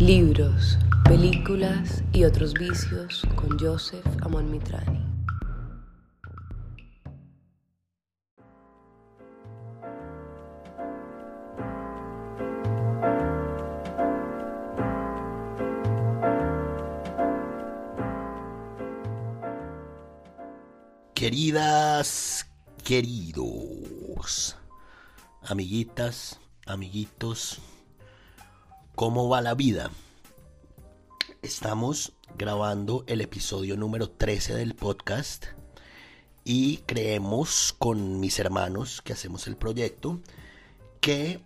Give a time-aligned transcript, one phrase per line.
[0.00, 5.04] Libros, películas y otros vicios con Joseph Amon Mitrani.
[21.12, 22.46] Queridas,
[22.84, 24.56] queridos,
[25.42, 27.60] amiguitas, amiguitos,
[28.98, 29.92] ¿cómo va la vida?
[31.40, 35.46] Estamos grabando el episodio número 13 del podcast
[36.42, 40.20] y creemos con mis hermanos que hacemos el proyecto
[41.00, 41.40] que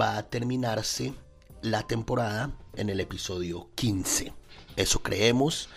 [0.00, 1.14] va a terminarse
[1.62, 4.32] la temporada en el episodio 15.
[4.74, 5.68] Eso creemos.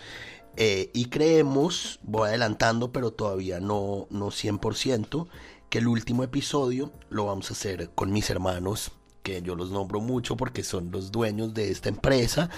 [0.56, 5.28] Eh, y creemos, voy adelantando, pero todavía no, no 100%,
[5.70, 8.90] que el último episodio lo vamos a hacer con mis hermanos,
[9.24, 12.50] que yo los nombro mucho porque son los dueños de esta empresa,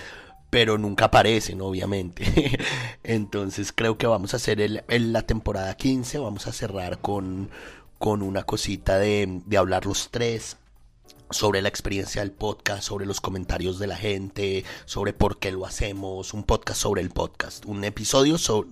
[0.50, 2.58] pero nunca aparecen, obviamente.
[3.04, 7.48] Entonces creo que vamos a hacer el, la temporada 15, vamos a cerrar con,
[7.98, 10.58] con una cosita de, de hablar los tres
[11.30, 15.66] sobre la experiencia del podcast, sobre los comentarios de la gente, sobre por qué lo
[15.66, 18.70] hacemos, un podcast sobre el podcast, un episodio sobre,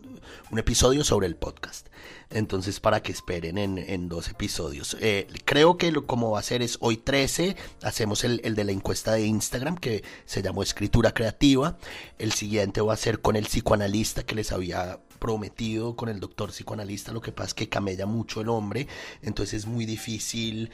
[0.50, 1.88] un episodio sobre el podcast.
[2.30, 4.96] Entonces, para que esperen en, dos episodios.
[5.00, 8.64] Eh, creo que lo, como va a ser es hoy 13, hacemos el, el, de
[8.64, 11.76] la encuesta de Instagram que se llamó Escritura Creativa.
[12.18, 16.50] El siguiente va a ser con el psicoanalista que les había prometido con el doctor
[16.50, 18.88] psicoanalista, lo que pasa es que camella mucho el hombre,
[19.22, 20.70] entonces es muy difícil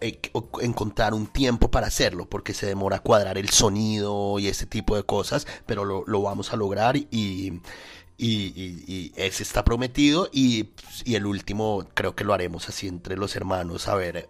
[0.00, 0.20] eh,
[0.60, 4.96] encontrar un tiempo para hacerlo, porque se demora a cuadrar el sonido y ese tipo
[4.96, 7.60] de cosas, pero lo, vamos a lograr y,
[8.18, 10.70] y, ese está prometido y,
[11.06, 14.28] el último creo que lo haremos así entre los hermanos, a ver,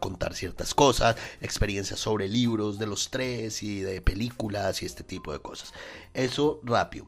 [0.00, 5.32] contar ciertas cosas, experiencias sobre libros de los tres y de películas y este tipo
[5.32, 5.72] de cosas.
[6.12, 7.06] Eso rápido.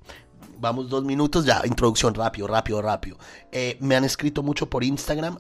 [0.59, 3.19] Vamos dos minutos ya, introducción rápido, rápido, rápido.
[3.53, 5.39] Eh, me han escrito mucho por Instagram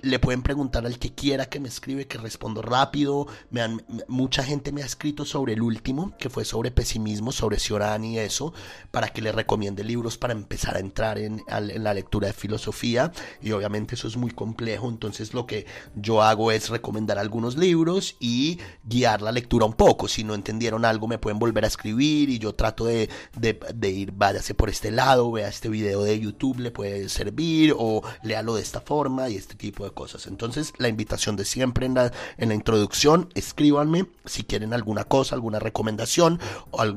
[0.00, 3.26] le pueden preguntar al que quiera que me escribe, que respondo rápido.
[3.50, 7.58] Me han, mucha gente me ha escrito sobre el último, que fue sobre pesimismo, sobre
[7.58, 8.52] Ciorán y eso,
[8.90, 13.12] para que le recomiende libros para empezar a entrar en, la lectura de filosofía.
[13.40, 18.16] Y obviamente eso es muy complejo, entonces lo que yo hago es recomendar algunos libros
[18.20, 20.08] y guiar la lectura un poco.
[20.08, 24.12] Si no entendieron algo, me pueden volver a escribir y yo trato de, de ir,
[24.12, 28.62] váyase por este lado, vea este video de YouTube, le puede servir o léalo de
[28.62, 30.26] esta forma y este tipo de cosas.
[30.26, 35.34] Entonces, la invitación de siempre en la, en la introducción, escríbanme si quieren alguna cosa,
[35.34, 36.40] alguna recomendación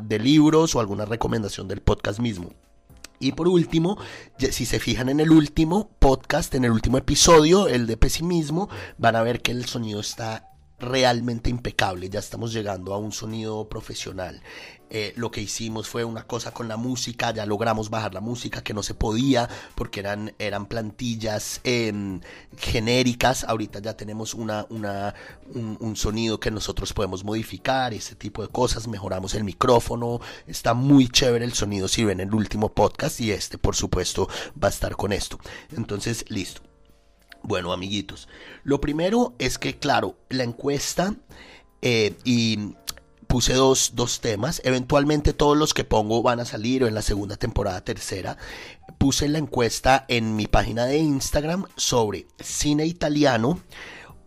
[0.01, 2.53] de libros o alguna recomendación del podcast mismo.
[3.19, 3.97] Y por último,
[4.37, 9.15] si se fijan en el último podcast, en el último episodio, el de pesimismo, van
[9.15, 12.09] a ver que el sonido está realmente impecable.
[12.09, 14.41] Ya estamos llegando a un sonido profesional.
[14.89, 18.63] Eh, lo que hicimos fue una cosa con la música, ya logramos bajar la música
[18.63, 22.21] que no se podía porque eran, eran plantillas em,
[22.57, 25.13] genéricas, ahorita ya tenemos una, una,
[25.53, 31.09] un, sonido que nosotros podemos modificar, ese tipo de cosas, mejoramos el micrófono, está muy
[31.09, 34.29] chévere el sonido si ven el último podcast y este por supuesto
[34.61, 35.37] va a estar con esto.
[35.75, 36.61] Entonces, listo.
[37.43, 38.27] Bueno, amiguitos,
[38.63, 41.15] lo primero es que, claro, la encuesta
[41.81, 42.75] eh, y
[43.27, 44.61] puse dos, dos, temas.
[44.63, 48.38] Eventualmente todos los que pongo van a salir en la segunda temporada, tercera.
[48.97, 53.59] Puse la encuesta en mi página de Instagram sobre cine italiano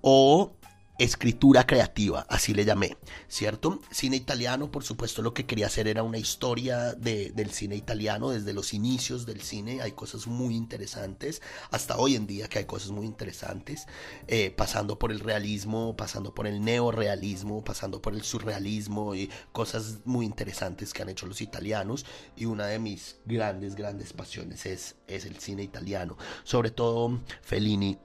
[0.03, 0.53] o
[1.01, 3.81] escritura creativa, así le llamé, ¿cierto?
[3.91, 8.53] Cine italiano, por supuesto, lo que quería hacer era una historia del cine italiano, desde
[8.53, 11.41] los inicios del cine, hay cosas muy interesantes,
[11.71, 13.87] hasta hoy en día que hay cosas muy interesantes,
[14.29, 20.01] eh, pasando por el realismo, pasando por el neorealismo, pasando por el surrealismo y cosas
[20.05, 22.05] muy interesantes que han hecho los italianos,
[22.37, 27.99] y una de mis grandes, grandes pasiones es, es el cine italiano, sobre todo Fellini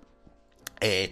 [0.81, 1.11] eh,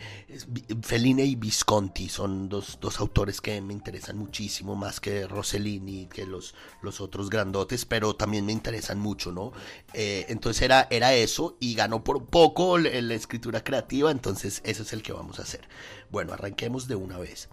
[0.82, 6.54] Fellini y Visconti son dos, autores que me interesan muchísimo, más que Rossellini, que los,
[6.82, 9.54] los otros grandotes, pero también me interesan mucho, ¿no?
[9.94, 14.94] Eh, entonces era, era eso y ganó por poco la, escritura creativa, entonces eso es
[14.94, 15.68] el que vamos a hacer.
[16.10, 17.50] Bueno, arranquemos de una vez.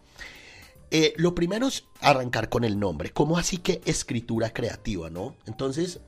[0.91, 3.11] Eh, lo primero es arrancar con el nombre.
[3.13, 5.37] ¿Cómo así que escritura creativa, no?
[5.47, 6.01] Entonces,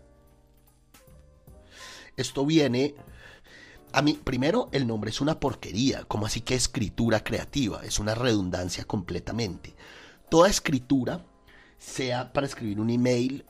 [2.17, 2.95] esto viene
[3.93, 8.15] a mí, primero, el nombre es una porquería, como así que escritura creativa, es una
[8.15, 9.75] redundancia completamente.
[10.29, 11.25] Toda escritura,
[11.79, 13.45] sea para escribir un email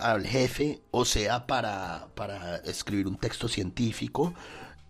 [0.00, 4.34] al jefe o sea para, para escribir un texto científico,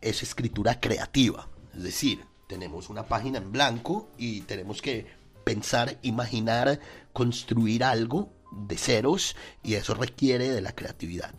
[0.01, 1.49] es escritura creativa.
[1.75, 5.07] Es decir, tenemos una página en blanco y tenemos que
[5.45, 6.81] pensar, imaginar,
[7.13, 11.35] construir algo de ceros y eso requiere de la creatividad.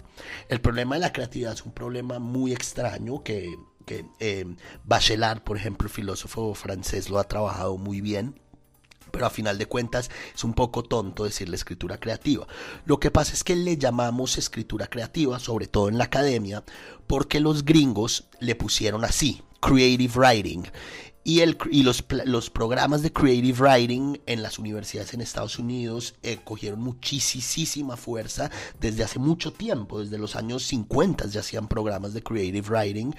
[0.50, 4.46] El problema de la creatividad es un problema muy extraño que, que eh,
[4.84, 8.40] Bachelard, por ejemplo, filósofo francés, lo ha trabajado muy bien
[9.12, 12.48] pero a final de cuentas es un poco tonto decirle escritura creativa.
[12.86, 16.64] Lo que pasa es que le llamamos escritura creativa, sobre todo en la academia,
[17.08, 20.64] porque los gringos le pusieron así, creative writing.
[21.30, 26.16] Y, el, y los, los, programas de Creative Writing en las universidades en Estados Unidos
[26.24, 28.50] eh, cogieron muchísima fuerza
[28.80, 33.14] desde hace mucho tiempo, desde los años 50 ya hacían programas de Creative Writing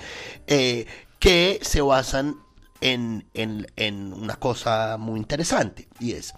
[0.48, 0.86] eh,
[1.20, 2.34] que se basan
[2.80, 6.34] en, en, una cosa muy interesante y es,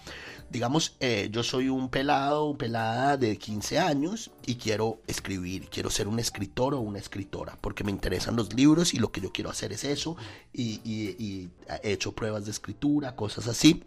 [0.53, 5.89] digamos, eh, yo soy un pelado o pelada de 15 años y quiero escribir, quiero
[5.89, 9.31] ser un escritor o una escritora, porque me interesan los libros y lo que yo
[9.31, 10.15] quiero hacer es eso
[10.53, 11.49] y, y
[11.81, 13.83] he hecho pruebas de escritura, cosas así.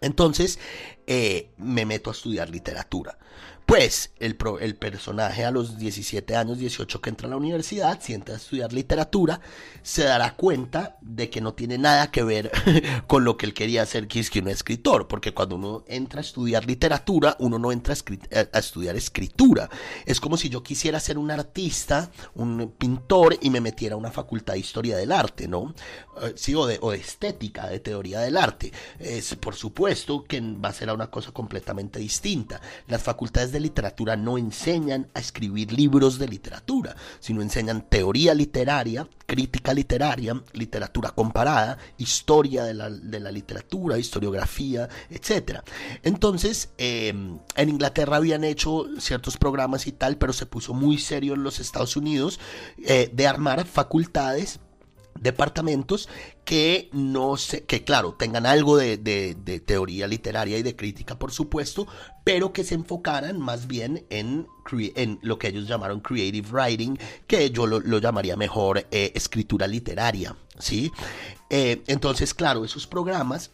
[0.00, 0.60] Entonces
[1.08, 3.18] eh, me meto a estudiar literatura.
[3.70, 8.32] Pues el, el, personaje a los 17 años, 18 que entra a la universidad, sienta
[8.32, 9.40] a estudiar literatura,
[9.84, 12.50] se dará cuenta de que no tiene nada que ver
[13.06, 16.18] con lo que él quería hacer, que es que un escritor, porque cuando uno entra
[16.18, 19.70] a estudiar literatura, uno no entra a, estudiar escritura.
[20.04, 24.10] Es como si yo quisiera ser un artista, un pintor, y me metiera a una
[24.10, 25.74] facultad de historia del arte, ¿no?
[26.22, 28.72] Eh, sí, o de, o de estética, de teoría del arte.
[28.98, 32.60] Es, por supuesto que va a ser una cosa completamente distinta.
[32.88, 39.08] Las facultades de literatura no enseñan a escribir libros de literatura, sino enseñan teoría literaria,
[39.26, 45.60] crítica literaria, literatura comparada, historia de la, literatura, historiografía, etc.
[46.02, 51.34] Entonces, em, en Inglaterra habían hecho ciertos programas y tal, pero se puso muy serio
[51.34, 52.40] en los Estados Unidos
[52.78, 54.60] eh, de armar facultades
[55.18, 56.08] departamentos
[56.44, 58.96] que no sé, que claro, tengan algo de,
[59.64, 61.86] teoría literaria y de crítica, por supuesto,
[62.24, 67.50] pero que se enfocaran más bien en, en lo que ellos llamaron creative writing, que
[67.50, 70.90] yo lo, llamaría mejor eh, escritura literaria, ¿sí?
[71.50, 73.50] Eh, entonces, claro, esos programas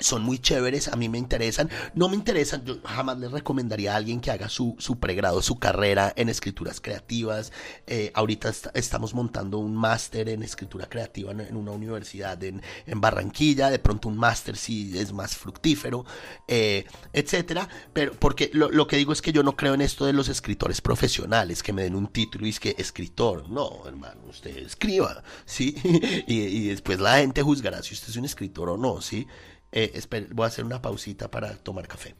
[0.00, 1.70] son muy chéveres, a mí me interesan.
[1.94, 5.58] No me interesan, yo jamás les recomendaría a alguien que haga su, su pregrado, su
[5.58, 7.52] carrera en escrituras creativas.
[7.86, 13.70] Eh, ahorita estamos montando un máster en escritura creativa en, una universidad en, en, Barranquilla.
[13.70, 16.04] De pronto un máster sí es más fructífero,
[16.48, 17.68] eh, etcétera.
[17.92, 20.28] Pero porque lo, lo, que digo es que yo no creo en esto de los
[20.28, 23.48] escritores profesionales que me den un título y es que escritor.
[23.48, 25.74] No, hermano, usted escriba, ¿sí?
[26.26, 29.26] y, y después la gente juzgará si usted es un escritor o no, ¿sí?
[29.72, 30.00] Eh,
[30.32, 32.14] voy a hacer una pausita para tomar café.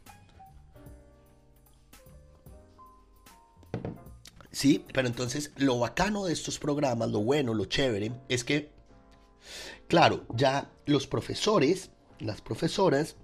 [4.51, 8.69] Sí, pero entonces lo bacano de estos programas, lo bueno, lo chévere, es que,
[9.87, 11.89] claro, ya los profesores,
[12.19, 13.15] las profesoras,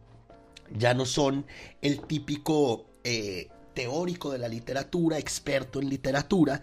[0.73, 1.45] ya no son
[1.81, 6.61] el típico eh, teórico de la literatura, experto en literatura,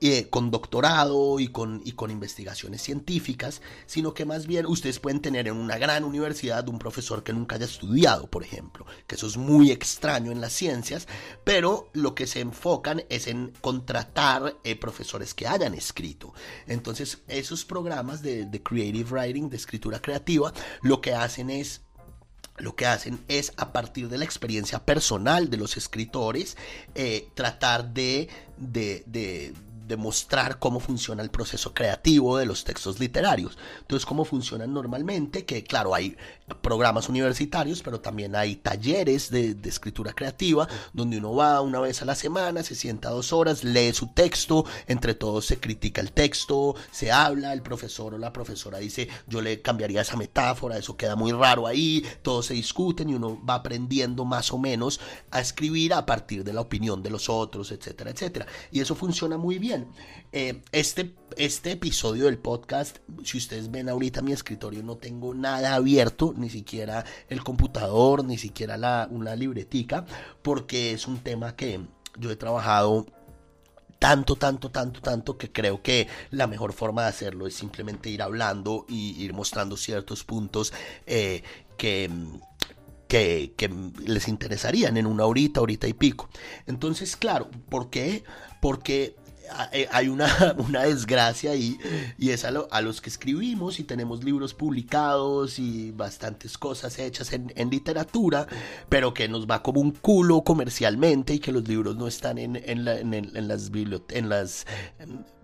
[0.00, 5.20] eh, con doctorado y con, y con investigaciones científicas, sino que más bien ustedes pueden
[5.20, 9.26] tener en una gran universidad un profesor que nunca haya estudiado, por ejemplo, que eso
[9.26, 11.06] es muy extraño en las ciencias,
[11.44, 16.32] pero lo que se enfocan es en contratar eh, profesores que hayan escrito.
[16.66, 21.82] Entonces, esos programas de, creative writing, de escritura creativa, lo que hacen es
[22.56, 26.58] lo que hacen es a partir de la experiencia personal de los escritores
[26.94, 29.54] eh, tratar de, de,
[29.90, 33.58] demostrar cómo funciona el proceso creativo de los textos literarios.
[33.80, 36.16] Entonces, cómo funcionan normalmente, que claro, hay
[36.62, 42.04] programas universitarios, pero también hay talleres de, escritura creativa, donde uno va una vez a
[42.04, 46.74] la semana, se sienta dos horas, lee su texto, entre todos se critica el texto,
[46.90, 51.16] se habla, el profesor o la profesora dice, yo le cambiaría esa metáfora, eso queda
[51.16, 55.94] muy raro ahí, todos se discuten y uno va aprendiendo más o menos a escribir
[55.94, 58.46] a partir de la opinión de los otros, etcétera, etcétera.
[58.70, 59.88] Y eso funciona muy bien.
[60.32, 65.74] Eh, este, este episodio del podcast, si ustedes ven ahorita mi escritorio, no tengo nada
[65.74, 70.04] abierto, ni siquiera el computador, ni siquiera la, una libretica,
[70.42, 71.80] porque es un tema que
[72.18, 73.06] yo he trabajado
[73.98, 78.22] tanto, tanto, tanto, tanto que creo que la mejor forma de hacerlo es simplemente ir
[78.22, 80.72] hablando y ir mostrando ciertos puntos
[81.06, 81.42] eh,
[81.76, 82.10] que,
[83.08, 83.68] que, que,
[84.06, 86.30] les interesarían en una horita, horita y pico.
[86.66, 88.24] Entonces, claro, ¿por qué?
[88.62, 89.16] Porque
[89.90, 91.78] hay una, una desgracia ahí
[92.18, 97.32] y es a, a, los que escribimos y tenemos libros publicados y bastantes cosas hechas
[97.32, 98.46] en, en, literatura,
[98.88, 102.56] pero que nos va como un culo comercialmente y que los libros no están en,
[102.56, 103.70] en, la, en las,
[104.08, 104.66] en las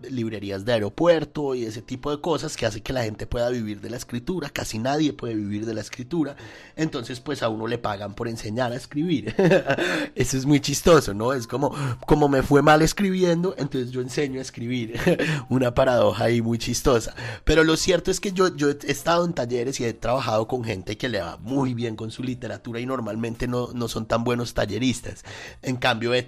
[0.09, 3.81] librerías de aeropuerto y ese tipo de cosas que hace que la gente pueda vivir
[3.81, 6.35] de la escritura, casi nadie puede vivir de la escritura,
[6.75, 9.35] entonces pues a uno le pagan por enseñar a escribir.
[10.15, 11.33] Eso es muy chistoso, ¿no?
[11.33, 11.73] Es como,
[12.05, 14.99] como me fue mal escribiendo, entonces yo enseño a escribir.
[15.49, 17.15] Una paradoja ahí muy chistosa.
[17.43, 20.63] Pero lo cierto es que yo, yo he estado en talleres y he trabajado con
[20.63, 24.23] gente que le va muy bien con su literatura y normalmente no, no son tan
[24.23, 25.23] buenos talleristas.
[25.61, 26.25] En cambio, he,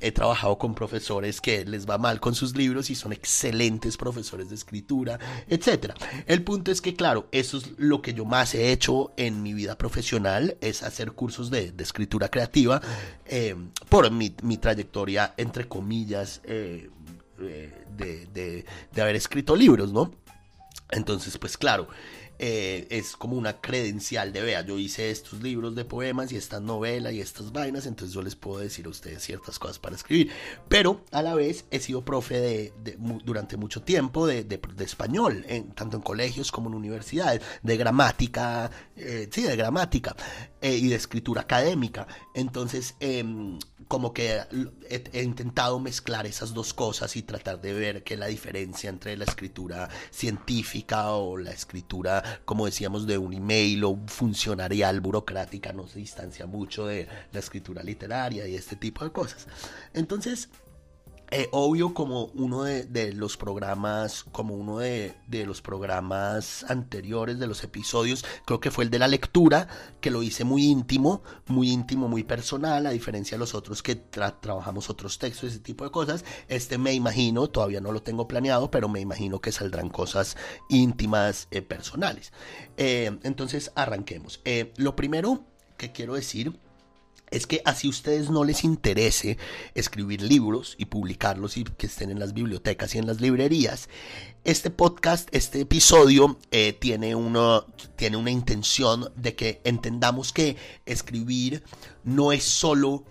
[0.00, 4.48] he, trabajado con profesores que les va mal con sus libros y son excelentes profesores
[4.48, 5.92] de escritura, etc.
[6.26, 9.54] El punto es que, claro, eso es lo que yo más he hecho en mi
[9.54, 12.80] vida profesional, es hacer cursos de, escritura creativa
[13.26, 13.54] eh,
[13.88, 16.90] por mi, mi, trayectoria, entre comillas, eh,
[17.40, 20.12] eh, de, de haber escrito libros, ¿no?
[20.90, 21.88] Entonces, pues claro,
[22.38, 26.60] eh, es como una credencial de, vea, yo hice estos libros de poemas y esta
[26.60, 30.30] novela y estas vainas, entonces yo les puedo decir a ustedes ciertas cosas para escribir.
[30.68, 32.72] Pero a la vez he sido profe de,
[33.24, 34.46] durante mucho tiempo de,
[34.80, 40.14] español, en, tanto en colegios como en universidades, de gramática, eh, sí, de gramática
[40.66, 42.08] eh, y de escritura académica.
[42.34, 43.56] Entonces, em,
[43.86, 44.40] como que
[44.90, 49.26] he, intentado mezclar esas dos cosas y tratar de ver que la diferencia entre la
[49.26, 56.00] escritura científica o la escritura, como decíamos, de un email o funcionarial burocrática no se
[56.00, 59.46] distancia mucho de la escritura literaria y este tipo de cosas.
[59.94, 60.48] Entonces,
[61.30, 67.64] eh, obvio como uno de, los programas, como uno de, los programas anteriores de los
[67.64, 69.66] episodios, creo que fue el de la lectura,
[70.00, 73.96] que lo hice muy íntimo, muy íntimo, muy personal, a diferencia de los otros que
[73.96, 76.24] trabajamos otros textos, ese tipo de cosas.
[76.48, 80.36] Este me imagino, todavía no lo tengo planeado, pero me imagino que saldrán cosas
[80.68, 82.32] íntimas, eh, personales.
[82.76, 84.40] Eh, entonces, arranquemos.
[84.76, 85.44] lo primero
[85.76, 86.58] que quiero decir
[87.30, 89.38] es que así a ustedes no les interese
[89.74, 93.88] escribir libros y publicarlos y que estén en las bibliotecas y en las librerías,
[94.44, 97.14] este podcast, este episodio eh, tiene,
[97.96, 100.56] tiene una intención de que entendamos que
[100.86, 101.64] escribir
[102.04, 103.04] no es solo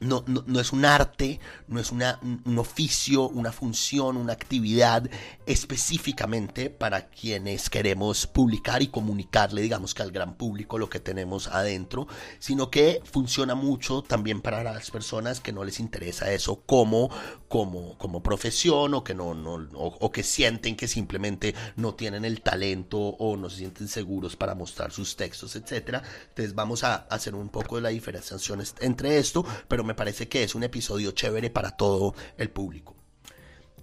[0.00, 5.08] no, no, es un arte, no es una, un oficio, una función, una actividad
[5.46, 11.48] específicamente para quienes queremos publicar y comunicarle, digamos que al gran público lo que tenemos
[11.48, 17.10] adentro, sino que funciona mucho también para las personas que no les interesa eso como,
[17.48, 22.40] como, como profesión o que, no, no, o, que sienten que simplemente no tienen el
[22.40, 26.02] talento o no se sienten seguros para mostrar sus textos, etc.
[26.28, 30.44] Entonces vamos a hacer un poco de la diferenciación entre esto, pero me parece que
[30.44, 32.94] es un episodio chévere para todo el público.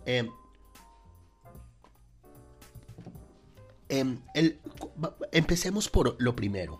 [0.05, 0.29] Em,
[3.89, 4.21] em,
[5.33, 6.79] empecemos por lo primero.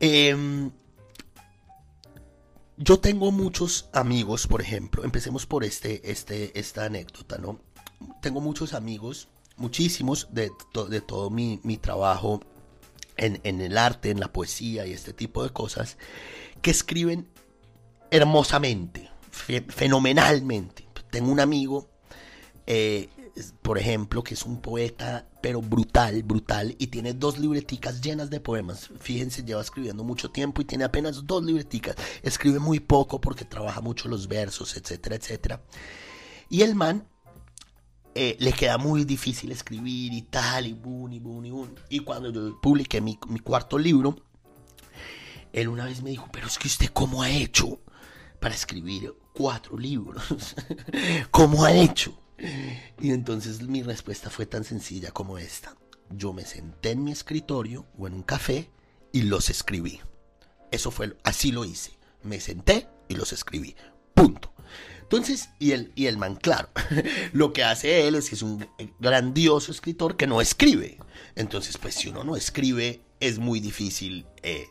[0.00, 0.70] Em,
[2.76, 7.58] yo tengo muchos amigos, por ejemplo, empecemos por este, este, esta anécdota, ¿no?
[8.20, 10.50] Tengo muchos amigos, muchísimos de,
[10.90, 12.42] de todo mi, mi trabajo
[13.16, 15.96] en, en, el arte, en la poesía y este tipo de cosas,
[16.60, 17.28] que escriben
[18.10, 20.88] hermosamente, fenomenalmente.
[21.10, 21.88] Tengo un amigo,
[22.66, 23.08] eh,
[23.62, 28.40] por ejemplo, que es un poeta, pero brutal, brutal, y tiene dos libreticas llenas de
[28.40, 28.90] poemas.
[28.98, 31.96] Fíjense, lleva escribiendo mucho tiempo y tiene apenas dos libreticas.
[32.22, 35.62] Escribe muy poco porque trabaja mucho los versos, etcétera, etcétera.
[36.50, 37.06] Y el man
[38.14, 41.74] eh, le queda muy difícil escribir y tal, y boom, y boom, y boom.
[41.88, 44.16] Y cuando yo publiqué mi, mi cuarto libro,
[45.52, 47.80] él una vez me dijo, pero es que usted cómo ha hecho
[48.40, 50.54] para escribir cuatro libros.
[51.30, 52.20] ¿Cómo ha hecho?
[53.00, 55.76] Y entonces mi respuesta fue tan sencilla como esta.
[56.10, 58.70] Yo me senté en mi escritorio o en un café
[59.12, 60.00] y los escribí.
[60.70, 61.92] Eso fue, así lo hice.
[62.22, 63.74] Me senté y los escribí.
[64.14, 64.52] Punto.
[65.02, 66.68] Entonces, y el, y el man, claro,
[67.32, 70.98] lo que hace él es que es un grandioso escritor que no escribe.
[71.34, 74.66] Entonces, pues si uno no escribe, es muy difícil eh,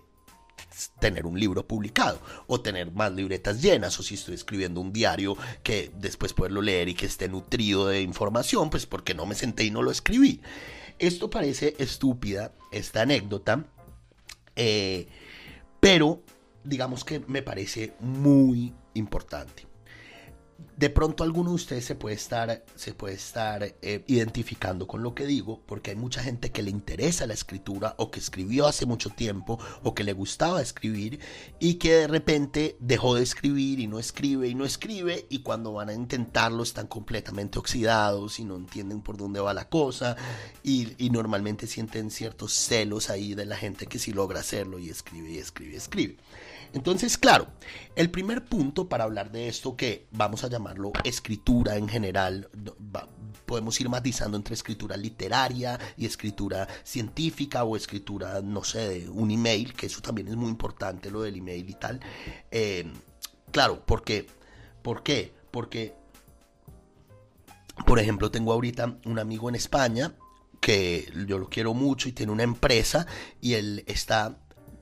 [1.00, 5.38] tener un libro publicado o tener más libretas llenas o si estoy escribiendo un diario
[5.64, 9.64] que después poderlo leer y que esté nutrido de información, pues porque no me senté
[9.64, 10.42] y no lo escribí.
[11.00, 13.66] Esto parece estúpida, esta anécdota,
[14.56, 15.08] eh,
[15.80, 16.22] pero
[16.64, 19.67] digamos que me parece muy importante.
[20.78, 25.16] De pronto alguno de ustedes se puede estar, se puede estar eh, identificando con lo
[25.16, 28.86] que digo, porque hay mucha gente que le interesa la escritura o que escribió hace
[28.86, 31.20] mucho tiempo o que le gustaba escribir
[31.60, 35.74] y que de repente dejó de escribir y no escribe y no escribe y cuando
[35.74, 40.16] van a intentarlo están completamente oxidados y no entienden por dónde va la cosa
[40.64, 44.90] y, y normalmente sienten ciertos celos ahí de la gente que sí logra hacerlo y
[44.90, 46.18] escribe y escribe y escribe.
[46.74, 47.48] Entonces, claro,
[47.96, 52.50] el primer punto para hablar de esto que vamos a llamarlo escritura en general,
[53.46, 59.32] podemos ir matizando entre escritura literaria y escritura científica o escritura, no sé, de un
[59.32, 62.00] email, que eso también es muy importante, lo del email y tal.
[62.52, 62.92] Eh,
[63.52, 64.28] claro, porque,
[64.82, 65.34] ¿por qué?
[65.50, 65.96] Porque,
[67.86, 70.14] por ejemplo, tengo ahorita un amigo en España
[70.60, 73.08] que yo lo quiero mucho y tiene una empresa
[73.40, 74.38] y él está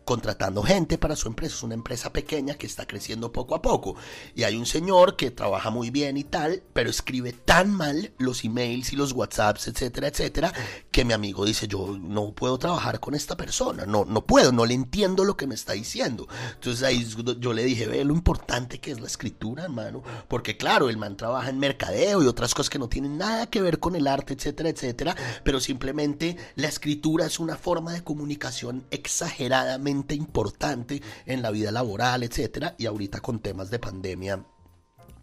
[0.05, 1.55] contratando gente para su empresa.
[1.55, 3.95] Es una empresa pequeña que está creciendo poco a poco.
[4.35, 8.45] Y hay un señor que trabaja muy bien y tal, pero escribe tan mal los
[8.45, 10.53] emails y los WhatsApps, etcétera, etcétera,
[10.91, 14.65] que mi amigo dice, yo no puedo trabajar con esta persona, no, no puedo, no
[14.65, 16.27] le entiendo lo que me está diciendo.
[16.53, 17.05] Entonces ahí
[17.39, 21.17] yo le dije, ve lo importante que es la escritura, hermano, porque claro, el man
[21.17, 24.35] trabaja en mercadeo y otras cosas que no tienen nada que ver con el arte,
[24.35, 31.51] etcétera, etcétera, pero simplemente la escritura es una forma de comunicación exageradamente importante en la
[31.51, 34.45] vida laboral, etcétera, y ahorita con temas de pandemia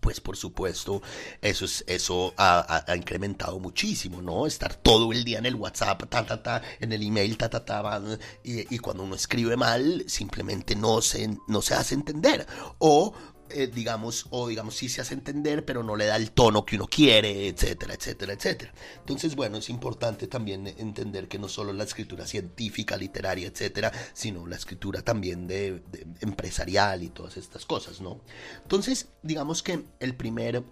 [0.03, 1.01] pues por supuesto
[1.41, 6.27] eso es eso ha, incrementado muchísimo no estar todo el día en el WhatsApp ta
[6.27, 8.03] ta ta en el email ta ta ta
[8.43, 12.47] y, y cuando uno escribe mal simplemente no se no se hace entender.
[12.79, 13.15] O
[13.55, 16.77] eh, digamos, o digamos, sí se hace entender, pero no le da el tono que
[16.77, 18.73] uno quiere, etcétera, etcétera, etcétera.
[18.99, 24.47] Entonces, bueno, es importante también entender que no solo la escritura científica, literaria, etcétera, sino
[24.47, 25.83] la escritura también de,
[26.21, 28.21] empresarial y todas estas cosas, ¿no?
[28.63, 30.63] Entonces, digamos que el primer,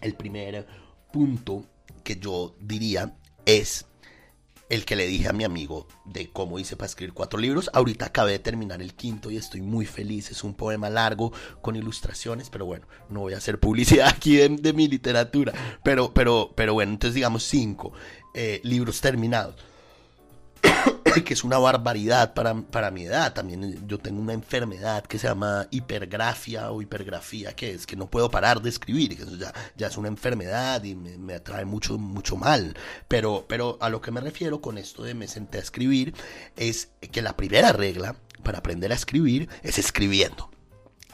[0.00, 0.66] el primer
[1.12, 1.66] punto
[2.02, 3.86] que yo diría es
[4.68, 7.70] el que le dije a mi amigo de cómo hice para escribir cuatro libros.
[7.72, 10.30] Ahorita acabé de terminar el quinto y estoy muy feliz.
[10.30, 11.32] Es un poema largo
[11.62, 15.52] con ilustraciones, pero bueno, no voy a hacer publicidad aquí de, mi literatura.
[15.82, 17.92] Pero, pero, pero bueno, entonces digamos cinco
[18.34, 19.56] eh, libros terminados.
[21.24, 23.32] Que es una barbaridad para, mi edad.
[23.32, 28.10] También yo tengo una enfermedad que se llama hipergrafia o hipergrafía, que es que no
[28.10, 31.98] puedo parar de escribir, que eso ya, ya es una enfermedad y me, atrae mucho,
[31.98, 32.76] mucho mal.
[33.08, 36.14] Pero, pero a lo que me refiero con esto de me senté a escribir
[36.56, 40.50] es que la primera regla para aprender a escribir es escribiendo.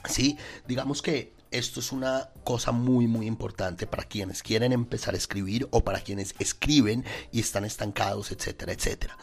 [0.09, 0.37] ¿Sí?
[0.67, 5.69] Digamos que esto es una cosa muy muy importante para quienes quieren empezar a escribir
[5.71, 9.17] o para quienes escriben y están estancados, etcétera, etcétera.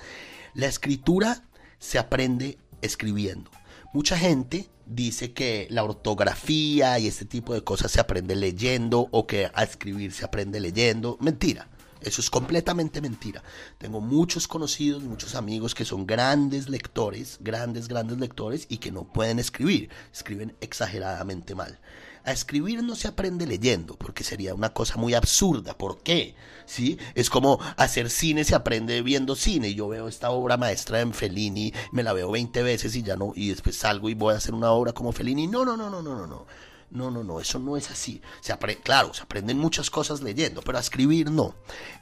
[0.54, 1.44] La escritura
[1.80, 3.52] se aprende escribiendo.
[3.94, 9.28] Mucha gente dice que la ortografía y este tipo de cosas se aprende leyendo o
[9.28, 11.18] que a escribir se aprende leyendo.
[11.20, 11.68] Mentira.
[12.02, 13.44] Eso es completamente mentira.
[13.78, 19.04] Tengo muchos conocidos, muchos amigos que son grandes lectores, grandes, grandes lectores y que no
[19.04, 19.90] pueden escribir.
[20.14, 21.78] Escriben exageradamente mal.
[22.26, 25.78] A escribir no se aprende leyendo, porque sería una cosa muy absurda.
[25.78, 26.36] ¿Por qué?
[26.66, 26.98] ¿Sí?
[27.16, 29.74] Es como hacer cine se aprende viendo cine.
[29.74, 33.32] Yo veo esta obra maestra en Fellini, me la veo 20 veces y ya no,
[33.36, 35.48] y después salgo y voy a hacer una obra como Fellini.
[35.48, 36.46] No, no, no, no, no, no, no.
[36.92, 38.22] No, no, eso no es así.
[38.42, 41.54] Se claro, se aprenden muchas cosas leyendo, pero a escribir no.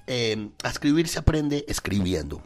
[0.07, 2.41] Em, a escribir se aprende escribiendo.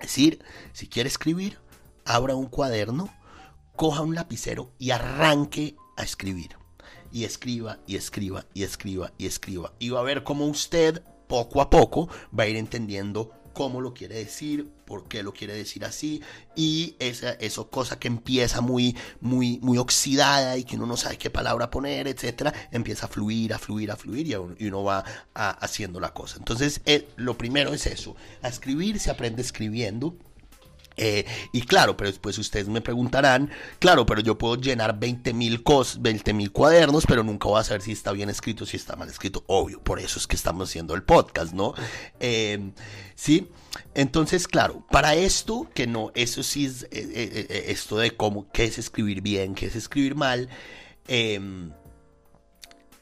[0.00, 1.58] Es decir, si quiere escribir,
[2.04, 3.14] abra un cuaderno,
[3.76, 6.61] coja un lapicero y arranque a escribir
[7.12, 9.72] y escriba y escriba y escriba y escriba.
[9.78, 13.94] Y va a ver cómo usted poco a poco va a ir entendiendo cómo lo
[13.94, 16.22] quiere decir, por qué lo quiere decir así
[16.56, 21.18] y esa eso cosa que empieza muy muy muy oxidada y que uno no sabe
[21.18, 26.00] qué palabra poner, etcétera, empieza a fluir, a fluir, a fluir y uno, va haciendo
[26.00, 26.36] la cosa.
[26.38, 30.16] Entonces, eh, lo primero es eso, a escribir se aprende escribiendo
[30.96, 35.62] eh, y claro, pero después ustedes me preguntarán, claro, pero yo puedo llenar 20 mil
[36.34, 39.44] mil cuadernos, pero nunca voy a saber si está bien escrito, si está mal escrito.
[39.46, 41.74] Obvio, por eso es que estamos haciendo el podcast, ¿no?
[42.20, 42.72] Eh,
[43.14, 43.48] sí,
[43.94, 48.78] entonces, claro, para esto, que no, eso sí es eh, esto de cómo, qué es
[48.78, 50.48] escribir bien, qué es escribir mal,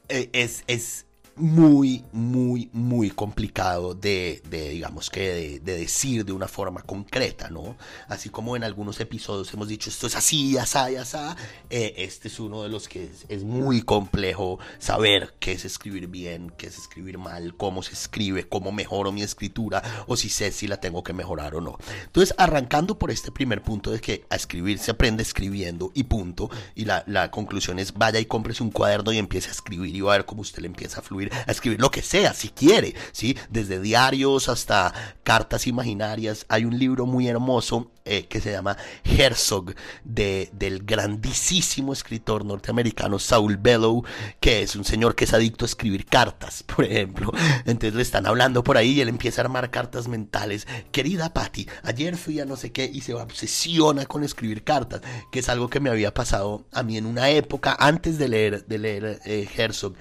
[0.07, 6.81] es, es muy, muy, muy complicado de, digamos que, de, de, decir de una forma
[6.83, 7.77] concreta, ¿no?
[8.07, 11.35] Así como en algunos episodios hemos dicho esto es así, asá, asá,
[11.69, 16.07] eh, este es uno de los que es, es, muy complejo saber qué es escribir
[16.07, 20.51] bien, qué es escribir mal, cómo se escribe, cómo mejoro mi escritura, o si sé
[20.51, 21.77] si la tengo que mejorar o no.
[22.05, 26.49] Entonces, arrancando por este primer punto de que a escribir se aprende escribiendo y punto,
[26.75, 30.01] y la, la conclusión es vaya y cómprese un cuaderno y empiece a escribir y
[30.01, 32.49] va a ver cómo usted le empieza a fluir a escribir lo que sea, si
[32.49, 33.37] quiere, ¿sí?
[33.49, 36.45] Desde diarios hasta cartas imaginarias.
[36.49, 43.19] Hay un libro muy hermoso eh, que se llama Herzog, de, del grandísimo escritor norteamericano
[43.19, 44.03] Saul Bellow,
[44.39, 47.31] que es un señor que es adicto a escribir cartas, por ejemplo.
[47.65, 50.67] Entonces le están hablando por ahí y él empieza a armar cartas mentales.
[50.91, 55.39] Querida Patty, ayer fui a no sé qué y se obsesiona con escribir cartas, que
[55.39, 58.77] es algo que me había pasado a mí en una época antes de leer, de
[58.79, 59.93] leer eh, Herzog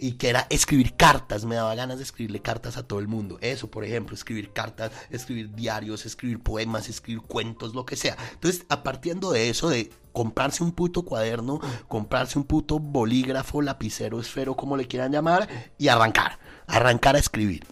[0.00, 3.38] y que era escribir cartas, me daba ganas de escribirle cartas a todo el mundo.
[3.40, 8.16] Eso, por ejemplo, escribir cartas, escribir diarios, escribir poemas, escribir cuentos, lo que sea.
[8.32, 14.20] Entonces, a partiendo de eso, de comprarse un puto cuaderno, comprarse un puto bolígrafo, lapicero,
[14.20, 17.66] esfero, como le quieran llamar, y arrancar, arrancar a escribir.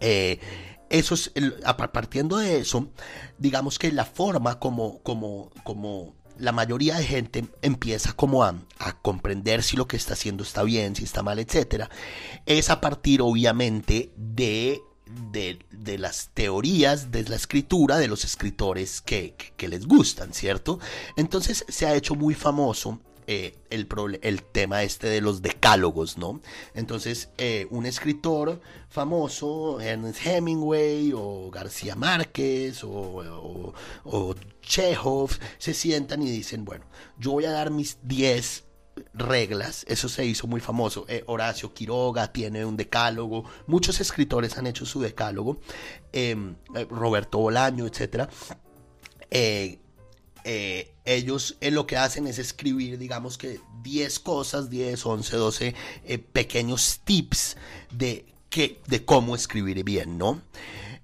[0.00, 0.40] Eh,
[0.88, 1.54] eso es, el,
[1.92, 2.88] partiendo de eso,
[3.38, 8.92] digamos que la forma como, como, como la mayoría de gente empieza como a, a,
[9.00, 11.84] comprender si lo que está haciendo está bien, si está mal, etc.
[12.46, 14.80] Es a partir obviamente de,
[15.32, 20.32] de, de las teorías de la escritura de los escritores que, que, que, les gustan,
[20.32, 20.80] ¿cierto?
[21.16, 23.00] Entonces se ha hecho muy famoso
[23.32, 23.86] eh, el,
[24.22, 26.40] el, tema este de los decálogos, ¿no?
[26.74, 36.24] Entonces, eh, un escritor famoso, Ernest Hemingway o García Márquez o, o, Chekhov, se sientan
[36.24, 36.86] y dicen, bueno,
[37.20, 38.64] yo voy a dar mis 10
[39.14, 41.04] reglas, eso se hizo muy famoso.
[41.06, 45.60] Eh, Horacio Quiroga tiene un decálogo, muchos escritores han hecho su decálogo,
[46.12, 46.36] eh,
[46.90, 48.28] Roberto Bolaño, etc.
[49.30, 49.78] Eh,
[50.44, 55.74] eh, ellos eh, lo que hacen es escribir, digamos que 10 cosas, 10, 11, 12
[56.04, 57.56] eh, pequeños tips
[57.90, 58.26] de,
[58.86, 60.42] de cómo escribir bien, ¿no?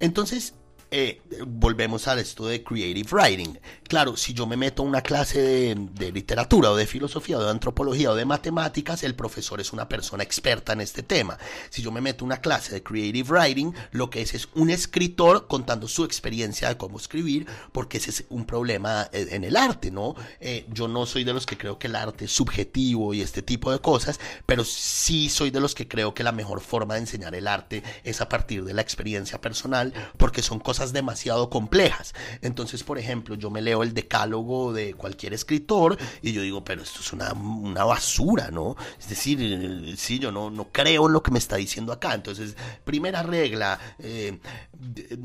[0.01, 0.55] Entonces,
[0.99, 3.59] eh, volvemos a esto de creative writing.
[3.87, 7.51] Claro, si yo me meto a una clase de, literatura o de filosofía o de
[7.51, 11.37] antropología o de matemáticas, el profesor es una persona experta en este tema.
[11.69, 14.71] Si yo me meto a una clase de creative writing, lo que es es un
[14.71, 19.91] escritor contando su experiencia de cómo escribir, porque ese es un problema en el arte,
[19.91, 20.15] ¿no?
[20.41, 23.43] Eh, yo no soy de los que creo que el arte es subjetivo y este
[23.43, 27.01] tipo de cosas, pero sí soy de los que creo que la mejor forma de
[27.01, 32.15] enseñar el arte es a partir de la experiencia personal, porque son cosas demasiado complejas.
[32.43, 36.83] Entonces, por ejemplo, yo me leo el decálogo de cualquier escritor y yo digo, pero
[36.83, 38.77] esto es una, una basura, ¿no?
[38.99, 42.15] Es decir, sí, yo no, no creo lo que me está diciendo acá.
[42.15, 44.39] Entonces, primera regla, eh,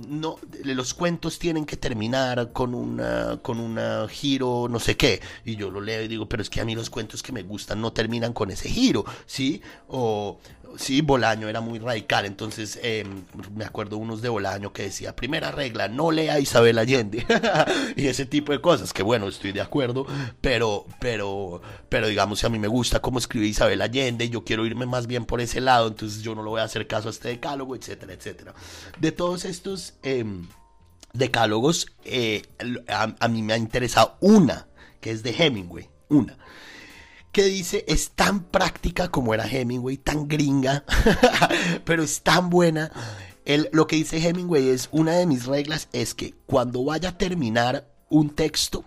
[0.07, 5.21] no, los cuentos tienen que terminar con una, con un giro, no sé qué.
[5.45, 7.43] Y yo lo leo y digo, pero es que a mí los cuentos que me
[7.43, 9.61] gustan no terminan con ese giro, ¿sí?
[9.87, 10.39] O
[10.77, 13.05] sí, Bolaño era muy radical, entonces eh,
[13.55, 17.25] me acuerdo unos de Bolaño que decía, primera regla, no lea Isabel Allende,
[17.95, 20.05] y ese tipo de cosas, que bueno, estoy de acuerdo,
[20.41, 24.65] pero, pero, pero digamos, si a mí me gusta cómo escribe Isabel Allende, yo quiero
[24.65, 27.11] irme más bien por ese lado, entonces yo no le voy a hacer caso a
[27.11, 28.53] este decálogo, etcétera, etcétera.
[28.99, 30.25] De todos estos eh,
[31.13, 32.43] decálogos, eh,
[32.87, 34.67] a, a mí me ha interesado una,
[34.99, 36.37] que es de Hemingway, una
[37.31, 40.83] que dice es tan práctica como era Hemingway, tan gringa,
[41.85, 42.91] pero es tan buena.
[43.45, 47.17] El, lo que dice Hemingway es una de mis reglas es que cuando vaya a
[47.17, 48.83] terminar un texto,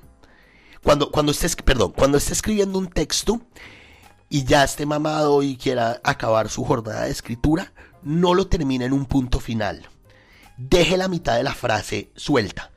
[0.83, 3.41] cuando, cuando esté, perdón, cuando esté escribiendo un texto
[4.29, 8.93] y ya esté mamado y quiera acabar su jornada de escritura, no lo termine en
[8.93, 9.89] un punto final.
[10.57, 12.74] Deje la mitad de la frase suelta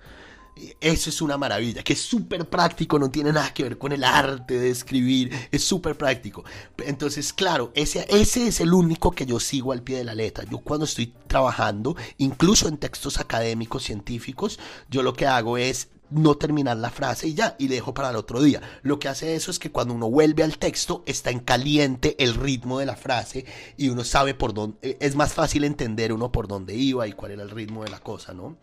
[0.81, 4.03] eso es una maravilla, que es súper práctico, no tiene nada que ver con el
[4.03, 6.43] arte de escribir, es súper práctico.
[6.77, 10.45] Entonces, claro, ese, ese es el único que yo sigo al pie de la letra.
[10.49, 16.35] Yo cuando estoy trabajando, incluso en textos académicos, científicos, yo lo que hago es no
[16.35, 18.61] terminar la frase y ya, y dejo para el otro día.
[18.81, 22.35] Lo que hace eso es que cuando uno vuelve al texto está en caliente el
[22.35, 26.47] ritmo de la frase y uno sabe por dónde, es más fácil entender uno por
[26.47, 28.57] dónde iba y cuál era el ritmo de la cosa, ¿no?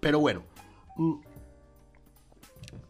[0.00, 0.42] Pero bueno,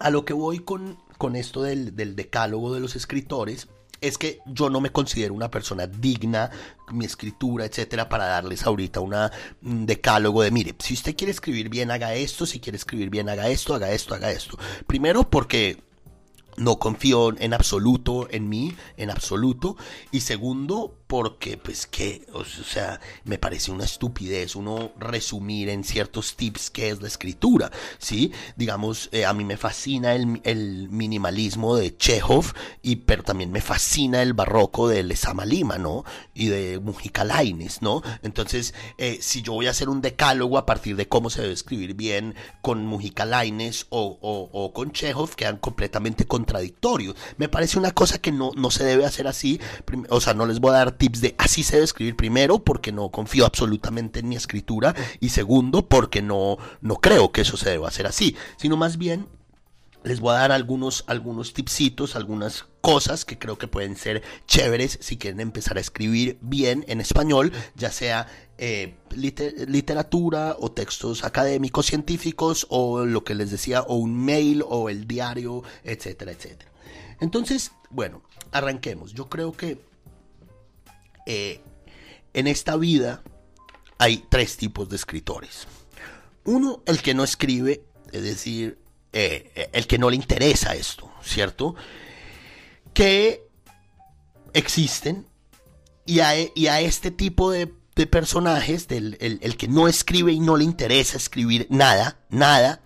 [0.01, 3.69] a lo que voy con, con esto del, del decálogo de los escritores
[4.01, 6.51] es que yo no me considero una persona digna,
[6.91, 9.31] mi escritura, etcétera, para darles ahorita una,
[9.63, 13.29] un decálogo de, mire, si usted quiere escribir bien, haga esto, si quiere escribir bien,
[13.29, 14.59] haga esto, haga esto, haga esto.
[14.87, 15.83] Primero porque
[16.57, 19.77] no confío en absoluto en mí, en absoluto.
[20.11, 26.37] Y segundo, porque pues que, o sea, me parece una estupidez uno resumir en ciertos
[26.37, 28.31] tips qué es la escritura, ¿sí?
[28.55, 34.23] Digamos, eh, a mí me fascina el, minimalismo de Chekhov, y, pero también me fascina
[34.23, 36.05] el barroco de Lezama Lima, ¿no?
[36.33, 38.03] Y de Mujica Lainez, ¿no?
[38.23, 41.55] Entonces, eh, si yo voy a hacer un decálogo a partir de cómo se debe
[41.55, 47.17] escribir bien con Mujica Lainez o, o, o con Chekhov, quedan completamente contradictorios.
[47.37, 49.61] Me parece una cosa que no, no se debe hacer así,
[50.09, 52.93] o sea, no les voy a dar tips de así se debe escribir primero porque
[52.93, 57.71] no confío absolutamente en mi escritura y segundo porque no, no creo que eso se
[57.71, 59.27] deba hacer así, sino más bien
[60.05, 64.99] les voy a dar algunos, algunos tipsitos, algunas cosas que creo que pueden ser chéveres
[65.01, 68.27] si quieren empezar a escribir bien en español, ya sea
[68.59, 74.91] eh, literatura o textos académicos, científicos o lo que les decía, o un mail o
[74.91, 76.71] el diario, etcétera, etcétera.
[77.21, 79.13] Entonces, bueno, arranquemos.
[79.13, 79.90] Yo creo que
[81.33, 81.61] eh,
[82.35, 83.23] en esta vida
[83.99, 85.69] hay tres tipos de escritores.
[86.45, 88.81] Uno, el que no escribe, es decir,
[89.13, 91.77] eh, el que no le interesa esto, ¿cierto?
[92.93, 93.47] Que
[94.55, 95.25] existen
[96.05, 97.69] y a, a este tipo de,
[98.11, 102.81] personajes, del, el, que no escribe y no le interesa escribir nada, nada,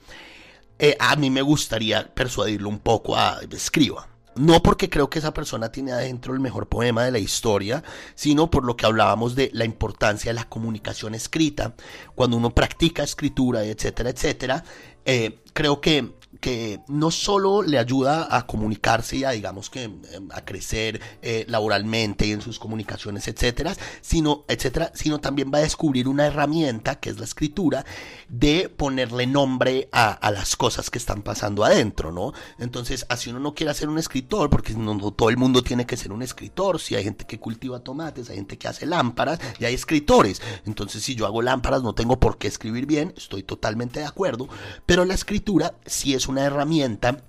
[0.79, 4.14] eh, a mí me gustaría persuadirlo un poco a escriba.
[4.37, 8.51] No porque creo que esa persona tiene adentro el mejor poema de la historia, sino
[8.51, 11.75] por lo que hablábamos de la importancia de la comunicación escrita.
[12.15, 14.65] Cuando uno practica escritura, etcétera, etcétera,
[15.05, 20.03] eh, creo que que no solo le ayuda a comunicarse y a, digamos que, em,
[20.33, 25.63] a crecer eh, laboralmente y en sus comunicaciones, etcétera, sino, etcétera, sino también va a
[25.63, 27.85] descubrir una herramienta, que es la escritura,
[28.29, 32.33] de ponerle nombre a, las cosas que están pasando adentro, ¿no?
[32.59, 34.75] Entonces, así uno no quiere ser un escritor, porque
[35.17, 38.37] todo el mundo tiene que ser un escritor, si hay gente que cultiva tomates, hay
[38.37, 40.43] gente que hace lámparas, y hay escritores.
[40.67, 44.49] Entonces, si yo hago lámparas, no tengo por qué escribir bien, estoy totalmente de acuerdo,
[44.87, 47.23] pero la escritura sí es un una herramienta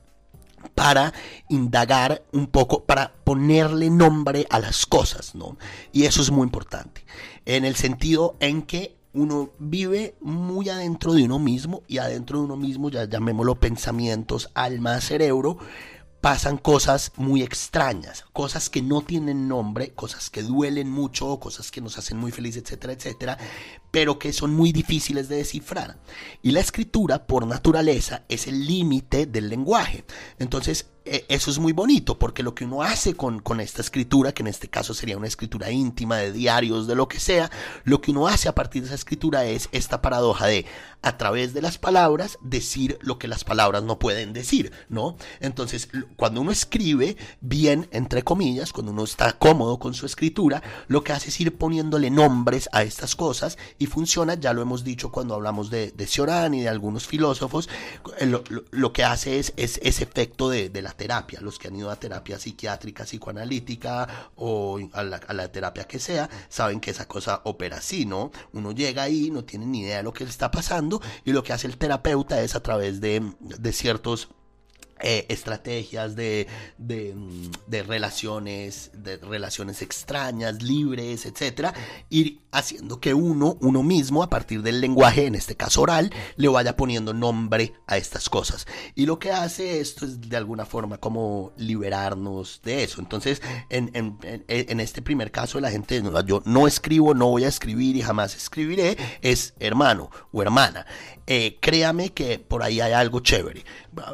[0.74, 1.14] para
[1.50, 5.58] indagar un poco, para ponerle nombre a las cosas, ¿no?
[5.92, 7.06] Y eso es muy importante,
[7.46, 12.46] en el sentido en que uno vive muy adentro de uno mismo y adentro de
[12.46, 15.58] uno mismo, ya llamémoslo pensamientos, alma, cerebro,
[16.22, 21.82] pasan cosas muy extrañas, cosas que no tienen nombre, cosas que duelen mucho, cosas que
[21.82, 23.38] nos hacen muy felices, etcétera, etcétera,
[23.92, 26.00] pero que son muy difíciles de descifrar.
[26.42, 30.04] Y la escritura, por naturaleza, es el límite del lenguaje.
[30.40, 34.44] Entonces, eso es muy bonito, porque lo que uno hace con, con, esta escritura, que
[34.44, 37.52] en este caso sería una escritura íntima, de diarios, de lo que sea,
[37.84, 40.66] lo que uno hace a partir de esa escritura es esta paradoja de,
[41.06, 45.16] a través de las palabras, decir lo que las palabras no pueden decir, ¿no?
[45.40, 51.04] Entonces, cuando uno escribe bien, entre comillas, cuando uno está cómodo con su escritura, lo
[51.04, 55.12] que hace es ir poniéndole nombres a estas cosas y funciona, ya lo hemos dicho
[55.12, 57.70] cuando hablamos de, de y de algunos filósofos,
[58.20, 61.68] eh, lo, lo, que hace es, es ese efecto de, de la terapia, los que
[61.68, 67.08] han ido a terapia psiquiátrica, psicoanalítica o a la, terapia que sea, saben que esa
[67.08, 68.32] cosa opera así, ¿no?
[68.54, 71.44] Uno llega ahí, no tiene ni idea de lo que le está pasando y lo
[71.44, 74.30] que hace el terapeuta es a través de, de ciertos
[75.02, 81.74] eh, estrategias de, mm, de, relaciones, de relaciones extrañas, libres, etcétera,
[82.10, 86.48] ir haciendo que uno, uno mismo, a partir del lenguaje, en este caso oral, le
[86.48, 88.68] vaya poniendo nombre a estas cosas.
[88.96, 93.02] Y lo que hace esto es de alguna forma como liberarnos de eso.
[93.02, 97.50] Entonces, en, en, en este primer caso, la gente, yo no escribo, no voy a
[97.50, 100.86] escribir y jamás escribiré, es hermano o hermana.
[101.28, 103.66] Eh, créame que por ahí hay algo chévere.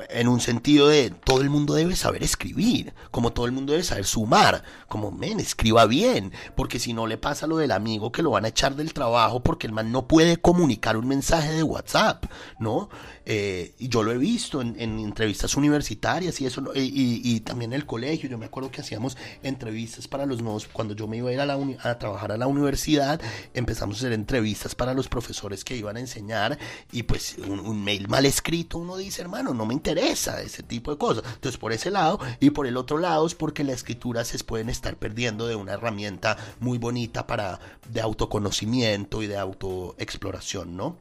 [0.10, 3.84] En un sentido de todo el mundo debe saber escribir, como todo el mundo debe
[3.84, 8.22] saber sumar, como men, escriba bien, porque si no le pasa lo del amigo que
[8.22, 11.64] lo van a echar del trabajo porque el man no puede comunicar un mensaje de
[11.64, 12.26] WhatsApp,
[12.60, 12.90] ¿no?
[13.26, 17.86] Eh, y yo lo he visto en, entrevistas universitarias y eso, y, también en el
[17.86, 18.30] colegio.
[18.30, 21.40] Yo me acuerdo que hacíamos entrevistas para los nuevos, cuando yo me iba a ir
[21.40, 23.22] a, trabajar a la universidad,
[23.54, 26.58] empezamos a hacer entrevistas para los profesores que iban a enseñar
[26.92, 30.98] y pues un, mail mal escrito, uno dice, hermano, no me interesa ese tipo de
[30.98, 31.24] cosas.
[31.26, 34.70] Entonces, por ese lado, y por el otro lado es porque la escritura se pueden
[34.70, 40.98] estar perdiendo de una herramienta muy bonita para de autoconocimiento y de autoexploración, ¿no?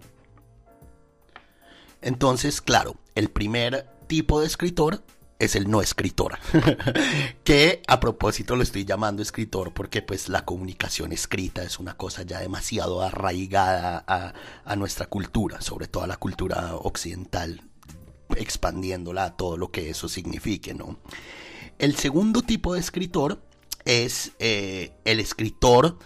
[2.03, 5.03] Entonces, claro, el primer tipo de escritor
[5.41, 6.39] es el no escritor,
[7.45, 12.23] que a propósito lo estoy llamando escritor porque pues la comunicación escrita es una cosa
[12.23, 17.63] ya demasiado arraigada a, a nuestra cultura, sobre todo a la cultura occidental,
[18.37, 20.99] expandiéndola a todo lo que eso signifique, ¿no?
[21.79, 23.43] El segundo tipo de escritor
[23.85, 25.99] es eh, el escritor,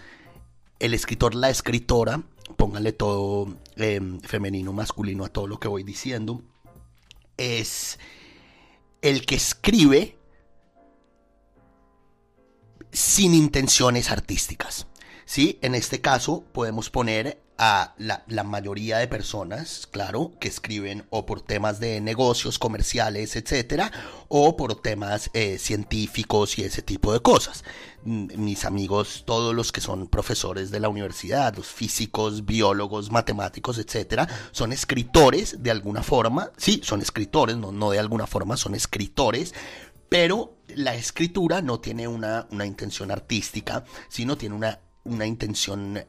[0.79, 2.23] el escritor, la escritora,
[2.57, 6.43] póngale todo em, femenino, masculino a todo lo que voy diciendo,
[7.37, 7.99] es
[9.03, 10.17] el que escribe
[12.93, 14.87] sin intenciones artísticas.
[15.25, 15.59] ¿sí?
[15.63, 21.41] En este caso podemos poner a la, mayoría de personas, claro, que escriben o por
[21.41, 23.93] temas de negocios, comerciales, etcétera,
[24.29, 27.65] o por temas eh, científicos y ese tipo de cosas.
[28.05, 34.29] Mis amigos, todos los que son profesores de la universidad, los físicos, biólogos, matemáticos, etcétera,
[34.51, 39.55] son escritores de alguna forma, sí, son escritores, no, no de alguna forma, son escritores,
[40.09, 46.05] pero la escritura no tiene una, una intención artística, sino tiene una, una intención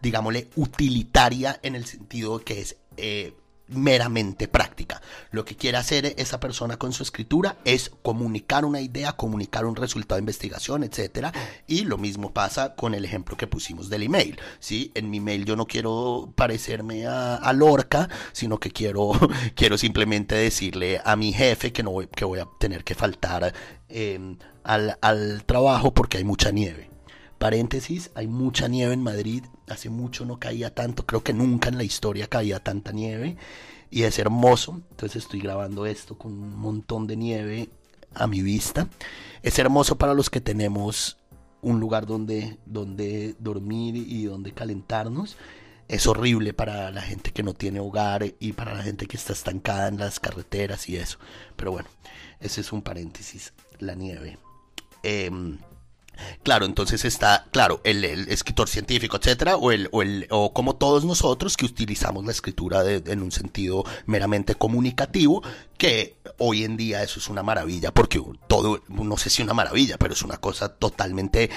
[0.00, 3.34] digámosle, utilitaria en el sentido que es eh,
[3.70, 5.00] meramente práctica.
[5.30, 9.76] Lo que quiere hacer esa persona con su escritura es comunicar una idea, comunicar un
[9.76, 11.32] resultado de investigación, etcétera.
[11.66, 14.38] Y lo mismo pasa con el ejemplo que pusimos del email.
[14.58, 14.90] ¿sí?
[14.94, 19.12] En mi email yo no quiero parecerme a, Lorca, sino que quiero,
[19.54, 23.52] quiero simplemente decirle a mi jefe que, no voy, que voy a tener que faltar
[23.88, 26.89] em, al, al trabajo porque hay mucha nieve.
[27.40, 31.78] Paréntesis, hay mucha nieve en Madrid, hace mucho no caía tanto, creo que nunca en
[31.78, 33.38] la historia caía tanta nieve
[33.90, 37.70] y es hermoso, entonces estoy grabando esto con un montón de nieve
[38.12, 38.88] a mi vista.
[39.42, 41.16] Es hermoso para los que tenemos
[41.62, 45.38] un lugar donde, donde dormir y donde calentarnos.
[45.88, 49.32] Es horrible para la gente que no tiene hogar y para la gente que está
[49.32, 51.18] estancada en las carreteras y eso.
[51.56, 51.88] Pero bueno,
[52.38, 54.38] ese es un paréntesis, la nieve.
[55.02, 55.30] Eh,
[56.42, 61.04] Claro, entonces está, claro, el, escritor científico, etcétera, o, el, o, el, o como todos
[61.04, 65.42] nosotros que utilizamos la escritura en un sentido meramente comunicativo,
[65.76, 69.96] que hoy en día eso es una maravilla, porque todo, no sé si una maravilla,
[69.98, 71.50] pero es una cosa totalmente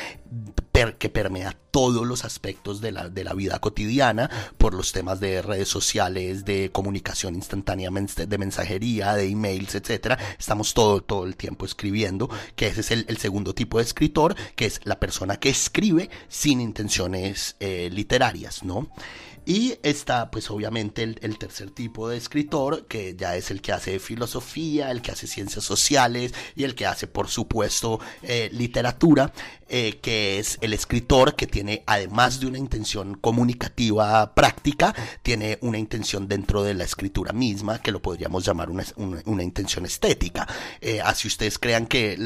[0.98, 5.41] que permea todos los aspectos de la, de la vida cotidiana por los temas de
[5.41, 10.19] redes sociales, de comunicación instantánea, de mensajería, de emails, etcétera.
[10.38, 14.65] Estamos todo, todo el tiempo escribiendo, que ese es el, segundo tipo de escritor, que
[14.65, 18.89] es la persona que escribe sin intenciones eh, literarias, ¿no?
[19.45, 23.99] Y está, pues obviamente, el, tercer tipo de escritor, que ya es el que hace
[23.99, 29.34] filosofía, el que hace ciencias sociales y el que hace, por supuesto, eh, literatura,
[29.67, 35.77] eh, que es el escritor que tiene, además de una intención comunicativa práctica, tiene una
[35.77, 38.86] intención dentro de la escritura misma, que lo podríamos llamar una,
[39.25, 40.47] una, intención estética.
[40.79, 42.17] Eh, así ustedes crean que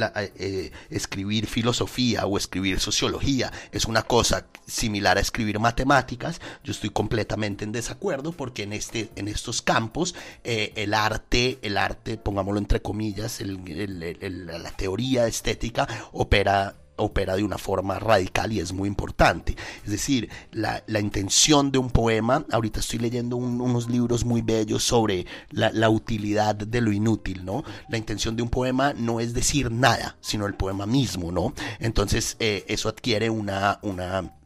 [0.90, 7.64] escribir filosofía o escribir sociología es una cosa similar a escribir matemáticas, yo estoy completamente
[7.64, 12.82] en desacuerdo porque en, este, en estos campos eh, el arte, el arte, pongámoslo entre
[12.82, 19.56] comillas, la teoría estética opera opera de una forma radical y es muy importante.
[19.86, 25.28] Es decir, la, intención de un poema, ahorita estoy leyendo unos libros muy bellos sobre
[25.52, 27.64] la, utilidad de lo inútil, ¿no?
[27.88, 31.54] La intención de un poema no es decir nada, sino el poema mismo, ¿no?
[31.80, 34.37] Entonces eh, eso adquiere una, una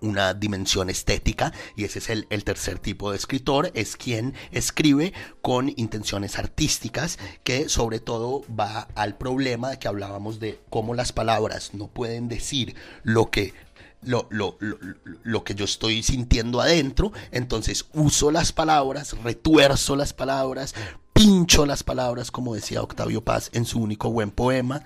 [0.00, 5.72] una dimensión estética y ese es el, tercer tipo de escritor, es quien escribe con
[5.76, 11.88] intenciones artísticas que sobre todo va al problema que hablábamos de cómo las palabras no
[11.88, 13.54] pueden decir lo que
[14.00, 14.78] lo, lo, lo,
[15.24, 20.72] lo, que yo estoy sintiendo adentro, entonces uso las palabras, retuerzo las palabras,
[21.18, 24.84] pincho las palabras, como decía Octavio Paz en su único buen poema,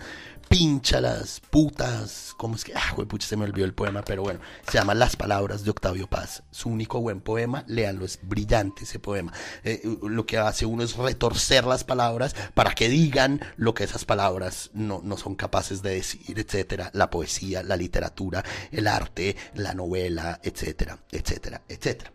[0.52, 2.74] pincha las putas, ¿cómo es que?
[2.74, 6.08] Ah, pucha, se me olvidó el poema, pero bueno, se llama Las Palabras de Octavio
[6.08, 9.32] Paz, su único buen poema, léanlo, es brillante ese poema.
[9.64, 14.04] Eh, lo que hace uno es retorcer las palabras para que digan lo que esas
[14.04, 19.72] palabras no, no son capaces de decir, etcétera, la poesía, la literatura, el arte, la
[19.72, 22.12] novela, etcétera, etcétera, etcétera.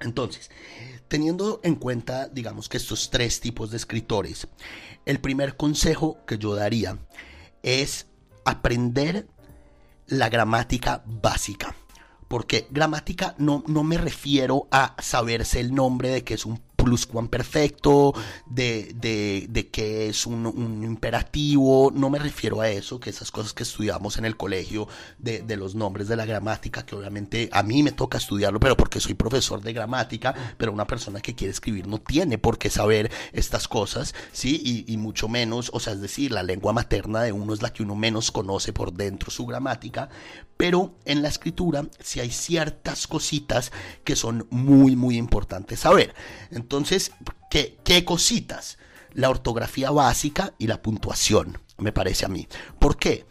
[0.00, 0.50] Entonces,
[1.06, 4.48] teniendo en cuenta, digamos que estos tres tipos de escritores,
[5.06, 6.98] el primer consejo que yo daría
[7.62, 8.06] es
[8.44, 9.26] aprender
[10.06, 11.74] la gramática básica.
[12.28, 16.62] Porque gramática no, no me refiero a saberse el nombre de que es un
[17.30, 18.14] perfecto
[18.46, 23.52] de, de, de que es un, imperativo, no me refiero a eso, que esas cosas
[23.52, 27.62] que estudiamos en el colegio de, de, los nombres de la gramática, que obviamente a
[27.62, 31.52] mí me toca estudiarlo, pero porque soy profesor de gramática, pero una persona que quiere
[31.52, 34.84] escribir no tiene por qué saber estas cosas, ¿sí?
[34.86, 37.82] Y, mucho menos, o sea, es decir, la lengua materna de uno es la que
[37.82, 40.08] uno menos conoce por dentro su gramática,
[40.56, 43.72] pero en la escritura sí hay ciertas cositas
[44.04, 46.14] que son muy, muy importantes saber.
[46.50, 46.71] Entonces,
[47.50, 48.78] ¿qué, qué cositas?
[49.14, 52.48] la ortografía básica y la puntuación, me parece a mí.
[52.78, 53.26] ¿Por qué?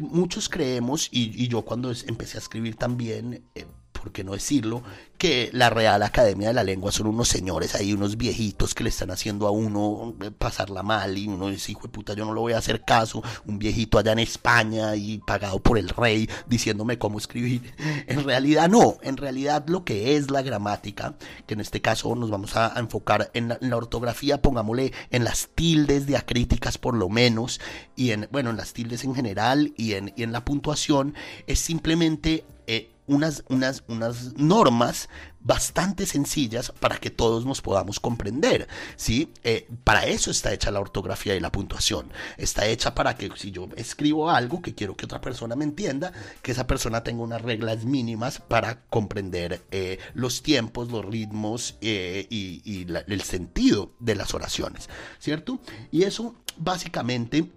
[0.00, 3.66] Muchos creemos, y, yo cuando empecé a escribir también, eh,
[4.02, 4.82] ¿por qué no decirlo?
[5.16, 8.90] Que la Real Academia de la Lengua son unos señores ahí, unos viejitos que le
[8.90, 12.32] están haciendo a uno eh, pasarla mal y uno dice, hijo de puta, yo no
[12.32, 16.28] lo voy a hacer caso, un viejito allá en España y pagado por el rey
[16.48, 17.74] diciéndome cómo escribir.
[18.08, 21.14] En realidad no, en realidad lo que es la gramática,
[21.46, 26.06] que en este caso nos vamos a, enfocar en la, ortografía, pongámosle en las tildes
[26.06, 27.60] diacríticas por lo menos,
[27.94, 31.14] y en, bueno, en las tildes en general y en, y en la puntuación,
[31.46, 35.08] es simplemente eh, unas, unas, unas normas
[35.44, 38.68] bastante sencillas para que todos nos podamos comprender.
[38.96, 39.32] ¿sí?
[39.42, 42.12] Eh, para eso está hecha la ortografía y la puntuación.
[42.36, 46.12] Está hecha para que si yo escribo algo que quiero que otra persona me entienda,
[46.42, 52.26] que esa persona tenga unas reglas mínimas para comprender eh, los tiempos, los ritmos eh,
[52.30, 54.88] y, el sentido de las oraciones.
[55.18, 55.60] ¿Cierto?
[55.90, 57.50] Y eso básicamente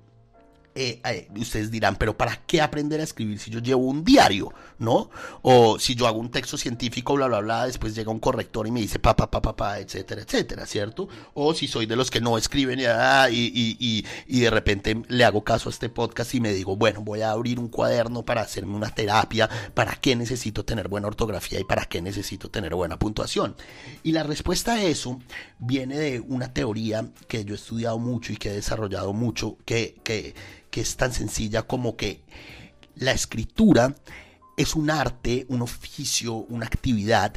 [0.77, 4.53] eh, eh, ustedes dirán, pero ¿para qué aprender a escribir si yo llevo un diario,
[4.79, 5.09] no?
[5.41, 8.71] O si yo hago un texto científico, bla, bla, bla, después llega un corrector y
[8.71, 11.07] me dice pa, pa, pa, pa, pa etcétera, etcétera, ¿cierto?
[11.33, 15.23] O si soy de los que no escriben y, y, y, y de repente le
[15.23, 18.41] hago caso a este podcast y me digo, bueno, voy a abrir un cuaderno para
[18.41, 22.99] hacerme una terapia, ¿para qué necesito tener buena ortografía y para qué necesito tener buena
[22.99, 23.55] puntuación?
[24.03, 25.19] Y la respuesta a eso
[25.59, 29.95] viene de una teoría que yo he estudiado mucho y que he desarrollado mucho, que,
[30.03, 30.33] que
[30.75, 32.19] que es tan sencilla como que
[32.95, 33.95] la escritura
[34.57, 37.33] es un arte, un oficio, una actividad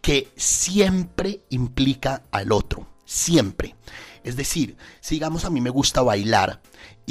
[0.00, 3.74] que siempre implica al otro, siempre.
[4.24, 6.60] Es decir, si digamos a mí me gusta bailar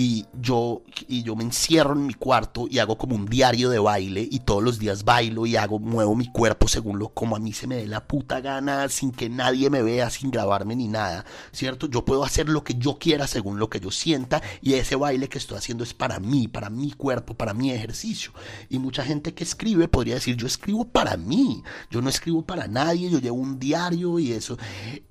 [0.02, 3.80] y yo, y yo me encierro en mi cuarto y hago como un diario de
[3.80, 7.39] baile y todos los días bailo y hago, muevo mi cuerpo según lo como a
[7.39, 10.88] mí se me dé la puta gana, sin que nadie me vea, sin grabarme ni
[10.88, 11.89] nada, ¿cierto?
[11.89, 15.28] Yo puedo hacer lo que yo quiera según lo que yo sienta y ese baile
[15.28, 18.32] que estoy haciendo es para mí, para mi cuerpo, para mi ejercicio.
[18.70, 22.70] Y mucha gente que escribe podría decir, yo escribo para mí, yo no escribo para
[22.70, 24.58] nadie, yo llevo un diario y eso.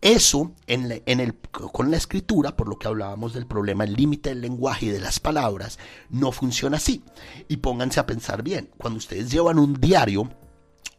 [0.01, 4.31] Eso en, en el, con la escritura, por lo que hablábamos del problema, el límite
[4.31, 5.79] del lenguaje, y de las palabras
[6.11, 7.03] no funciona así.
[7.49, 10.31] Y pónganse a pensar bien, cuando ustedes llevan un diario,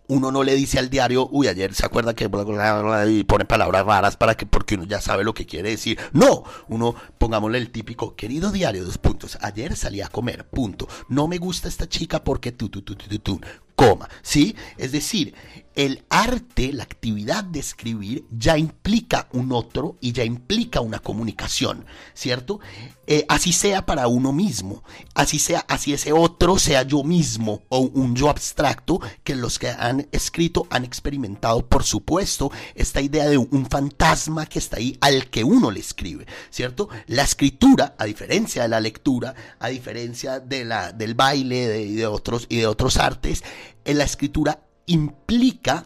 [0.10, 4.18] uno no le dice al diario, uy, ayer se acuerda que y pone palabras raras
[4.18, 6.00] para que, porque uno ya sabe lo que quiere decir.
[6.14, 9.38] No, uno, pongámosle el típico, querido diario, dos puntos.
[9.42, 10.88] Ayer salí a comer, punto.
[11.10, 13.40] No me gusta esta chica porque tú, tú, tú, tú, tú,
[13.76, 14.56] coma, ¿sí?
[14.78, 15.36] Es decir,
[15.80, 21.86] el arte, la actividad de escribir ya implica un otro y ya implica una comunicación,
[22.14, 22.60] ¿cierto?
[23.08, 27.80] Eh, así sea para uno mismo, así sea, así ese otro sea yo mismo o
[27.80, 33.38] un yo abstracto que los que han escrito han experimentado, por supuesto, esta idea de
[33.38, 36.90] un fantasma que está ahí al que uno le escribe, ¿cierto?
[37.08, 42.48] La escritura, a diferencia de la lectura, a diferencia de la, del baile de otros,
[42.50, 43.46] y de otros artes,
[43.86, 44.60] en la escritura
[44.90, 45.86] implica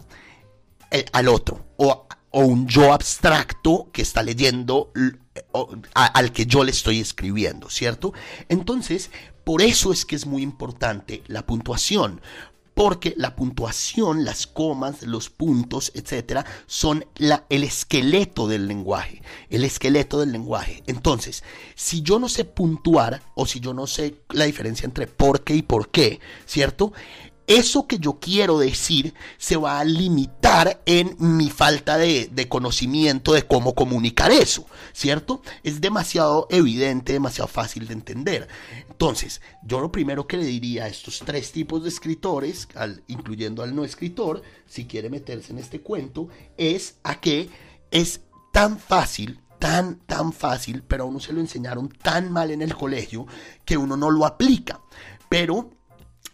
[0.91, 4.91] eh, al otro o, un yo abstracto que está leyendo
[5.93, 8.12] al que yo le estoy escribiendo, ¿cierto?
[8.49, 9.12] Entonces,
[9.43, 12.22] por eso es que es muy importante la puntuación,
[12.74, 17.06] porque la puntuación, las comas, los puntos, etcétera, son
[17.49, 20.82] el esqueleto del lenguaje, el esqueleto del lenguaje.
[20.88, 21.43] Entonces,
[21.76, 25.56] si yo no sé puntuar o si yo no sé la diferencia entre por qué
[25.56, 26.93] y por qué, ¿cierto?
[27.48, 33.44] Eso que yo quiero decir se va a limitar en mi falta de, conocimiento de
[33.44, 35.41] cómo comunicar eso, ¿cierto?
[35.64, 38.48] Es demasiado evidente, demasiado fácil de entender.
[38.89, 42.68] Entonces, yo lo primero que le diría a estos tres tipos de escritores,
[43.08, 47.50] incluyendo al no escritor, si quiere meterse en este cuento, es a que
[47.91, 48.22] es
[48.52, 52.76] tan fácil tan, tan fácil, pero a uno se lo enseñaron tan mal en el
[52.76, 53.26] colegio
[53.64, 54.82] que uno no lo aplica.
[55.30, 55.70] Pero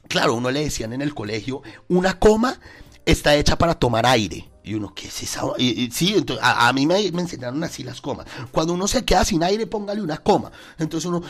[0.10, 2.60] claro, uno le decían en el colegio, una coma
[3.05, 4.49] está hecha para tomar aire.
[4.70, 5.41] Y uno, ¿qué es esa?
[5.57, 8.28] Y, sí, entonces, a, mí me, enseñaron así las comas.
[8.51, 10.51] Cuando uno se queda sin aire, póngale una coma.
[10.78, 11.24] Entonces uno,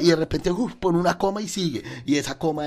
[0.00, 1.82] y de repente pone una coma y sigue.
[2.06, 2.62] Y esa coma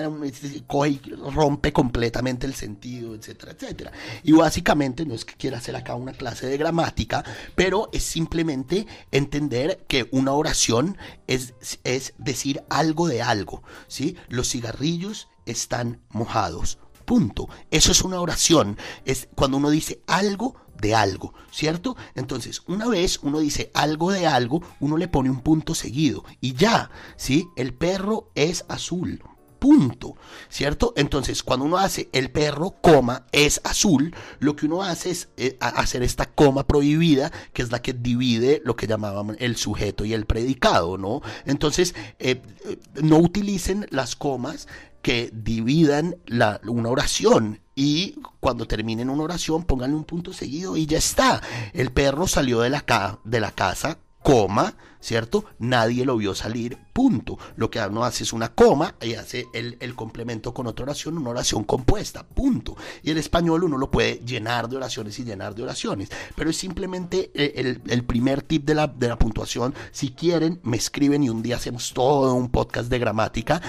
[0.67, 1.01] coge y
[1.33, 3.91] rompe completamente el sentido, etcétera, etcétera.
[4.23, 7.23] Y básicamente no es que quiera hacer acá una clase de gramática,
[7.55, 11.53] pero es simplemente entender que una oración es,
[11.85, 13.63] es decir algo de algo.
[13.87, 14.17] ¿sí?
[14.27, 16.77] Los cigarrillos están mojados
[17.11, 17.49] punto.
[17.71, 18.77] Eso es una oración.
[19.03, 21.97] Es cuando uno dice algo de algo, ¿cierto?
[22.15, 26.53] Entonces, una vez uno dice algo de algo, uno le pone un punto seguido y
[26.53, 27.49] ya, ¿sí?
[27.57, 29.21] El perro es azul.
[29.61, 30.15] Punto,
[30.49, 30.91] ¿cierto?
[30.97, 35.55] Entonces, cuando uno hace el perro, coma, es azul, lo que uno hace es eh,
[35.59, 40.13] hacer esta coma prohibida, que es la que divide lo que llamaban el sujeto y
[40.13, 41.21] el predicado, ¿no?
[41.45, 44.67] Entonces, eh, eh, no utilicen las comas
[45.03, 50.87] que dividan la, una oración y cuando terminen una oración pónganle un punto seguido y
[50.87, 51.39] ya está.
[51.73, 55.45] El perro salió de la, de la casa coma, ¿cierto?
[55.59, 57.37] Nadie lo vio salir, punto.
[57.55, 61.31] Lo que uno hace es una coma y hace el, complemento con otra oración, una
[61.31, 62.77] oración compuesta, punto.
[63.03, 66.57] Y el español uno lo puede llenar de oraciones y llenar de oraciones, pero es
[66.57, 69.73] simplemente eh, el, primer tip de la, de la, puntuación.
[69.91, 73.61] Si quieren, me escriben y un día hacemos todo un podcast de gramática,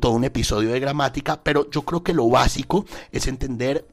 [0.00, 3.86] todo un episodio de gramática, pero yo creo que lo básico es entender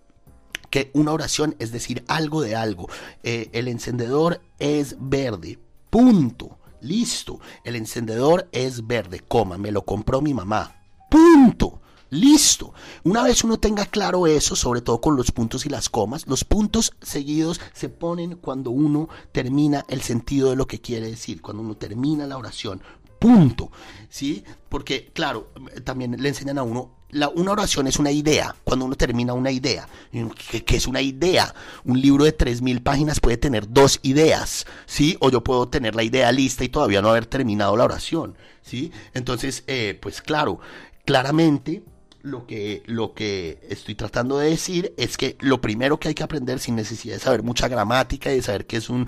[0.70, 2.90] que una oración es decir algo de algo.
[3.24, 6.57] Eh, el encendedor es verde, Punto.
[6.82, 7.40] Listo.
[7.64, 10.82] El encendedor es verde, coma, me lo compró mi mamá.
[11.10, 11.82] Punto.
[12.10, 12.74] Listo.
[13.04, 16.46] Una vez uno tenga claro eso, sobre todo con los puntos y las comas, los
[16.46, 21.64] puntos seguidos se ponen cuando uno termina el sentido de lo que quiere decir, cuando
[21.64, 22.82] uno termina la oración.
[23.20, 23.72] Punto.
[24.10, 24.44] ¿Sí?
[24.70, 25.52] Porque, claro,
[25.84, 26.97] también le enseñan a uno
[27.36, 29.88] una oración es una idea, cuando uno termina una idea.
[30.12, 31.54] ¿Qué, es una idea?
[31.86, 35.18] Un libro de 3.000 páginas puede tener dos ideas, ¿sí?
[35.20, 38.92] O yo puedo tener la idea lista y todavía no haber terminado la oración, ¿sí?
[39.14, 40.60] Entonces, eh, pues claro,
[41.06, 41.84] claramente
[42.28, 46.24] lo que, lo que estoy tratando de decir es que lo primero que hay que
[46.24, 49.08] aprender sin necesidad de saber mucha gramática y de saber qué es un,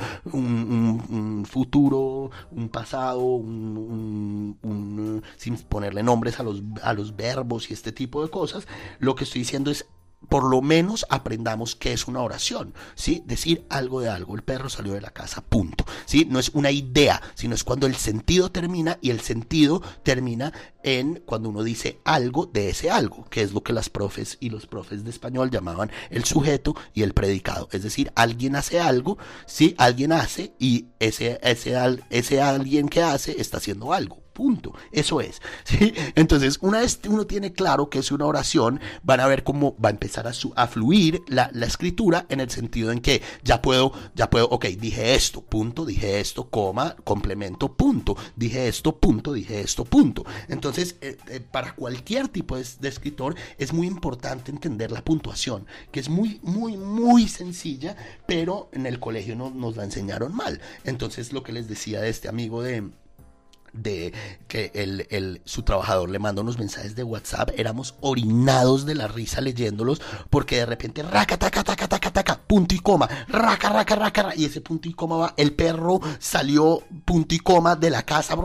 [1.46, 4.58] futuro, un pasado, un,
[5.38, 8.68] sin ponerle nombres a los, a los verbos y este tipo de cosas,
[9.00, 9.86] lo que estoy diciendo es
[10.28, 13.24] por lo menos aprendamos qué es una oración, ¿sí?
[13.26, 16.26] Decir algo de algo, el perro salió de la casa, punto, ¿sí?
[16.30, 20.54] No es una idea, sino es cuando el sentido termina y el sentido termina
[20.84, 24.50] en cuando uno dice algo de ese algo, que es lo que las profes y
[24.50, 29.18] los profes de español llamaban el sujeto y el predicado, es decir, alguien hace algo,
[29.46, 29.74] ¿sí?
[29.78, 31.76] Alguien hace y ese, ese,
[32.10, 34.74] ese alguien que hace está haciendo algo, Punto.
[34.94, 35.42] Eso es.
[36.16, 39.90] Entonces, una vez uno tiene claro que es una oración, van a ver cómo va
[39.90, 43.92] a empezar a, a fluir la, la, escritura en el sentido en que ya puedo,
[44.16, 49.60] ya puedo, ok, dije esto, punto, dije esto, coma, complemento, punto, dije esto, punto, dije
[49.60, 50.24] esto, punto.
[50.48, 55.68] Entonces, eh, eh, para cualquier tipo de, de, escritor es muy importante entender la puntuación,
[55.92, 60.62] que es muy, muy, muy sencilla, pero en el colegio no, nos la enseñaron mal.
[60.86, 62.88] Entonces, lo que les decía de este amigo de
[63.82, 64.14] de
[64.48, 69.42] que el, su trabajador le manda unos mensajes de WhatsApp, éramos orinados de la risa
[69.42, 74.34] leyéndolos, porque de repente, raca, taca, taca, taca, taca, punto y coma, raca, raca, raca,
[74.36, 78.36] y ese punto y coma va, el perro salió punto y coma de la casa,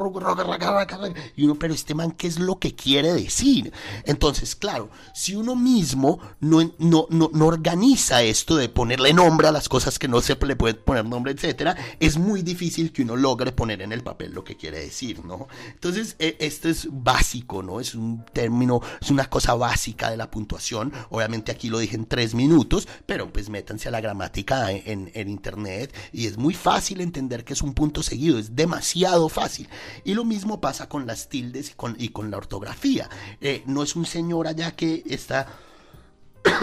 [1.36, 3.72] y uno, pero este man, ¿qué es lo que quiere decir?
[4.04, 9.68] Entonces, claro, si uno mismo no, no, no, organiza esto de ponerle nombre a las
[9.68, 13.52] cosas que no se le puede poner nombre, etcétera, es muy difícil que uno logre
[13.52, 15.23] poner en el papel lo que quiere decir.
[15.72, 17.80] Entonces, e, esto es básico, ¿no?
[17.80, 20.92] Es un término, es una cosa básica de la puntuación.
[21.10, 25.94] Obviamente aquí lo dije en tres minutos, pero pues métanse a la gramática en, internet
[26.12, 29.68] y es muy fácil entender que es un punto seguido, es demasiado fácil.
[30.04, 33.08] Y lo mismo pasa con las tildes y con, y con la ortografía.
[33.40, 35.46] Eh, no es un señor allá que está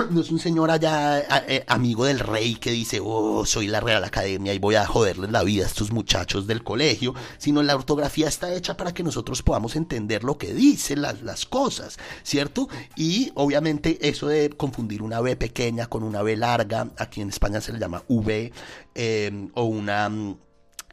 [0.09, 4.03] no es un señor allá eh, amigo del rey que dice, oh, soy la Real
[4.03, 8.27] Academia y voy a joderles la vida a estos muchachos del colegio, sino la ortografía
[8.27, 12.69] está hecha para que nosotros podamos entender lo que dicen las, las cosas, ¿cierto?
[12.95, 17.61] Y obviamente eso de confundir una B pequeña con una B larga, aquí en España
[17.61, 18.51] se le llama V,
[18.95, 20.35] eh, o una mm,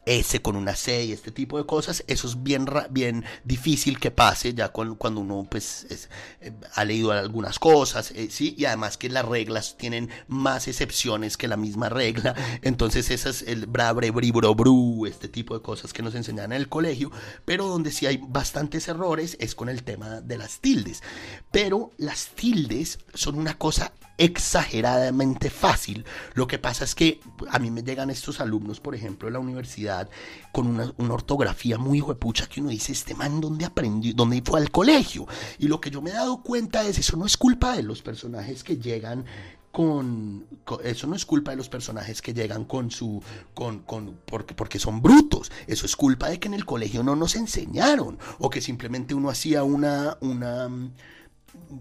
[0.05, 4.11] S con una C y este tipo de cosas, eso es bien, bien difícil que
[4.11, 5.87] pase ya cuando uno pues
[6.41, 8.55] eh, ha leído algunas cosas, eh, ¿sí?
[8.57, 13.65] Y además que las reglas tienen más excepciones que la misma regla, entonces esas, el
[13.65, 17.11] brabre, bribro, bru, este tipo de cosas que nos enseñan en el colegio,
[17.45, 21.03] pero donde sí hay bastantes errores es con el tema de las tildes,
[21.51, 26.05] pero las tildes son una cosa exageradamente fácil.
[26.33, 29.39] Lo que pasa es que a mí me llegan estos alumnos, por ejemplo, de la
[29.39, 30.09] universidad,
[30.51, 34.13] con una, ortografía muy huepucha que uno dice, este man, ¿dónde aprendió?
[34.13, 35.25] ¿Dónde fue al colegio?
[35.57, 38.01] Y lo que yo me he dado cuenta es, eso no es culpa de los
[38.01, 39.25] personajes que llegan
[39.71, 40.45] con,
[40.83, 43.21] eso no es culpa de los personajes que llegan con su
[43.53, 47.15] con, con porque, porque son brutos eso es culpa de que en el colegio no
[47.15, 50.67] nos enseñaron o que simplemente uno hacía una una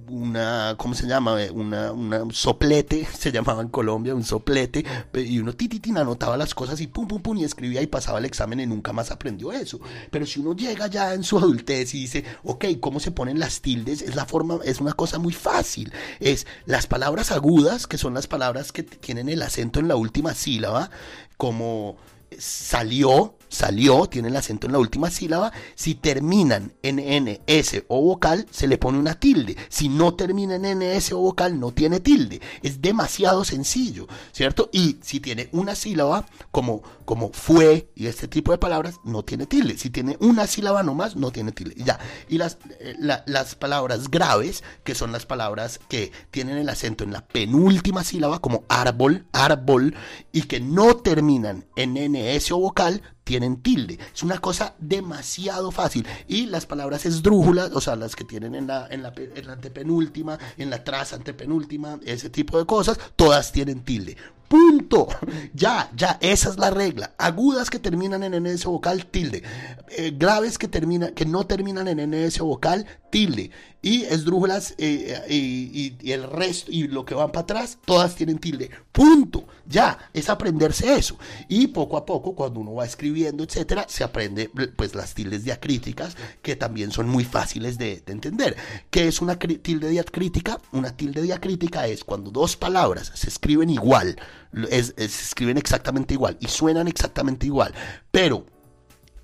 [0.08, 1.42] una, ¿cómo se llama?
[1.42, 6.54] Eh, una, una soplete, se llamaba en Colombia, un soplete, y uno tititín anotaba las
[6.54, 9.52] cosas y pum, pum, pum, y escribía y pasaba el examen y nunca más aprendió
[9.52, 9.80] eso.
[10.10, 13.60] Pero si uno llega ya en su adultez y dice, ok, ¿cómo se ponen las
[13.60, 14.02] tildes?
[14.02, 15.92] Es la forma, es una cosa muy fácil.
[16.20, 20.34] Es las palabras agudas, que son las palabras que tienen el acento en la última
[20.34, 20.90] sílaba,
[21.36, 21.96] como
[22.36, 25.52] salió, salió, tiene el acento en la última sílaba.
[25.74, 29.56] Si terminan en N, S o vocal, se le pone una tilde.
[29.68, 32.40] Si no termina en N, S o vocal, no tiene tilde.
[32.62, 34.70] Es demasiado sencillo, ¿cierto?
[34.72, 39.46] Y si tiene una sílaba, como, como fue y este tipo de palabras, no tiene
[39.46, 39.78] tilde.
[39.78, 41.74] Si tiene una sílaba nomás, no tiene tilde.
[41.76, 41.98] Ya.
[42.28, 47.12] Y las, eh, las palabras graves, que son las palabras que tienen el acento en
[47.12, 49.94] la penúltima sílaba, como árbol, árbol,
[50.32, 53.98] y que no terminan en N, S o vocal, tienen tilde.
[54.14, 56.06] Es una cosa demasiado fácil.
[56.28, 59.52] Y las palabras esdrújulas, o sea, las que tienen en la, en la, en la
[59.52, 64.16] antepenúltima, en la traza antepenúltima, ese tipo de cosas, todas tienen tilde.
[64.48, 65.08] Punto.
[65.54, 67.14] Ya, ya, esa es la regla.
[67.18, 69.42] Agudas que terminan en NS vocal, tilde.
[69.90, 73.50] Eh, graves que, termina, que no terminan en NS vocal, tilde.
[73.80, 78.38] Y esdrújulas eh, y, y, el resto y lo que van para atrás, todas tienen
[78.38, 78.70] tilde.
[78.90, 79.46] Punto.
[79.66, 81.18] Ya, es aprenderse eso.
[81.48, 86.16] Y poco a poco, cuando uno va escribiendo, etcétera, se aprende pues las tildes diacríticas,
[86.42, 88.56] que también son muy fáciles de, de entender.
[88.90, 90.60] ¿Qué es una tilde diacrítica?
[90.72, 94.16] Una tilde diacrítica es cuando dos palabras se escriben igual
[94.52, 97.74] se escriben exactamente igual y suenan exactamente igual,
[98.10, 98.46] pero,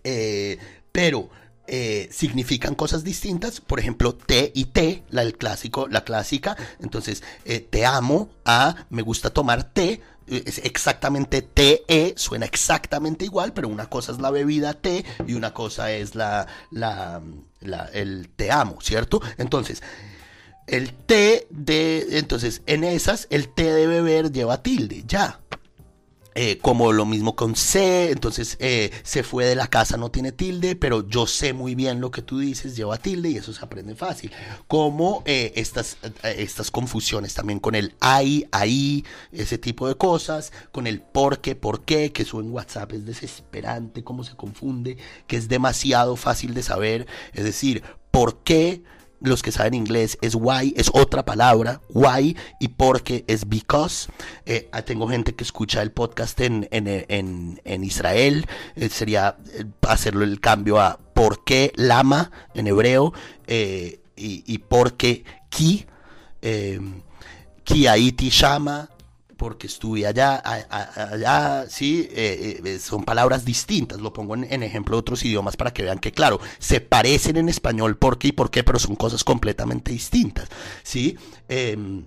[0.02, 0.58] eh,
[0.92, 1.30] pero
[1.66, 3.60] eh, significan cosas distintas.
[3.60, 6.56] Por ejemplo, T y T, la, el clásico, la clásica.
[6.80, 10.00] Entonces, eh, te amo a me gusta tomar té.
[10.26, 15.52] Es exactamente TE, suena exactamente igual, pero una cosa es la bebida té y una
[15.52, 17.20] cosa es la, la,
[17.60, 19.20] la el te amo, ¿cierto?
[19.36, 19.82] Entonces,
[20.66, 25.40] el T de, entonces en esas el T de beber lleva tilde, ya.
[26.36, 30.32] Eh, como lo mismo con C, entonces eh, se fue de la casa no tiene
[30.32, 33.64] tilde, pero yo sé muy bien lo que tú dices, lleva tilde y eso se
[33.64, 34.32] aprende fácil.
[34.66, 40.88] Como eh, estas, estas confusiones también con el ahí, ahí, ese tipo de cosas, con
[40.88, 44.96] el por qué, por qué, que eso en WhatsApp es desesperante, cómo se confunde,
[45.28, 48.82] que es demasiado fácil de saber, es decir, por qué
[49.24, 54.08] los que saben inglés es why, es otra palabra, why, y porque es because.
[54.46, 58.46] Eh, ah, tengo gente que escucha el podcast en, en, en, Israel,
[58.76, 63.12] eh, sería eh, hacerlo el cambio a por qué lama en hebreo
[63.48, 65.86] y, y por qué ki,
[67.64, 68.90] ki aiti shama,
[69.44, 75.00] porque estuve allá, allá, sí, eh, eh, son palabras distintas, lo pongo en, ejemplo de
[75.00, 78.50] otros idiomas para que vean que, claro, se parecen en español por qué y por
[78.50, 80.48] qué, pero son cosas completamente distintas,
[80.82, 81.18] sí.
[81.46, 82.06] Em,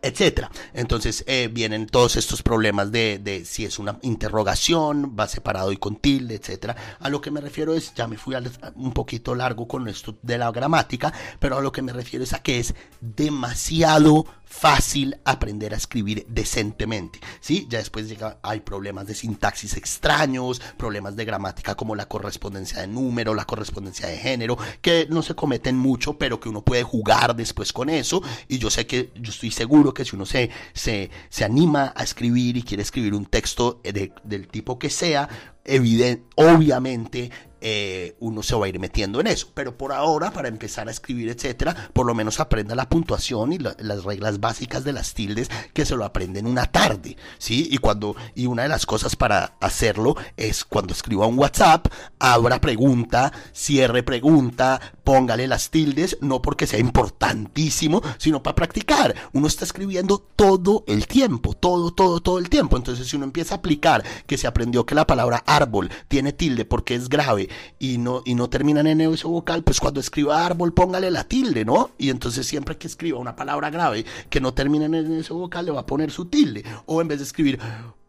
[0.00, 0.50] etcétera.
[0.72, 5.76] Entonces eh, vienen todos estos problemas de, de, si es una interrogación, va separado y
[5.76, 6.74] con tilde, etcétera.
[6.98, 8.34] A lo que me refiero es, ya me fui
[8.74, 12.32] un poquito largo con esto de la gramática, pero a lo que me refiero es
[12.32, 17.66] a que es demasiado fácil aprender a escribir decentemente, ¿sí?
[17.70, 22.86] Ya después llega, hay problemas de sintaxis extraños, problemas de gramática como la correspondencia de
[22.86, 27.34] número, la correspondencia de género, que no se cometen mucho, pero que uno puede jugar
[27.34, 28.22] después con eso.
[28.46, 32.02] Y yo sé que, yo estoy seguro que si uno se, se, se anima a
[32.02, 35.28] escribir y quiere escribir un texto de, del tipo que sea,
[35.64, 37.30] evidente, obviamente
[37.62, 39.48] eh, uno se va a ir metiendo en eso.
[39.54, 43.58] Pero por ahora, para empezar a escribir, etcétera, por lo menos aprenda la puntuación y
[43.58, 47.68] las reglas básicas de las tildes que se lo aprenden una tarde, ¿sí?
[47.70, 51.86] Y cuando, y una de las cosas para hacerlo es cuando escriba un WhatsApp,
[52.18, 59.14] abra pregunta, cierre pregunta, póngale las tildes, no porque sea importantísimo, sino para practicar.
[59.32, 62.76] Uno está escribiendo todo el tiempo, todo, todo, todo el tiempo.
[62.76, 66.64] Entonces, si uno empieza a aplicar que se aprendió que la palabra árbol tiene tilde
[66.64, 67.48] porque es grave
[67.78, 71.64] y no, y no terminan en ese vocal, pues cuando escriba árbol póngale la tilde,
[71.64, 71.90] ¿no?
[71.98, 75.72] Y entonces siempre que escriba una palabra grave que no termina en ese vocal, le
[75.72, 76.64] va a poner su tilde.
[76.86, 77.58] O en vez de escribir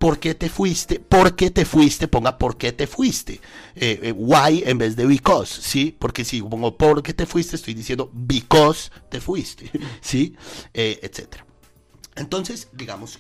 [0.04, 1.00] ¿por qué te fuiste?
[1.00, 2.10] ¿Por qué te fuiste?
[2.10, 3.36] Ponga ¿por qué te fuiste?
[3.74, 5.96] Eh, eh, why en vez de because, ¿sí?
[5.98, 7.56] Porque si pongo ¿por qué te fuiste?
[7.56, 10.36] Estoy diciendo because te fuiste, ¿sí?
[10.74, 11.46] Eh, etcétera.
[12.18, 13.20] Entonces, digamos,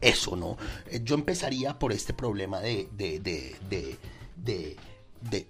[0.00, 0.56] eso, ¿no?
[1.02, 3.98] Yo empezaría por este problema de, de, de,
[4.34, 4.76] de,
[5.20, 5.46] de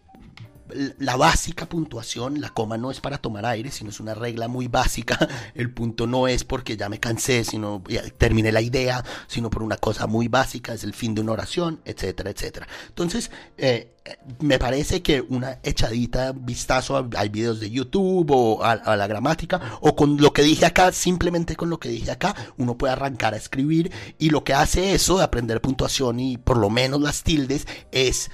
[0.98, 4.68] la básica puntuación, la coma no es para tomar aire, sino es una regla muy
[4.68, 5.18] básica.
[5.54, 7.82] El punto no es porque ya me cansé, sino
[8.18, 11.80] terminé la idea, sino por una cosa muy básica, es el fin de una oración,
[11.84, 12.66] etcétera, etcétera.
[12.88, 13.92] Entonces, eh,
[14.40, 19.78] me parece que una echadita vistazo hay videos de YouTube o a, a, la gramática
[19.80, 23.34] o con lo que dije acá, simplemente con lo que dije acá, uno puede arrancar
[23.34, 27.22] a escribir y lo que hace eso de aprender puntuación y por lo menos las
[27.22, 28.30] tildes es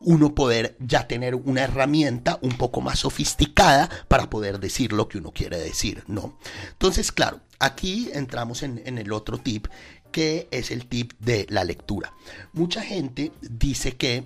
[0.00, 5.18] uno poder ya tener una herramienta un poco más sofisticada para poder decir lo que
[5.18, 6.38] uno quiere decir, ¿no?
[6.72, 9.66] Entonces, claro, aquí entramos en, en el otro tip,
[10.10, 12.14] que es el tip de la lectura.
[12.52, 14.24] Mucha gente dice que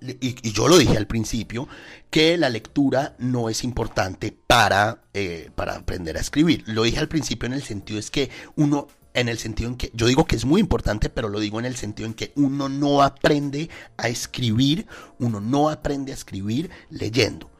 [0.00, 1.68] y, yo lo dije al principio,
[2.10, 6.64] que la lectura no es importante para, eh, para aprender a escribir.
[6.66, 9.90] Lo dije al principio en el sentido es que uno en el sentido en que
[9.94, 12.68] yo digo que es muy importante, pero lo digo en el sentido en que uno
[12.68, 14.86] no aprende a escribir,
[15.18, 17.50] uno no aprende a escribir leyendo.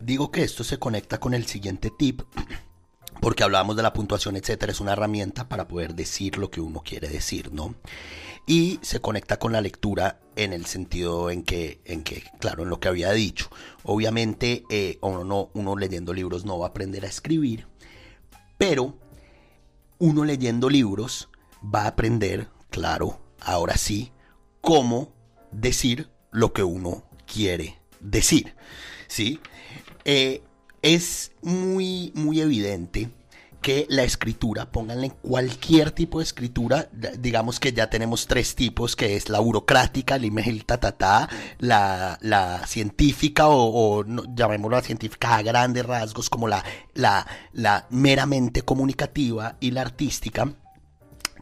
[0.00, 2.22] Digo que esto se conecta con el siguiente tip,
[3.20, 6.82] porque hablábamos de la puntuación, etcétera, es una herramienta para poder decir lo que uno
[6.84, 7.74] quiere decir, ¿no?
[8.46, 12.68] Y se conecta con la lectura en el sentido en que, en que claro, en
[12.68, 13.50] lo que había dicho.
[13.82, 17.66] Obviamente, eh, uno, no, uno leyendo libros no va a aprender a escribir,
[18.58, 18.98] pero
[19.98, 21.28] uno leyendo libros
[21.62, 24.12] va a aprender, claro, ahora sí,
[24.60, 25.12] cómo
[25.52, 28.54] decir lo que uno quiere decir.
[29.08, 29.40] ¿Sí?
[30.04, 30.42] Eh,
[30.82, 33.10] es muy, muy evidente
[33.66, 36.88] que la escritura, pónganle cualquier tipo de escritura,
[37.18, 43.64] digamos que ya tenemos tres tipos, que es la burocrática, la la, la científica o,
[43.98, 46.64] o no, llamémoslo la científica a grandes rasgos, como la,
[46.94, 50.48] la, la meramente comunicativa y la artística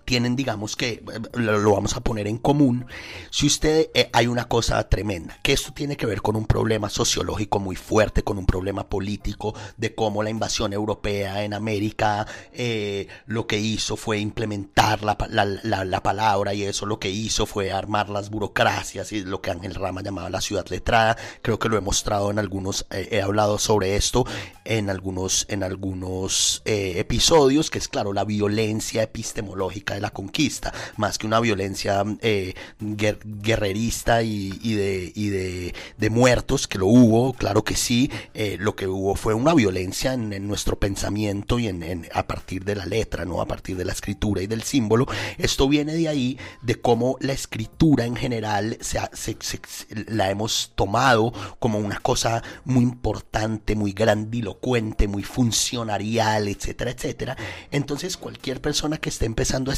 [0.05, 2.87] tienen, digamos que, eh, lo vamos a poner en común,
[3.31, 6.89] si usted, eh, hay una cosa tremenda, que esto tiene que ver con un problema
[6.89, 13.09] sociológico muy fuerte, con un problema político, de cómo la invasión europea en América eh,
[13.27, 17.47] lo que hizo fue implementar la, la, la, la, palabra y eso lo que hizo
[17.47, 21.69] fue armar las burocracias y lo que Ángel Rama llamaba la ciudad letrada, creo que
[21.69, 24.25] lo he mostrado en algunos, eh, he hablado sobre esto
[24.65, 30.73] en algunos, en algunos eh, episodios, que es claro, la violencia epistemológica de la conquista,
[30.97, 36.87] más que una violencia eh, guer guerrerista y, de, y de, de, muertos, que lo
[36.87, 41.69] hubo, claro que sí, eh, lo que hubo fue una violencia en, nuestro pensamiento y
[41.69, 43.41] en, a partir de la letra, ¿no?
[43.41, 45.07] a partir de la escritura y del símbolo.
[45.39, 49.59] Esto viene de ahí, de cómo la escritura en general se, se, se,
[50.09, 57.37] la hemos tomado como una cosa muy importante, muy grandilocuente, muy funcionarial, etcétera, etcétera.
[57.71, 59.75] Entonces cualquier persona que esté empezando a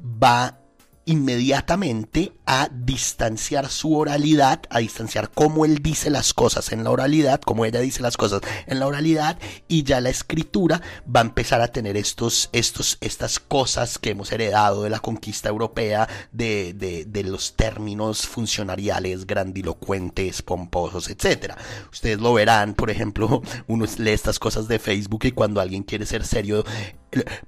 [0.00, 0.58] va
[1.06, 7.40] inmediatamente a distanciar su oralidad, a distanciar cómo él dice las cosas en la oralidad,
[7.40, 9.38] cómo ella dice las cosas en la oralidad,
[9.68, 10.80] y ya la escritura
[11.14, 15.48] va a empezar a tener estos, estos, estas cosas que hemos heredado de la conquista
[15.48, 21.56] europea, de, de, de los términos funcionariales, grandilocuentes, pomposos, etcétera.
[21.92, 26.06] Ustedes lo verán, por ejemplo, uno lee estas cosas de Facebook y cuando alguien quiere
[26.06, 26.64] ser serio,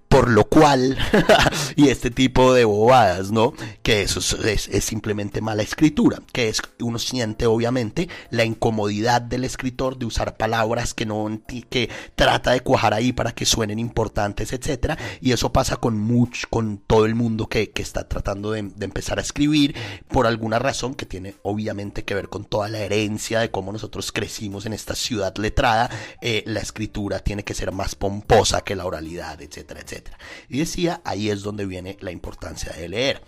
[0.09, 0.97] por lo cual,
[1.77, 3.53] y este tipo de bobadas, ¿no?
[3.83, 9.45] Que eso es, es, simplemente mala escritura, que es, uno siente obviamente la incomodidad del
[9.45, 14.53] escritor de usar palabras que no, que trata de cuajar ahí para que suenen importantes,
[14.53, 18.61] etcétera, y eso pasa con mucho, con todo el mundo que, que está tratando de,
[18.61, 19.75] empezar a escribir,
[20.09, 24.12] por alguna razón que tiene obviamente que ver con toda la herencia de cómo nosotros
[24.12, 25.91] crecimos en esta ciudad letrada,
[26.23, 30.18] eh, la escritura tiene que ser más pomposa que la oralidad, etcétera etcétera, etcétera.
[30.48, 33.22] Y decía, ahí es donde viene la importancia de leer.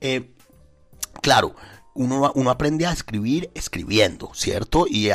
[0.00, 0.30] Eh,
[1.20, 1.54] claro,
[1.94, 4.86] uno, uno, aprende a escribir escribiendo, ¿cierto?
[4.88, 5.08] Y,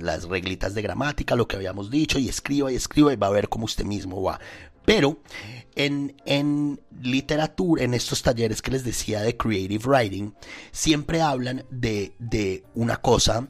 [0.00, 3.30] las reglitas de gramática, lo que habíamos dicho, y escriba y escriba y va a
[3.30, 4.40] ver cómo usted mismo va.
[4.84, 5.18] Pero
[5.74, 10.32] en, en literatura, en estos talleres que les decía de Creative Writing,
[10.70, 13.48] siempre hablan de, de una cosa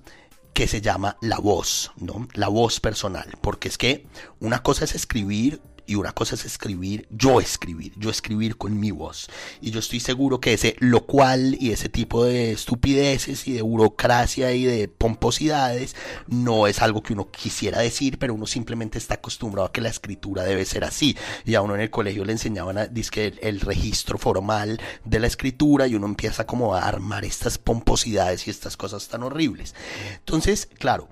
[0.57, 2.27] que se llama la voz, ¿no?
[2.33, 4.07] La voz personal, porque es que
[4.41, 8.91] una cosa es escribir y una cosa es escribir, yo escribir, yo escribir con mi
[8.91, 9.29] voz.
[9.61, 13.63] Y yo estoy seguro que ese lo cual y ese tipo de estupideces y de
[13.63, 19.15] burocracia y de pomposidades no es algo que uno quisiera decir, pero uno simplemente está
[19.15, 21.17] acostumbrado a que la escritura debe ser así.
[21.45, 25.21] Y a uno en el colegio le enseñaban a, que el, el registro formal de
[25.21, 29.75] la escritura y uno empieza como a armar estas pomposidades y estas cosas tan horribles.
[30.19, 31.09] Entonces, claro,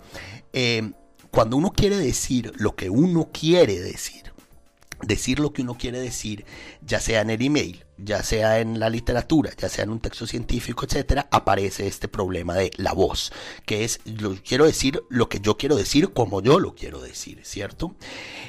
[0.53, 0.93] eh,
[1.31, 4.34] cuando uno quiere decir lo que uno quiere decir,
[5.07, 6.45] decir lo que uno quiere decir,
[6.83, 10.27] ya sea en el email ya sea en la literatura, ya sea en un texto
[10.27, 13.33] científico, etcétera, aparece este problema de la voz,
[13.67, 17.41] que es, lo, quiero decir lo que yo quiero decir como yo lo quiero decir,
[17.45, 17.95] ¿cierto?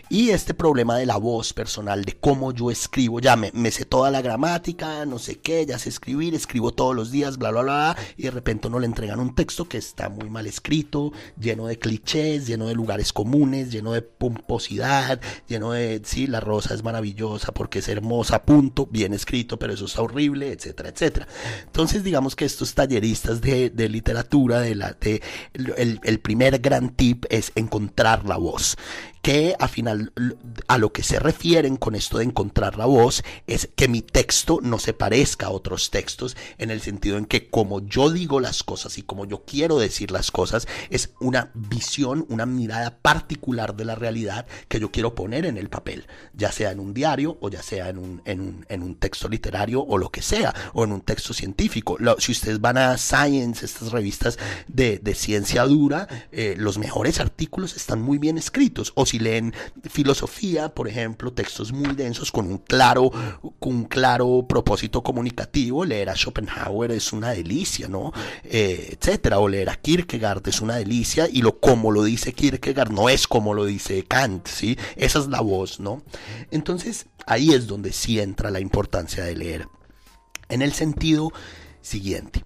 [0.09, 4.09] Y este problema de la voz personal, de cómo yo escribo, ya me, sé toda
[4.09, 7.97] la gramática, no sé qué, ya sé escribir, escribo todos los días, bla, bla, bla,
[8.17, 11.77] y de repente no le entregan un texto que está muy mal escrito, lleno de
[11.77, 17.53] clichés, lleno de lugares comunes, lleno de pomposidad, lleno de, sí, la rosa es maravillosa
[17.53, 21.27] porque es hermosa, punto, bien escrito pero eso está horrible, etcétera, etcétera.
[21.65, 25.21] Entonces, digamos que estos talleristas de, literatura, de la, de,
[25.53, 28.77] el, el primer gran tip es encontrar la voz
[29.25, 30.13] que a final
[30.67, 34.59] a lo que se refieren con esto de encontrar la voz es que mi texto
[34.61, 38.61] no se parezca a otros textos en el sentido en que como yo digo las
[38.61, 43.85] cosas y como yo quiero decir las cosas es una visión, una mirada particular de
[43.85, 46.05] la realidad que yo quiero poner en el papel,
[46.35, 49.97] ya sea en un diario o ya sea en un, en un, texto literario o
[49.97, 51.97] lo que sea, o en un texto científico.
[52.19, 58.03] si ustedes van a Science, estas revistas de, ciencia dura, eh, los mejores artículos están
[58.03, 58.93] muy bien escritos.
[58.95, 59.53] O si leen
[59.89, 63.11] filosofía, por ejemplo, textos muy densos con un claro,
[63.59, 68.11] con un claro propósito comunicativo, leer a Schopenhauer es una delicia, ¿no?
[68.43, 72.91] Eh, etcétera, o leer a Kierkegaard es una delicia y lo como lo dice Kierkegaard
[72.91, 74.77] no es como lo dice Kant, ¿sí?
[74.97, 76.03] Esa es la voz, ¿no?
[76.51, 79.67] Entonces, ahí es donde sí entra la importancia de leer.
[80.49, 81.31] En el sentido
[81.81, 82.43] siguiente.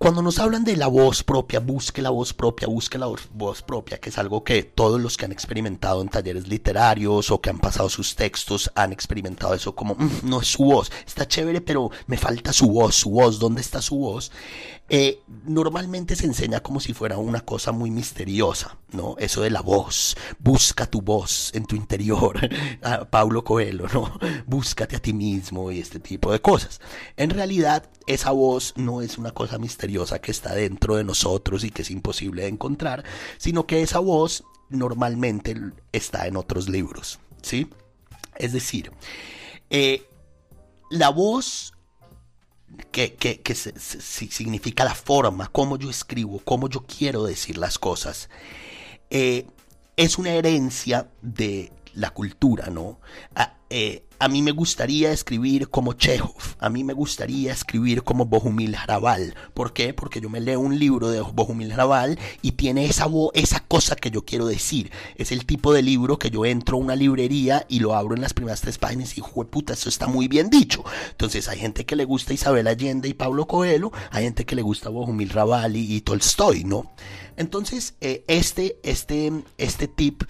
[0.00, 3.98] Cuando nos hablan de la voz propia, busque la voz propia, busque la voz propia,
[3.98, 7.58] que es algo que todos los que han experimentado en talleres literarios o que han
[7.58, 11.90] pasado sus textos han experimentado eso como, mm, no es su voz, está chévere, pero
[12.06, 14.32] me falta su voz, su voz, ¿dónde está su voz?
[14.92, 19.14] Eh, normalmente se enseña como si fuera una cosa muy misteriosa, ¿no?
[19.18, 22.40] Eso de la voz, busca tu voz en tu interior,
[22.82, 24.18] a Paulo Coelho, ¿no?
[24.46, 26.80] Búscate a ti mismo y este tipo de cosas.
[27.16, 31.70] En realidad, esa voz no es una cosa misteriosa que está dentro de nosotros y
[31.70, 33.04] que es imposible de encontrar,
[33.38, 35.54] sino que esa voz normalmente
[35.92, 37.70] está en otros libros, ¿sí?
[38.34, 38.90] Es decir,
[39.70, 40.04] eh,
[40.90, 41.74] la voz
[42.90, 48.28] que, que, significa la forma, cómo yo escribo, cómo yo quiero decir las cosas,
[49.10, 49.46] eh,
[49.96, 53.00] es una herencia de la cultura, ¿no?
[53.34, 58.26] Ah, eh, a mí me gustaría escribir como Chekhov, a mí me gustaría escribir como
[58.26, 59.34] Bohumil Hrabal.
[59.54, 59.94] ¿Por qué?
[59.94, 64.10] Porque yo me leo un libro de Bohumil Hrabal y tiene esa, esa cosa que
[64.10, 64.90] yo quiero decir.
[65.16, 68.20] Es el tipo de libro que yo entro a una librería y lo abro en
[68.20, 70.84] las primeras tres páginas y digo, puta, eso está muy bien dicho.
[71.12, 74.60] Entonces hay gente que le gusta Isabel Allende y Pablo Coelho, hay gente que le
[74.60, 76.92] gusta Bohumil Hrabal y, Tolstoy, ¿no?
[77.38, 80.24] Entonces, eh, este, este, este tip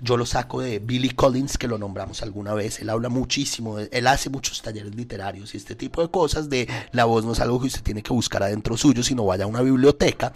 [0.00, 2.80] yo lo saco de Billy Collins, que lo nombramos alguna vez.
[2.80, 7.04] Él habla muchísimo, él hace muchos talleres literarios y este tipo de cosas de la
[7.04, 9.62] voz no es algo que usted tiene que buscar adentro suyo, sino vaya a una
[9.62, 10.32] biblioteca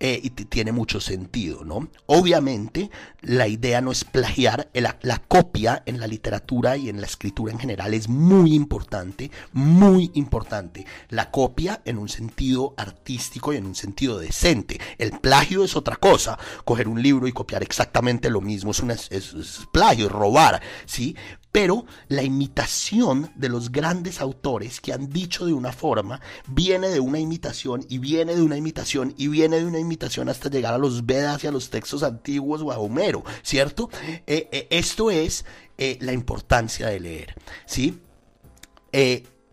[0.00, 1.88] eh, y tiene mucho sentido, ¿no?
[2.06, 7.06] Obviamente, la idea no es plagiar, la, la copia en la literatura y en la
[7.06, 10.86] escritura en general es muy importante, muy importante.
[11.10, 14.80] La copia en un sentido artístico y en un sentido decente.
[14.96, 16.38] El plagio es otra cosa.
[16.64, 21.14] Coger un libro y copiar exactamente lo mismo es, es, plagio, es robar, ¿sí?
[21.52, 27.00] Pero la imitación de los grandes autores que han dicho de una forma viene de
[27.00, 30.78] una imitación y viene de una imitación y viene de una imitación hasta llegar a
[30.78, 33.90] los Vedas y a los textos antiguos o a Homero, ¿cierto?
[34.26, 35.44] Eh, eh, esto es
[35.76, 37.34] eh, la importancia de leer,
[37.66, 37.98] ¿sí?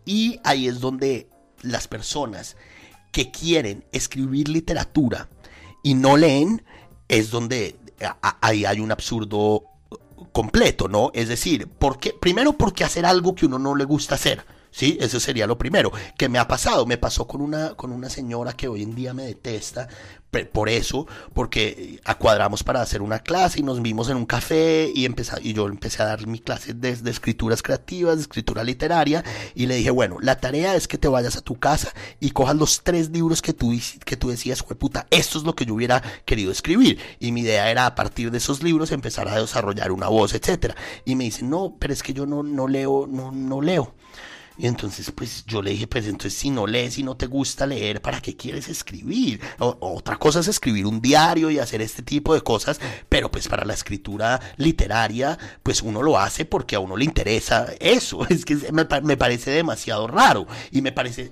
[0.03, 1.29] y ahí es donde
[1.61, 2.57] las personas
[3.11, 5.29] que quieren escribir literatura
[5.83, 6.63] y no leen,
[7.07, 7.75] es donde
[8.41, 9.66] ahí hay un absurdo
[10.31, 11.11] completo, ¿no?
[11.13, 14.45] Es decir, porque, primero porque hacer algo que uno no le gusta hacer.
[14.71, 14.97] ¿Sí?
[15.01, 15.91] Eso sería lo primero.
[16.17, 16.85] ¿Qué me ha pasado?
[16.85, 19.87] Me pasó con una, con una señora que hoy en día me detesta
[20.45, 25.07] por eso, porque acuadramos para hacer una clase y nos vimos en un café y,
[25.41, 29.23] y yo empecé a dar mi clase de, escrituras creativas, de escritura literaria
[29.55, 32.55] y le dije, bueno, la tarea es que te vayas a tu casa y cojas
[32.55, 33.73] los tres libros que tú,
[34.05, 36.99] que tú decías, puta, esto es lo que yo hubiera querido escribir.
[37.19, 40.75] Y mi idea era a partir de esos libros empezar a desarrollar una voz, etcétera.
[41.05, 43.95] Y me dice, no, pero es que yo no, no leo, no, no leo.
[44.57, 47.65] Y entonces, pues yo le dije, pues entonces si no lees y no te gusta
[47.65, 49.39] leer, ¿para qué quieres escribir?
[49.59, 52.79] otra cosa es escribir un diario y hacer este tipo de cosas,
[53.09, 57.67] pero pues para la escritura literaria, pues uno lo hace porque a uno le interesa
[57.79, 58.25] eso.
[58.37, 61.31] Es que me, me parece demasiado raro y me parece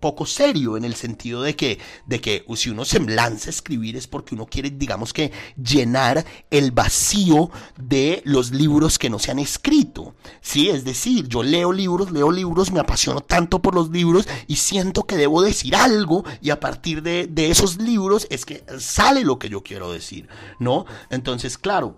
[0.00, 3.96] poco serio en el sentido de que, de que si uno se lanza a escribir
[3.96, 5.30] es porque uno quiere, digamos que,
[5.62, 10.14] llenar el vacío de los libros que no se han escrito.
[10.40, 14.56] Sí, es decir, yo leo libros, leo libros me apasiono tanto por los libros y
[14.56, 19.24] siento que debo decir algo y a partir de, de esos libros es que sale
[19.24, 20.84] lo que yo quiero decir, ¿no?
[21.10, 21.96] Entonces, claro,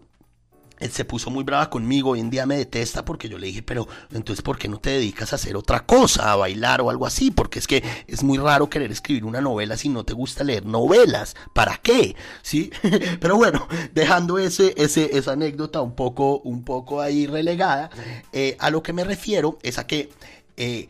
[0.83, 3.63] él se puso muy brava conmigo, hoy en día me detesta porque yo le dije,
[3.63, 7.07] pero entonces ¿por qué no te dedicas a hacer otra cosa, a bailar o algo
[7.07, 7.31] así?
[7.31, 10.67] Porque es que es muy raro querer escribir una novela si no te gusta leer
[10.67, 11.37] novelas.
[11.53, 12.17] ¿Para qué?
[12.43, 12.71] ¿Sí?
[13.21, 17.91] pero bueno, dejando ese, ese, esa anécdota un poco, un poco ahí relegada,
[18.33, 20.11] eh, a lo que me refiero es a que...
[20.57, 20.89] Eh,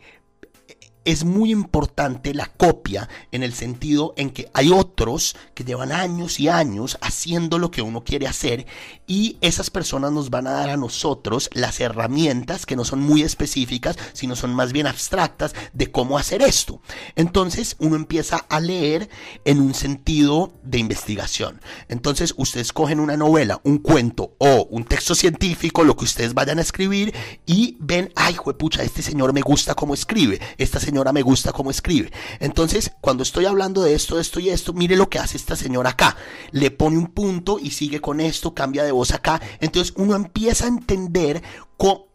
[1.05, 6.39] es muy importante la copia en el sentido en que hay otros que llevan años
[6.39, 8.65] y años haciendo lo que uno quiere hacer
[9.07, 13.21] y esas personas nos van a dar a nosotros las herramientas que no son muy
[13.21, 16.81] específicas, sino son más bien abstractas de cómo hacer esto.
[17.15, 19.09] Entonces uno empieza a leer
[19.45, 21.61] en un sentido de investigación.
[21.89, 26.59] Entonces ustedes cogen una novela, un cuento o un texto científico, lo que ustedes vayan
[26.59, 27.13] a escribir
[27.45, 31.71] y ven, ay, juepucha, este señor me gusta cómo escribe, esta señora me gusta cómo
[31.71, 32.11] escribe.
[32.39, 35.91] Entonces, cuando estoy hablando de esto, esto y esto, mire lo que hace esta señora
[35.91, 36.15] acá.
[36.51, 39.41] Le pone un punto y sigue con esto, cambia de acá.
[39.59, 41.41] Entonces uno empieza a entender
[41.77, 42.12] cómo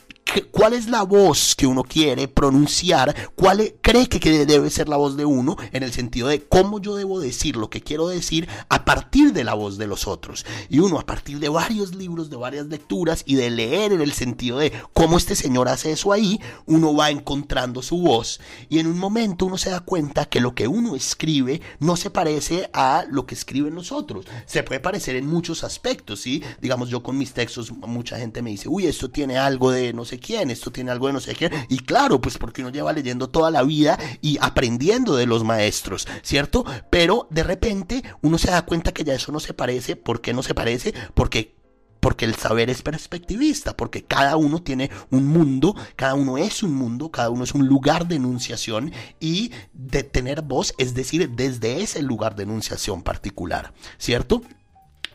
[0.50, 4.96] cuál es la voz que uno quiere pronunciar, cuál e, cree que debe ser la
[4.96, 8.48] voz de uno, en el sentido de cómo yo debo decir lo que quiero decir
[8.68, 10.44] a partir de la voz de los otros.
[10.68, 14.12] Y uno a partir de varios libros, de varias lecturas y de leer en el
[14.12, 18.40] sentido de cómo este señor hace eso ahí, uno va encontrando su voz.
[18.68, 22.10] Y en un momento uno se da cuenta que lo que uno escribe no se
[22.10, 24.26] parece a lo que escriben los otros.
[24.46, 26.42] Se puede parecer en muchos aspectos, ¿sí?
[26.60, 30.04] Digamos, yo con mis textos, mucha gente me dice, uy, esto tiene algo de no
[30.04, 31.52] sé quién, esto tiene algo de no sé quién.
[31.68, 36.06] Y claro, pues porque uno lleva leyendo toda la vida y aprendiendo de los maestros,
[36.22, 36.64] ¿cierto?
[36.90, 39.96] Pero de repente uno se da cuenta que ya eso no se parece.
[39.96, 40.94] ¿Por qué no se parece?
[41.14, 41.58] Porque
[42.00, 46.72] porque el saber es perspectivista, porque cada uno tiene un mundo, cada uno es un
[46.72, 51.82] mundo, cada uno es un lugar de enunciación y de tener voz, es decir, desde
[51.82, 54.42] ese lugar de enunciación particular, ¿cierto?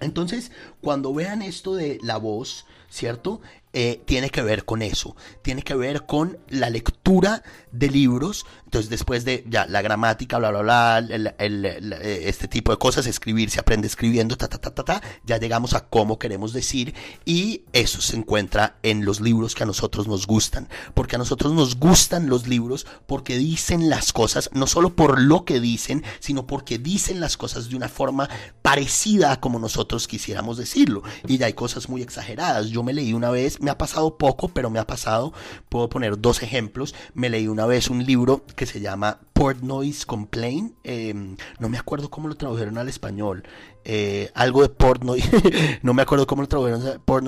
[0.02, 0.52] Entonces,
[0.82, 3.42] cuando vean esto de la voz, ¿cierto?
[3.76, 8.92] Eh, tiene que ver con eso, tiene que ver con la lectura de libros, entonces
[8.92, 13.60] después de ya la gramática, bla, bla, bla, eh, este tipo de cosas, escribir, se
[13.60, 16.94] aprende escribiendo, ta, ta, ta, ta, ta, ya llegamos a cómo queremos decir
[17.26, 21.52] y eso se encuentra en los libros que a nosotros nos gustan, porque a nosotros
[21.54, 26.46] nos gustan los libros porque dicen las cosas, no solo por lo que dicen, sino
[26.46, 28.30] porque dicen las cosas de una forma
[28.62, 33.32] parecida a como nosotros quisiéramos decirlo, y hay cosas muy exageradas, yo me leí una
[33.32, 35.34] vez, me ha pasado poco, pero me ha pasado.
[35.70, 36.94] Puedo poner dos ejemplos.
[37.14, 40.76] Me leí una vez un libro que se llama Port Noise Complaint.
[40.84, 43.44] Em, no me acuerdo cómo lo tradujeron al español.
[43.86, 45.80] Eh, algo de Port Noise.
[45.82, 47.02] no me acuerdo cómo lo tradujeron.
[47.06, 47.24] Port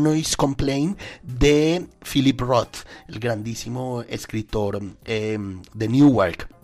[0.00, 6.57] Noise, Complaint de Philip Roth, el grandísimo escritor em, de Newark.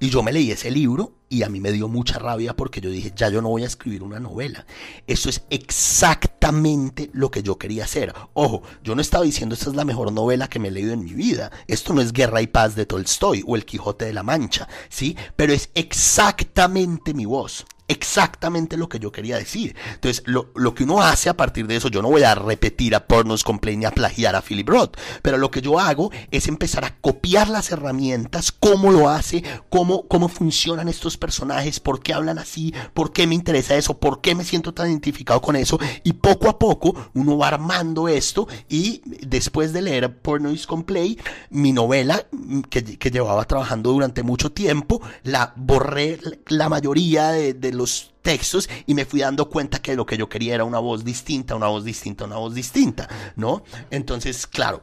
[0.00, 2.90] Y yo me leí ese libro y a mí me dio mucha rabia porque yo
[2.90, 4.66] dije, ya yo no voy a escribir una novela.
[5.06, 8.12] Eso es exactamente lo que yo quería hacer.
[8.34, 11.04] Ojo, yo no estaba diciendo esta es la mejor novela que me he leído en
[11.04, 11.50] mi vida.
[11.66, 15.16] Esto no es Guerra y Paz de Tolstoy o El Quijote de la Mancha, ¿sí?
[15.36, 19.76] Pero es exactamente mi voz exactamente lo que yo quería decir.
[19.94, 23.06] Entonces, lo, que uno hace a partir de eso, yo no voy a repetir a
[23.06, 26.84] Pornos Complain ni a plagiar a Philip Roth, pero lo que yo hago es empezar
[26.84, 32.38] a copiar las herramientas, cómo lo hace, cómo, cómo funcionan estos personajes, por qué hablan
[32.38, 36.14] así, por qué me interesa eso, por qué me siento tan identificado con eso, y
[36.14, 41.18] poco a poco uno va armando esto y después de leer Pornos Complain,
[41.50, 42.26] mi novela
[42.70, 46.18] que, que, llevaba trabajando durante mucho tiempo, la borré
[46.48, 47.83] la mayoría de los
[48.22, 51.54] textos y me fui dando cuenta que lo que yo quería era una voz distinta,
[51.54, 53.62] una voz distinta, una voz distinta, ¿no?
[53.90, 54.82] Entonces, claro,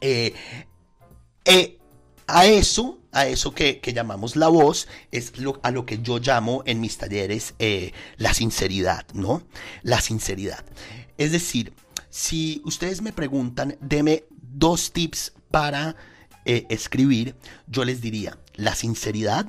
[0.00, 0.34] eh,
[1.44, 1.78] eh,
[2.26, 6.62] a eso, a eso que, llamamos la voz, es lo, a lo que yo llamo
[6.66, 9.42] en mis talleres eh, la sinceridad, ¿no?
[9.82, 10.64] La sinceridad.
[11.18, 11.74] Es decir,
[12.08, 15.96] si ustedes me preguntan, deme dos tips para
[16.46, 19.46] escribir, yo les diría la sinceridad,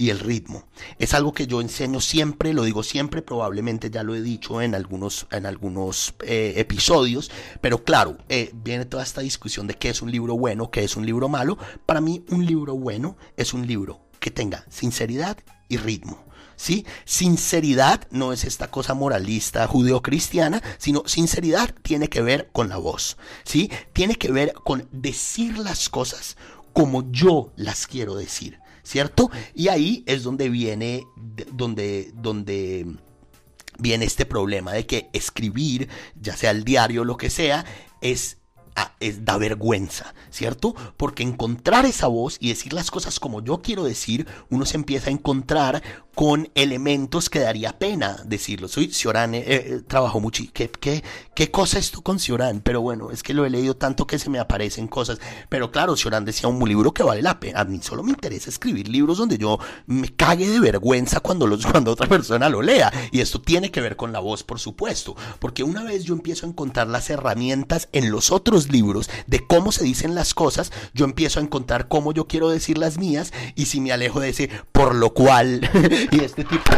[0.00, 0.64] y el ritmo.
[0.98, 4.74] Es algo que yo enseño siempre, lo digo siempre, probablemente ya lo he dicho en
[4.74, 7.30] algunos, en algunos eh, episodios,
[7.60, 10.96] pero claro, eh, viene toda esta discusión de qué es un libro bueno, qué es
[10.96, 11.58] un libro malo.
[11.84, 15.36] Para mí un libro bueno es un libro que tenga sinceridad
[15.68, 16.24] y ritmo.
[16.56, 16.86] ¿Sí?
[17.04, 23.16] Sinceridad no es esta cosa moralista judeocristiana, sino sinceridad tiene que ver con la voz,
[23.44, 23.70] ¿sí?
[23.94, 26.36] Tiene que ver con decir las cosas
[26.72, 28.59] como yo las quiero decir.
[28.82, 29.30] ¿Cierto?
[29.54, 31.06] Y ahí es donde viene,
[31.52, 32.86] donde, donde
[33.78, 35.88] viene este problema de que escribir,
[36.20, 37.64] ya sea el diario o lo que sea,
[38.00, 38.38] es
[38.76, 40.74] ah, es, da vergüenza, ¿cierto?
[40.96, 45.10] Porque encontrar esa voz y decir las cosas como yo quiero decir, uno se empieza
[45.10, 45.82] a encontrar
[46.20, 48.68] con elementos que daría pena decirlo.
[48.68, 50.44] Soy Ciorán, eh, eh, trabajo mucho.
[50.52, 51.02] ¿Qué, qué,
[51.34, 52.60] ¿Qué cosa esto con Ciorán?
[52.60, 55.18] Pero bueno, es que lo he leído tanto que se me aparecen cosas.
[55.48, 57.60] Pero claro, Ciorán decía un libro que vale la pena.
[57.60, 61.64] A mí solo me interesa escribir libros donde yo me cague de vergüenza cuando, los,
[61.64, 62.92] cuando otra persona lo lea.
[63.12, 65.16] Y esto tiene que ver con la voz, por supuesto.
[65.38, 69.72] Porque una vez yo empiezo a encontrar las herramientas en los otros libros de cómo
[69.72, 73.32] se dicen las cosas, yo empiezo a encontrar cómo yo quiero decir las mías.
[73.54, 75.62] Y si me alejo de ese, por lo cual
[76.10, 76.70] y este tipo...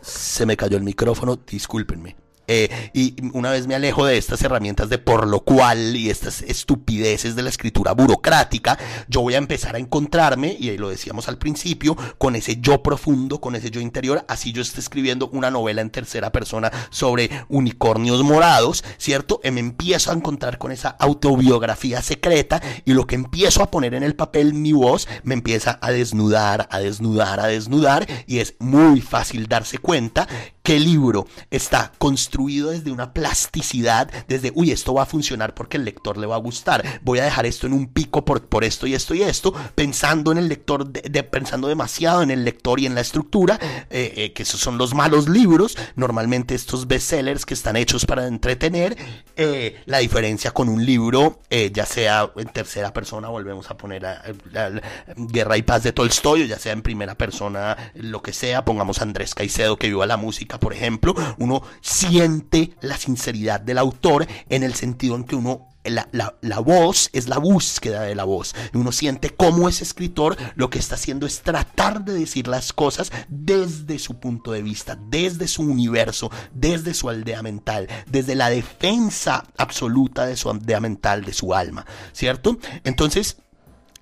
[0.00, 2.16] se me cayó el micrófono, discúlpenme.
[2.52, 6.42] Eh, y una vez me alejo de estas herramientas de por lo cual y estas
[6.42, 8.76] estupideces de la escritura burocrática,
[9.06, 12.82] yo voy a empezar a encontrarme, y ahí lo decíamos al principio, con ese yo
[12.82, 17.30] profundo, con ese yo interior, así yo esté escribiendo una novela en tercera persona sobre
[17.48, 19.40] unicornios morados, ¿cierto?
[19.44, 23.94] Y me empiezo a encontrar con esa autobiografía secreta y lo que empiezo a poner
[23.94, 28.56] en el papel, mi voz, me empieza a desnudar, a desnudar, a desnudar, y es
[28.58, 30.26] muy fácil darse cuenta
[30.76, 35.84] el libro está construido desde una plasticidad, desde, uy, esto va a funcionar porque el
[35.84, 38.94] lector le va a gustar, voy a dejar esto en un pico por, esto y
[38.94, 40.90] esto y esto, pensando en el lector,
[41.30, 43.58] pensando demasiado en el lector y en la estructura,
[43.90, 48.26] eh, eh, que esos son los malos libros, normalmente estos bestsellers que están hechos para
[48.26, 48.96] entretener,
[49.36, 54.22] eh, la diferencia con un libro, ya sea en tercera persona, volvemos a poner a,
[55.16, 59.00] Guerra y Paz de Tolstoy, o ya sea en primera persona, lo que sea, pongamos
[59.00, 64.62] Andrés Caicedo que viva la música, por ejemplo, uno siente la sinceridad del autor en
[64.62, 68.54] el sentido en que uno la, la, voz es la búsqueda de la voz.
[68.74, 73.10] Uno siente cómo ese escritor lo que está haciendo es tratar de decir las cosas
[73.28, 79.44] desde su punto de vista, desde su universo, desde su aldea mental, desde la defensa
[79.56, 82.58] absoluta de su aldea mental, de su alma, ¿cierto?
[82.84, 83.38] Entonces,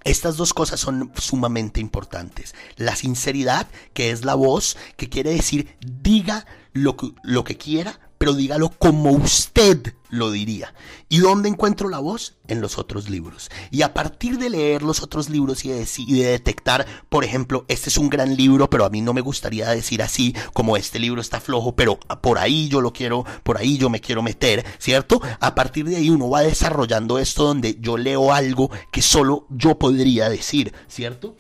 [0.05, 2.55] estas dos cosas son sumamente importantes.
[2.77, 6.97] La sinceridad, que es la voz, que quiere decir diga lo
[7.45, 10.75] que, quiera, pero dígalo como usted lo diría.
[11.09, 12.37] ¿Y dónde encuentro la voz?
[12.47, 13.51] En los otros libros.
[13.71, 17.65] Y a partir de leer los otros libros y de, y de, detectar, por ejemplo,
[17.69, 20.99] este es un gran libro, pero a mí no me gustaría decir así, como este
[20.99, 24.65] libro está flojo, pero por ahí yo lo quiero, por ahí yo me quiero meter,
[24.79, 25.21] ¿cierto?
[25.41, 29.79] A partir de ahí uno va desarrollando esto donde yo leo algo que solo yo
[29.79, 31.37] podría decir, ¿cierto?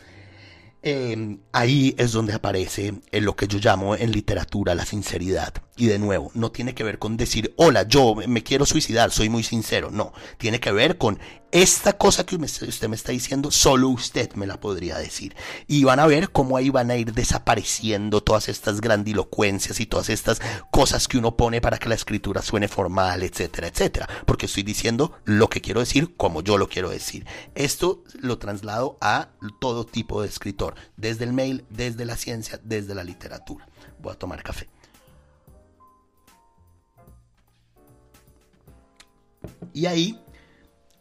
[0.82, 5.52] Em, ahí es donde aparece en lo que yo llamo en literatura la sinceridad.
[5.78, 9.28] Y de nuevo, no tiene que ver con decir, hola, yo me quiero suicidar, soy
[9.28, 9.92] muy sincero.
[9.92, 11.20] No, tiene que ver con
[11.52, 15.36] esta cosa que usted me está diciendo, solo usted me la podría decir.
[15.68, 20.08] Y van a ver cómo ahí van a ir desapareciendo todas estas grandilocuencias y todas
[20.08, 20.40] estas
[20.72, 24.08] cosas que uno pone para que la escritura suene formal, etcétera, etcétera.
[24.26, 27.24] Porque estoy diciendo lo que quiero decir como yo lo quiero decir.
[27.54, 29.28] Esto lo traslado a
[29.60, 33.68] todo tipo de escritor, desde el mail, desde la ciencia, desde la literatura.
[34.00, 34.68] Voy a tomar café.
[39.72, 40.18] Y ahí,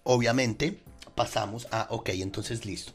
[0.04, 0.84] obviamente,
[1.16, 2.94] pasamos a, ok, entonces listo.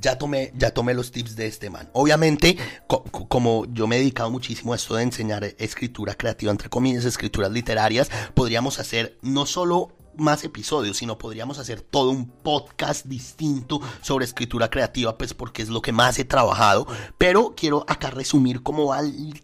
[0.00, 1.88] Ya tomé, ya tomé los tips de este man.
[1.92, 2.56] Obviamente,
[2.86, 7.50] como yo me he dedicado muchísimo a esto de enseñar escritura creativa, entre comillas, escrituras
[7.50, 14.24] literarias, podríamos hacer no solo más episodios, sino podríamos hacer todo un podcast distinto sobre
[14.24, 16.86] escritura creativa, pues porque es lo que más he trabajado.
[17.18, 18.92] Pero quiero acá resumir como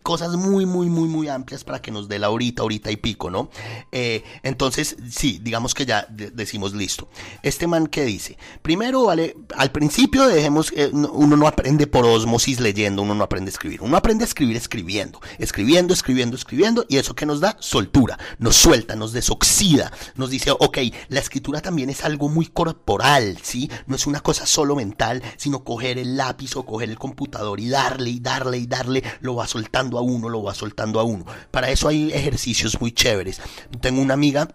[0.02, 3.30] cosas muy, muy, muy, muy amplias para que nos dé la horita, horita y pico,
[3.30, 3.50] ¿no?
[3.92, 7.08] Eh, entonces, sí, digamos que ya decimos listo.
[7.42, 12.60] Este man que dice, primero, vale, al principio dejemos, eh, uno no aprende por osmosis
[12.60, 16.96] leyendo, uno no aprende a escribir, uno aprende a escribir escribiendo, escribiendo, escribiendo, escribiendo, y
[16.96, 21.90] eso que nos da soltura, nos suelta, nos desoxida, nos dice, ok, la escritura también
[21.90, 23.70] es algo muy corporal, ¿sí?
[23.86, 27.68] No es una cosa solo mental, sino coger el lápiz o coger el computador y
[27.68, 31.24] darle y darle y darle, lo va soltando a uno, lo va soltando a uno.
[31.50, 33.40] Para eso hay ejercicios muy chéveres.
[33.80, 34.48] Tengo una amiga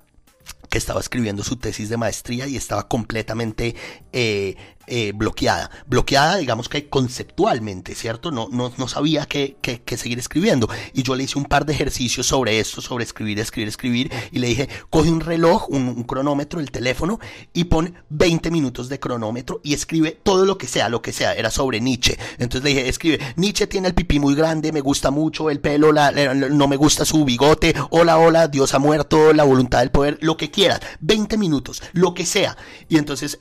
[0.70, 3.76] que estaba escribiendo su tesis de maestría y estaba completamente
[4.14, 4.56] eh,
[4.94, 5.70] eh, bloqueada.
[5.88, 8.32] Bloqueada, digamos que conceptualmente, ¿cierto?
[8.32, 9.58] No, no, no sabía qué,
[9.98, 10.70] seguir escribiendo.
[10.94, 14.12] Y yo le hice un par de ejercicios sobre esto, sobre escribir, escribir, escribir.
[14.32, 17.20] Y le dije, coge un reloj, un, cronómetro, el teléfono,
[17.54, 21.34] y pon 20 minutos de cronómetro y escribe todo lo que sea, lo que sea.
[21.34, 22.18] Era sobre Nietzsche.
[22.38, 25.92] Entonces le dije, escribe, Nietzsche tiene el pipí muy grande, me gusta mucho el pelo,
[25.92, 30.18] la, no me gusta su bigote, hola, hola, Dios ha muerto, la voluntad del poder,
[30.22, 32.56] lo que quiera quieras, 20 minutos, lo que sea.
[32.88, 33.40] Y entonces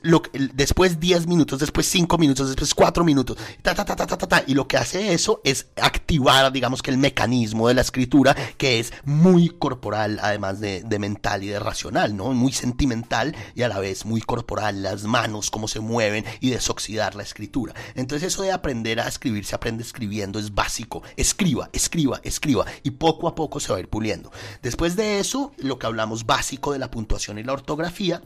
[0.55, 4.43] después 10 minutos, después 5 minutos, después 4 minutos, ta, ta, ta, ta, ta, ta,
[4.47, 8.79] y lo que hace eso es activar, digamos que el mecanismo de la escritura, que
[8.79, 12.31] es muy corporal, además de, de mental y de racional, ¿no?
[12.33, 17.15] Muy sentimental y a la vez muy corporal, las manos, cómo se mueven y desoxidar
[17.15, 17.73] la escritura.
[17.95, 21.03] Entonces eso de aprender a escribir, se aprende escribiendo, es básico.
[21.17, 24.31] Escriba, escriba, escriba y poco a poco se va a ir puliendo.
[24.61, 28.21] Después de eso, lo que hablamos básico de la puntuación y la ortografía,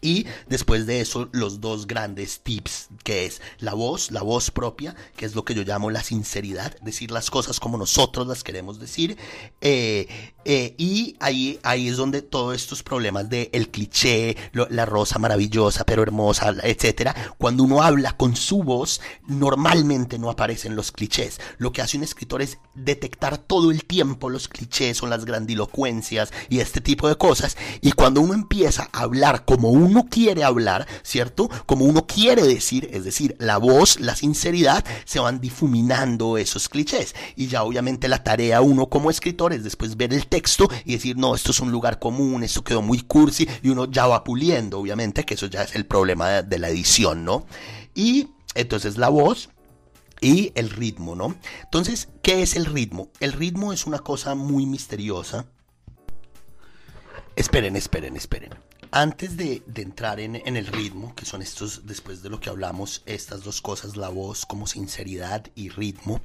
[0.00, 4.94] y después de eso, los dos grandes tips, que es la voz, la voz propia,
[5.16, 8.78] que es lo que yo llamo la sinceridad, decir las cosas como nosotros las queremos
[8.78, 9.16] decir.
[9.60, 10.06] Eh,
[10.44, 15.84] eh, y ahí, ahí es donde todos estos problemas de el cliché, la rosa maravillosa
[15.84, 21.40] pero hermosa, etcétera, cuando uno habla con su voz, normalmente no aparecen los clichés.
[21.58, 26.32] Lo que hace un escritor es detectar todo el tiempo los clichés o las grandilocuencias
[26.48, 27.56] y este tipo de cosas.
[27.80, 31.48] Y cuando uno empieza a hablar como un uno quiere hablar, ¿cierto?
[31.64, 37.14] Como uno quiere decir, es decir, la voz, la sinceridad, se van difuminando esos clichés.
[37.36, 41.16] Y ya obviamente la tarea uno como escritor es después ver el texto y decir,
[41.16, 44.78] no, esto es un lugar común, esto quedó muy cursi, y uno ya va puliendo,
[44.80, 47.46] obviamente, que eso ya es el problema de, la edición, ¿no?
[47.94, 49.50] Y entonces la voz,
[50.20, 51.36] y el ritmo, ¿no?
[51.64, 53.10] Entonces, ¿qué es el ritmo?
[53.20, 55.46] El ritmo es una cosa muy misteriosa.
[57.36, 62.40] Esperen, esperen, esperen antes de, entrar en, el ritmo, que son estos, después de lo
[62.40, 66.20] que hablamos, estas dos cosas, la voz como sinceridad y ritmo,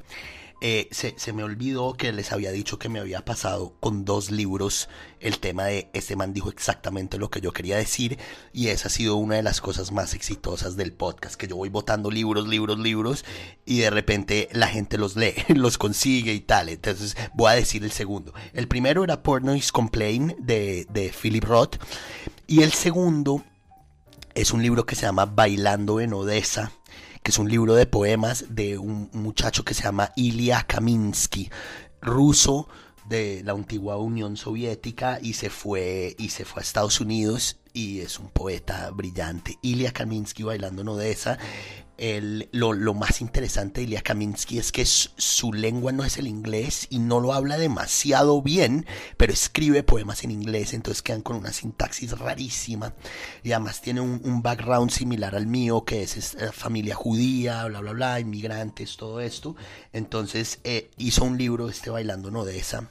[0.63, 4.89] eh, se, me olvidó que les había dicho que me había pasado con dos libros
[5.19, 8.19] el tema de este man dijo exactamente lo que yo quería decir
[8.53, 11.69] y esa ha sido una de las cosas más exitosas del podcast, que yo voy
[11.69, 13.25] votando libros, libros, libros
[13.65, 16.69] y de repente la gente los lee, los consigue y tal.
[16.69, 18.31] Entonces voy a decir el segundo.
[18.53, 21.77] El primero era Pornoise Complain de, de Philip Roth
[22.51, 23.45] y el segundo
[24.35, 26.73] es un libro que se llama Bailando en Odessa
[27.23, 31.49] que es un libro de poemas de un muchacho que se llama Ilya Kaminsky,
[32.01, 32.67] ruso
[33.07, 38.01] de la antigua Unión Soviética y se fue y se fue a Estados Unidos y
[38.01, 39.57] es un poeta brillante.
[39.61, 41.37] Ilya Kaminsky bailando en Odessa
[42.51, 46.97] lo, más interesante de Ilya Kaminsky es que su lengua no es el inglés y
[46.97, 48.87] no lo habla demasiado bien,
[49.17, 52.95] pero escribe poemas en inglés, entonces quedan con una sintaxis rarísima.
[53.43, 57.91] Y además tiene un, background similar al mío, que es, eh, familia judía, bla, bla,
[57.91, 59.55] bla, inmigrantes, todo esto.
[59.93, 62.89] Entonces eh, hizo un libro, este Bailando en Odessa,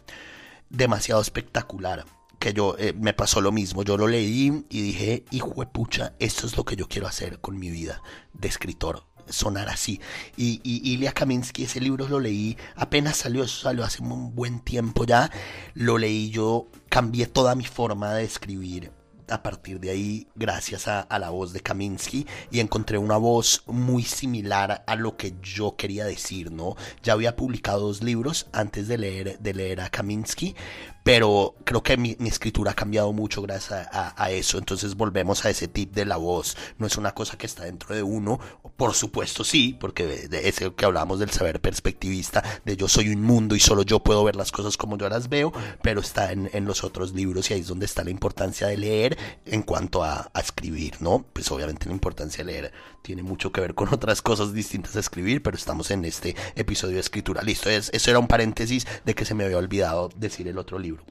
[0.69, 2.05] demasiado espectacular
[2.41, 3.85] que yo eh, me pasó lo mismo.
[3.85, 7.39] Yo lo leí y dije, hijo de pucha, esto es lo que yo quiero hacer
[7.39, 8.03] con mi vida
[8.33, 9.05] de escritor.
[9.29, 10.01] Sonar así.
[10.37, 14.61] Y, y Ilya Kaminsky, ese libro lo leí, apenas salió, eso salió hace un buen
[14.61, 15.31] tiempo ya.
[15.75, 18.91] Lo leí yo, cambié toda mi forma de escribir
[19.31, 24.03] a partir de ahí gracias a, la voz de Kaminsky y encontré una voz muy
[24.03, 26.77] similar a lo que yo quería decir, ¿no?
[27.03, 30.55] Ya había publicado dos libros antes de leer, de leer a Kaminsky,
[31.03, 34.59] pero creo que mi, escritura ha cambiado mucho gracias a, eso.
[34.59, 36.57] Entonces volvemos a ese tip de la voz.
[36.79, 38.39] No es una cosa que está dentro de uno.
[38.81, 43.55] Por supuesto sí, porque es que hablamos del saber perspectivista, de yo soy un mundo
[43.55, 45.53] y solo yo puedo ver las cosas como yo las veo,
[45.83, 49.19] pero está en, los otros libros y ahí es donde está la importancia de leer
[49.45, 51.27] en cuanto a, a escribir, ¿no?
[51.31, 55.01] Pues obviamente la importancia de leer tiene mucho que ver con otras cosas distintas a
[55.01, 57.43] escribir, pero estamos en este episodio de escritura.
[57.43, 61.05] Listo, eso era un paréntesis de que se me había olvidado decir el otro libro.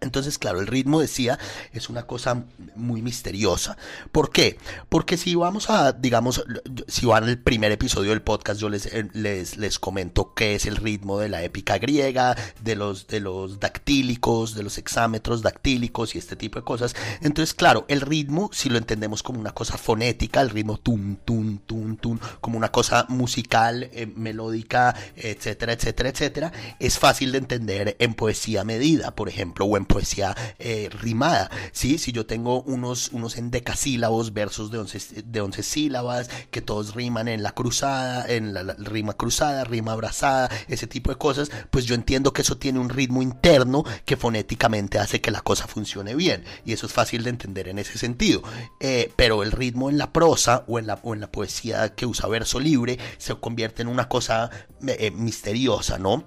[0.00, 1.38] Entonces, claro, el ritmo, decía,
[1.72, 2.44] es una cosa
[2.74, 3.76] muy misteriosa.
[4.12, 4.58] ¿Por qué?
[4.88, 6.42] Porque si vamos a, digamos,
[6.88, 10.64] si van al primer episodio del podcast, yo les, eh, les, les comento qué es
[10.64, 16.14] el ritmo de la épica griega, de los, de los dactílicos, de los hexámetros dactílicos
[16.14, 16.96] y este tipo de cosas.
[17.20, 21.58] Entonces, claro, el ritmo, si lo entendemos como una cosa fonética, el ritmo tum, tum,
[21.58, 27.96] tum, tum, como una cosa musical, eh, melódica, etcétera, etcétera, etcétera, es fácil de entender
[27.98, 31.98] en poesía medida, por ejemplo, o en poesía eh, rimada, ¿sí?
[31.98, 37.28] Si yo tengo unos, unos endecasílabos, versos de 11, de 11 sílabas, que todos riman
[37.28, 41.94] en la cruzada, en la, rima cruzada, rima abrazada, ese tipo de cosas, pues yo
[41.94, 46.44] entiendo que eso tiene un ritmo interno que fonéticamente hace que la cosa funcione bien,
[46.64, 48.42] y eso es fácil de entender en ese sentido.
[48.78, 52.28] Eh, pero el ritmo en la prosa o en la, en la poesía que usa
[52.28, 54.50] verso libre se convierte en una cosa
[54.86, 56.24] eh, misteriosa, ¿no?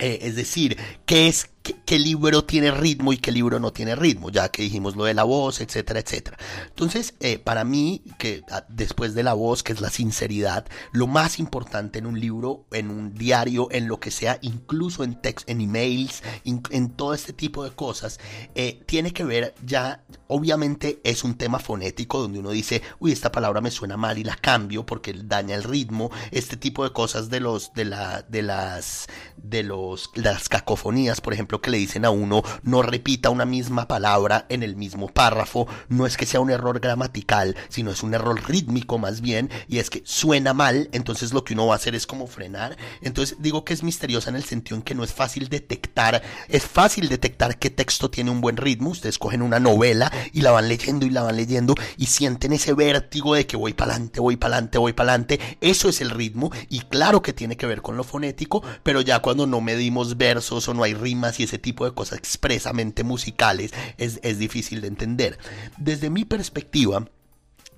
[0.00, 4.48] es decir, ¿qué es, qué, libro tiene ritmo y qué libro no tiene ritmo, ya
[4.48, 6.38] que dijimos lo de la voz, etcétera, etcétera.
[6.68, 11.06] Entonces, eh, para mí, que ah, después de la voz, que es la sinceridad, lo
[11.06, 15.48] más importante en un libro, en un diario, en lo que sea, incluso en text,
[15.48, 18.18] en emails, en todo este tipo de cosas,
[18.54, 23.32] eh, tiene que ver ya, obviamente es un tema fonético donde uno dice, uy, esta
[23.32, 27.28] palabra me suena mal y la cambio porque daña el ritmo, este tipo de cosas
[27.30, 29.06] de los, de la, de las,
[29.36, 33.88] de los, las cacofonías, por ejemplo, que le dicen a uno, no repita una misma
[33.88, 38.14] palabra en el mismo párrafo, no es que sea un error gramatical, sino es un
[38.14, 41.76] error rítmico más bien, y es que suena mal, entonces lo que uno va a
[41.76, 45.02] hacer es como frenar, entonces digo que es misteriosa en el sentido en que no
[45.02, 49.58] es fácil detectar, es fácil detectar qué texto tiene un buen ritmo, ustedes cogen una
[49.58, 53.56] novela y la van leyendo y la van leyendo y sienten ese vértigo de que
[53.56, 57.22] voy para adelante, voy para adelante, voy para adelante, eso es el ritmo y claro
[57.22, 60.82] que tiene que ver con lo fonético, pero ya cuando no medimos versos o no
[60.82, 65.38] hay rimas y ese tipo de cosas expresamente musicales es, es difícil de entender.
[65.78, 67.08] Desde mi perspectiva,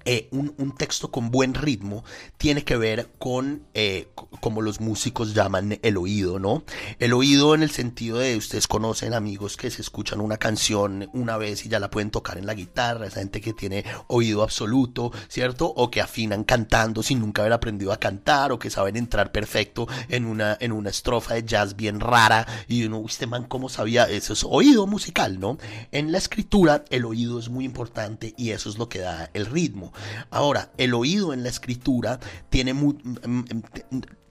[0.04, 2.02] eh, un, texto con buen ritmo
[2.38, 4.08] tiene que ver con, eh,
[4.40, 6.64] como los músicos llaman, el oído, ¿no?
[6.98, 11.36] El oído en el sentido de, ustedes conocen amigos que se escuchan una canción una
[11.36, 15.12] vez y ya la pueden tocar en la guitarra, esa gente que tiene oído absoluto,
[15.28, 15.66] ¿cierto?
[15.66, 19.86] O que afinan cantando sin nunca haber aprendido a cantar, o que saben entrar perfecto
[20.08, 24.04] en una, en una estrofa de jazz bien rara, y uno, este man, ¿cómo sabía?
[24.04, 25.58] Eso es oído musical, ¿no?
[25.90, 29.46] En la escritura, el oído es muy importante y eso es lo que da el
[29.46, 29.91] ritmo.
[30.30, 32.18] Ahora, el oído en la escritura
[32.50, 32.94] tiene, mm,
[33.26, 33.44] mm,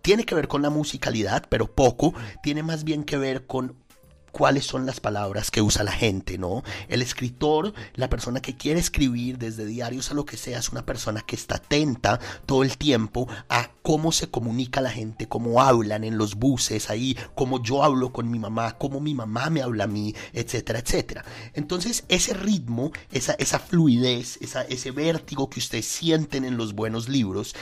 [0.02, 3.76] tiene que ver con la musicalidad, pero poco, tiene más bien que ver con
[4.32, 6.64] cuáles son las palabras que usa la gente, ¿no?
[6.88, 10.86] El escritor, la persona que quiere escribir desde diarios a lo que sea, es una
[10.86, 16.04] persona que está atenta todo el tiempo a cómo se comunica la gente, cómo hablan
[16.04, 19.86] en los buses ahí, cómo yo hablo con mi mamá, cómo mi mamá me habla
[19.86, 21.26] a mí, etcétera, etcétera.
[21.54, 27.56] Entonces, ese ritmo, esa, esa fluidez, ese vértigo que ustedes sienten en los buenos libros,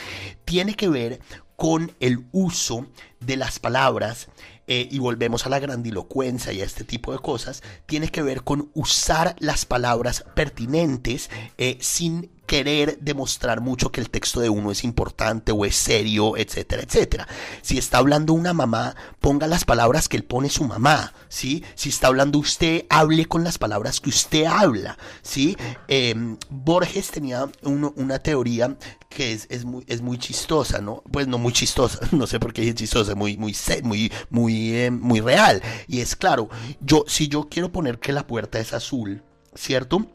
[0.45, 1.19] tiene que ver
[1.55, 2.87] con el uso
[3.19, 4.29] de las palabras
[4.71, 8.43] eh, y volvemos a la grandilocuencia y a este tipo de cosas, tiene que ver
[8.43, 14.71] con usar las palabras pertinentes eh, sin querer demostrar mucho que el texto de uno
[14.71, 17.27] es importante o es serio, etcétera, etcétera.
[17.61, 21.63] Si está hablando una mamá, ponga las palabras que él pone su mamá, ¿sí?
[21.75, 25.55] Si está hablando usted, hable con las palabras que usted habla, ¿sí?
[25.87, 28.75] Em, Borges tenía una teoría
[29.09, 31.03] que es, es, muy, es muy chistosa, ¿no?
[31.11, 34.99] Pues no muy chistosa, no sé por qué es chistosa, muy, muy, muy, muy, em,
[34.99, 35.61] muy real.
[35.87, 36.49] Y es claro,
[36.81, 39.21] yo, si yo quiero poner que la puerta es azul,
[39.53, 40.07] ¿cierto?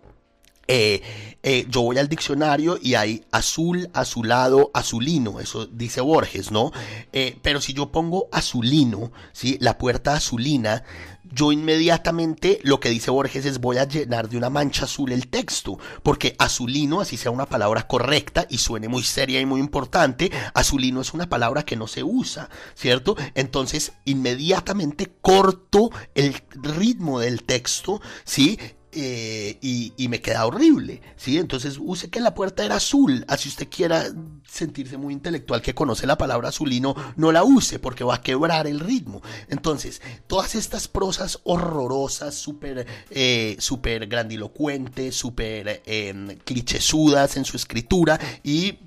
[0.67, 1.03] Eh,
[1.43, 6.73] eh, yo voy al diccionario y hay azul, azulado, azulino, eso dice Borges, ¿no?
[7.13, 9.59] Eh, pero si yo pongo azulino, ¿sí?
[9.61, 10.85] La puerta azulina,
[11.31, 15.29] yo inmediatamente lo que dice Borges es voy a llenar de una mancha azul el
[15.29, 20.31] texto, porque azulino, así sea una palabra correcta y suene muy seria y muy importante,
[20.55, 23.17] azulino es una palabra que no se usa, ¿cierto?
[23.35, 28.59] Entonces inmediatamente corto el ritmo del texto, ¿sí?
[28.97, 31.39] Eh, y, me queda horrible, ¿sí?
[31.39, 34.05] Entonces use que la puerta era azul, así usted quiera
[34.47, 38.69] sentirse muy intelectual que conoce la palabra azulino, no la use porque va a quebrar
[38.69, 39.23] el ritmo.
[39.49, 48.21] Entonces, todas estas prosas horrorosas, súper eh, super grandilocuentes, súper eh, clichésudas en su escritura
[48.45, 48.79] y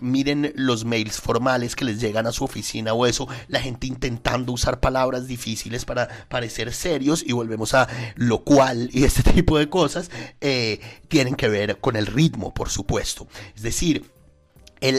[0.00, 4.52] miren los mails formales que les llegan a su oficina o eso, la gente intentando
[4.52, 9.68] usar palabras difíciles para parecer serios y volvemos a lo cual y este tipo de
[9.68, 10.10] cosas
[10.40, 13.26] eh, tienen que ver con el ritmo, por supuesto.
[13.56, 14.13] Es decir,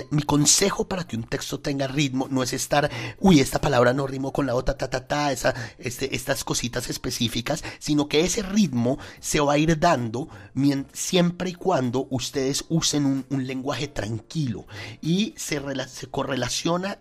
[0.09, 2.89] mi consejo para que un texto tenga ritmo no es estar,
[3.19, 6.89] uy, esta palabra no rimó con la otra, ta, ta, ta, esa, este, estas cositas
[6.89, 10.29] específicas, sino que ese ritmo se va a ir dando
[10.93, 14.65] siempre y cuando ustedes usen un, un lenguaje tranquilo.
[15.01, 16.99] Y se, se correlaciona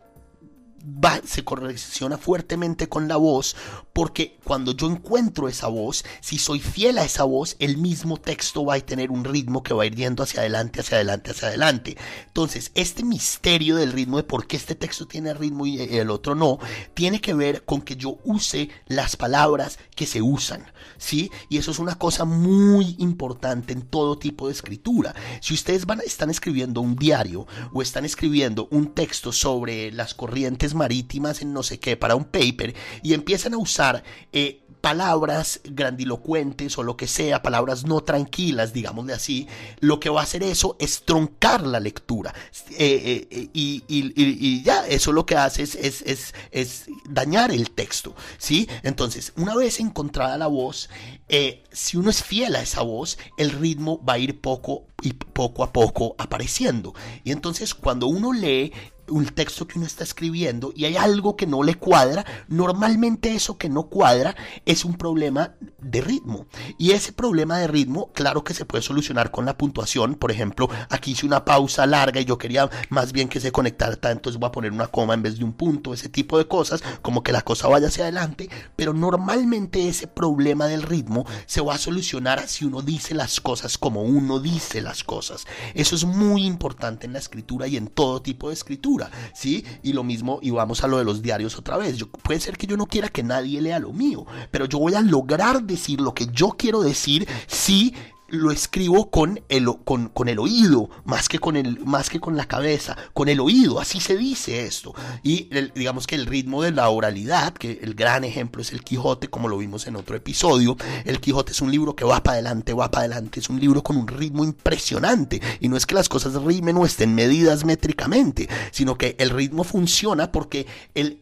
[1.24, 3.56] se correlaciona fuertemente con la voz,
[3.92, 8.64] porque cuando yo encuentro esa voz, si soy fiel a esa voz, el mismo texto
[8.64, 11.48] va a tener un ritmo que va a ir yendo hacia adelante, hacia adelante, hacia
[11.48, 11.96] adelante.
[12.26, 16.34] Entonces, este misterio del ritmo de por qué este texto tiene ritmo y el otro
[16.34, 16.58] no,
[16.94, 20.64] tiene que ver con que yo use las palabras que se usan,
[20.98, 21.30] ¿sí?
[21.48, 25.14] Y eso es una cosa muy importante en todo tipo de escritura.
[25.40, 30.73] Si ustedes van, están escribiendo un diario o están escribiendo un texto sobre las corrientes
[30.74, 34.02] marítimas en no sé qué, para un paper, y empiezan a usar
[34.32, 39.48] eh, palabras grandilocuentes o lo que sea, palabras no tranquilas, digámosle así,
[39.80, 42.34] lo que va a hacer eso es troncar la lectura.
[42.72, 48.68] Eh, eh, y, ya, eso lo que hace es, es, es, dañar el texto, ¿sí?
[48.82, 50.90] Entonces, una vez encontrada la voz,
[51.30, 55.14] eh, si uno es fiel a esa voz, el ritmo va a ir poco y
[55.14, 56.92] poco a poco apareciendo.
[57.24, 58.70] Y entonces, cuando uno lee
[59.08, 63.58] un texto que uno está escribiendo y hay algo que no le cuadra, normalmente eso
[63.58, 66.46] que no cuadra es un problema de ritmo.
[66.78, 70.14] Y ese problema de ritmo, claro que se puede solucionar con la puntuación.
[70.14, 73.94] Por ejemplo, aquí hice una pausa larga y yo quería más bien que se conectara,
[74.10, 76.82] entonces voy a poner una coma en vez de un punto, ese tipo de cosas,
[77.02, 78.48] como que la cosa vaya hacia adelante.
[78.76, 83.78] Pero normalmente ese problema del ritmo se va a solucionar si uno dice las cosas
[83.78, 85.46] como uno dice las cosas.
[85.74, 88.93] Eso es muy importante en la escritura y en todo tipo de escritura.
[89.34, 89.64] ¿Sí?
[89.82, 91.96] Y lo mismo, y vamos a lo de los diarios otra vez.
[91.96, 94.94] Yo, puede ser que yo no quiera que nadie lea lo mío, pero yo voy
[94.94, 97.94] a lograr decir lo que yo quiero decir si
[98.28, 102.36] lo escribo con el, con, con, el oído, más que con, el, más que con
[102.36, 104.94] la cabeza, con el oído, así se dice esto.
[105.22, 109.28] Y digamos que el ritmo de la oralidad, que el gran ejemplo es el Quijote,
[109.28, 112.72] como lo vimos en otro episodio, el Quijote es un libro que va para adelante,
[112.72, 115.40] va para adelante, es un libro con un ritmo impresionante.
[115.60, 119.64] Y no es que las cosas rimen o estén medidas métricamente, sino que el ritmo
[119.64, 121.20] funciona porque el,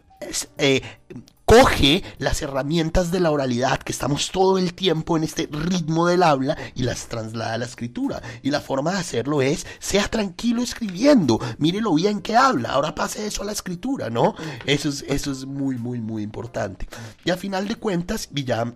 [0.59, 0.83] eh,
[1.53, 6.23] coge las herramientas de la oralidad que estamos todo el tiempo en este ritmo del
[6.23, 8.23] habla y las traslada a la escritura.
[8.43, 12.95] Y la forma de hacerlo es, sea tranquilo escribiendo, mire lo bien que habla, ahora
[12.95, 14.35] pase eso a la escritura, ¿no?
[14.65, 16.89] Eso es, eso es muy, muy, muy importante.
[17.23, 18.73] Y a final de cuentas, y ya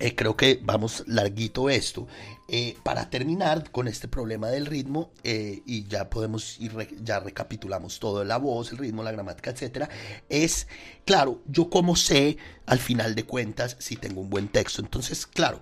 [0.00, 2.08] eh, creo que vamos larguito esto.
[2.48, 6.72] Eh, para terminar con este problema del ritmo, eh, y ya podemos ir,
[7.04, 9.88] ya recapitulamos todo, la voz, el ritmo, la gramática, etcétera,
[10.28, 10.66] es,
[11.04, 14.82] claro, yo como sé, al final de cuentas, si tengo un buen texto.
[14.82, 15.60] Entonces, claro,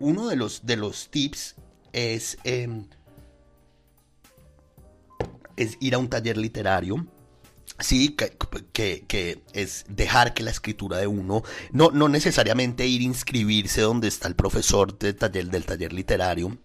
[0.00, 1.54] uno de los, de los tips
[1.92, 2.86] es, em,
[5.56, 7.06] es ir a un taller literario
[7.80, 11.42] Sí, que, que, es dejar que la escritura de uno,
[11.72, 16.58] no, no necesariamente ir a inscribirse donde está el profesor del taller, del taller literario,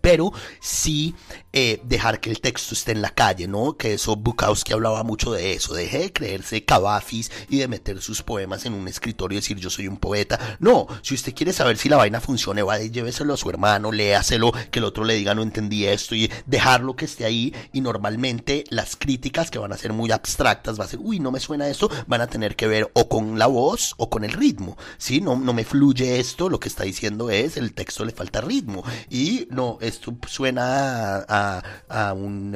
[0.00, 1.14] pero sí
[1.52, 3.76] eh, dejar que el texto esté en la calle, ¿no?
[3.76, 8.22] Que eso Bukowski hablaba mucho de eso, deje de creerse cabafis y de meter sus
[8.22, 10.58] poemas en un escritorio y decir yo soy un poeta.
[10.60, 14.52] No, si usted quiere saber si la vaina funciona, va, lléveselo a su hermano, léaselo,
[14.70, 18.64] que el otro le diga no entendí esto y dejarlo que esté ahí y normalmente
[18.70, 21.68] las críticas que van a ser muy abstractas, va a ser, uy, no me suena
[21.68, 25.20] esto, van a tener que ver o con la voz o con el ritmo, ¿sí?
[25.20, 28.84] No, no me fluye esto, lo que está diciendo es el texto le falta ritmo
[29.08, 32.54] y no, esto suena a a, un,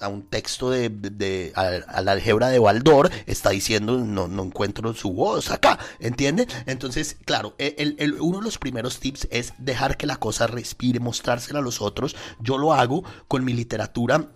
[0.00, 5.50] a un texto de, de álgebra de Baldor, está diciendo no, no encuentro su voz
[5.50, 6.46] acá, ¿entienden?
[6.66, 11.58] Entonces, claro, e, uno de los primeros tips es dejar que la cosa respire, mostrársela
[11.58, 12.16] a los otros.
[12.40, 14.28] Yo lo hago con mi literatura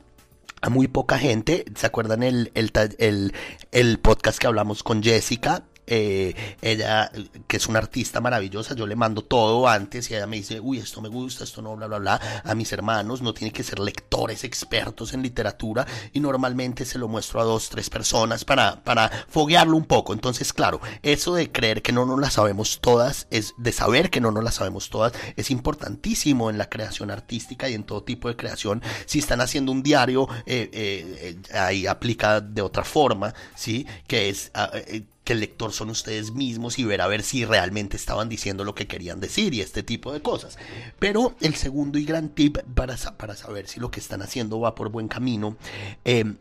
[0.61, 1.65] a muy poca gente.
[1.77, 3.33] ¿Se acuerdan el, el,
[3.73, 5.65] el podcast que hablamos con Jessica?
[5.87, 7.11] Eh, ella,
[7.47, 10.79] que es una artista maravillosa, yo le mando todo antes y ella me dice, uy,
[10.79, 12.21] esto me gusta, esto no, bla, bla, bla.
[12.45, 17.09] A mis hermanos no tienen que ser lectores expertos en literatura y normalmente se lo
[17.09, 20.13] muestro a dos, tres personas para, para foguearlo un poco.
[20.13, 24.21] Entonces, claro, eso de creer que no nos la sabemos todas, es de saber que
[24.21, 28.29] no nos la sabemos todas, es importantísimo en la creación artística y en todo tipo
[28.29, 28.83] de creación.
[29.07, 33.87] Si están haciendo un diario, eh, eh, ahí aplica de otra forma, ¿sí?
[34.07, 34.51] Que es...
[35.25, 38.75] Que el lector son ustedes mismos y ver a ver si realmente estaban diciendo lo
[38.75, 40.59] que querían decir y este tipo de cosas.
[40.99, 44.75] Pero el segundo y gran tip para, para saber si lo que están haciendo va
[44.75, 45.57] por buen camino
[46.05, 46.35] eh,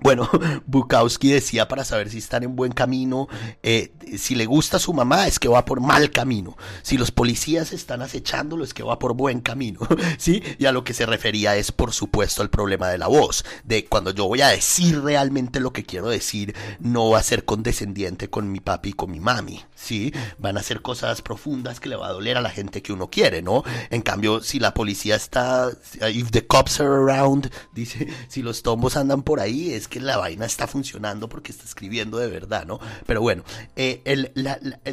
[0.00, 0.28] bueno,
[0.66, 3.28] Bukowski decía para saber si están en buen camino,
[3.62, 7.10] eh, si le gusta a su mamá es que va por mal camino, si los
[7.10, 9.80] policías están acechándolo es que va por buen camino,
[10.18, 10.42] ¿sí?
[10.58, 13.86] Y a lo que se refería es por supuesto al problema de la voz, de
[13.86, 18.28] cuando yo voy a decir realmente lo que quiero decir, no va a ser condescendiente
[18.28, 20.12] con mi papi y con mi mami, ¿sí?
[20.38, 23.08] Van a ser cosas profundas que le va a doler a la gente que uno
[23.08, 23.62] quiere, ¿no?
[23.90, 25.70] En cambio, si la policía está,
[26.12, 30.16] if the cops are around, dice, si los tombos andan por ahí, es que la
[30.16, 32.78] vaina está funcionando porque está escribiendo de verdad, ¿no?
[33.06, 33.44] Pero bueno,
[33.76, 34.32] eh, el,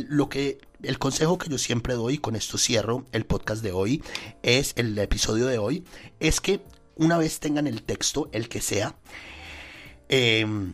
[0.09, 4.03] lo que el consejo que yo siempre doy, con esto cierro el podcast de hoy,
[4.43, 5.83] es el episodio de hoy,
[6.19, 6.61] es que
[6.95, 8.95] una vez tengan el texto, el que sea,
[10.09, 10.73] em,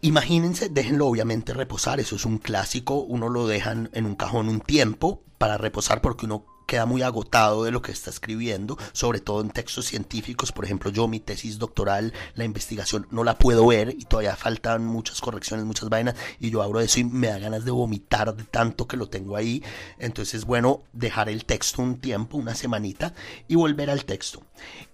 [0.00, 4.60] imagínense, déjenlo obviamente reposar, eso es un clásico, uno lo dejan en un cajón un
[4.60, 9.40] tiempo para reposar porque uno queda muy agotado de lo que está escribiendo, sobre todo
[9.40, 10.52] en textos científicos.
[10.52, 14.86] Por ejemplo, yo mi tesis doctoral, la investigación, no la puedo ver y todavía faltan
[14.86, 18.44] muchas correcciones, muchas vainas, y yo abro eso y me da ganas de vomitar de
[18.44, 19.64] tanto que lo tengo ahí.
[19.98, 23.14] Entonces es bueno dejar el texto un tiempo, una semanita,
[23.48, 24.44] y volver al texto.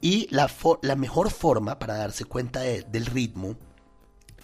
[0.01, 0.51] Y la,
[0.97, 3.55] mejor forma para darse cuenta del ritmo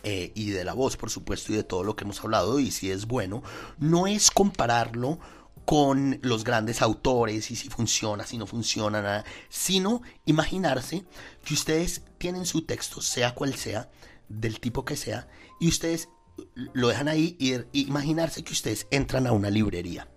[0.02, 2.70] eh, y de la voz, por supuesto, y de todo lo que hemos hablado, y
[2.70, 3.42] si es bueno,
[3.78, 5.18] no es compararlo
[5.64, 11.05] con los grandes autores y si funciona, si no funciona, nada, sino imaginarse
[11.44, 13.90] que ustedes tienen su texto, sea cual sea,
[14.28, 15.28] del tipo que sea,
[15.60, 16.09] y ustedes
[16.55, 20.09] lo dejan ahí y imaginarse que ustedes entran a una librería.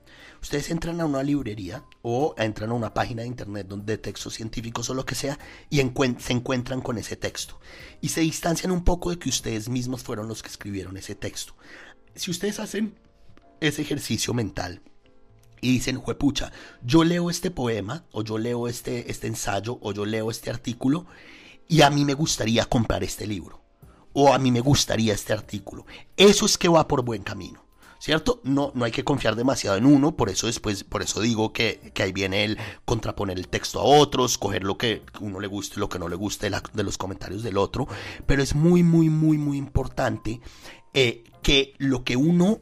[0.42, 4.90] Ustedes entran a una librería o entran a una página de internet donde textos científicos
[4.90, 5.40] o lo que sea
[5.72, 5.78] y
[6.20, 7.60] se encuentran con ese texto
[8.00, 11.56] y se distancian un poco de que ustedes mismos fueron los que escribieron ese texto.
[12.14, 12.96] Si ustedes hacen
[13.60, 14.84] ese ejercicio mental
[15.62, 16.52] y dicen, juepucha,
[16.84, 21.06] yo leo este poema o yo leo este, este ensayo o yo leo este artículo
[21.68, 23.62] y a mí me gustaría comprar este libro
[24.14, 25.86] o a mí me gustaría este artículo.
[26.16, 27.66] Eso es que va por buen camino.
[28.00, 28.40] ¿cierto?
[28.44, 31.92] No, no hay que confiar demasiado en uno, por eso después, por eso digo que,
[32.00, 35.80] ahí viene el contraponer el texto a otros, coger lo que uno le guste y
[35.80, 37.88] lo que no le guste de, los comentarios del otro,
[38.28, 40.40] pero es muy, muy, muy, muy importante
[40.94, 42.60] eh, que lo que uno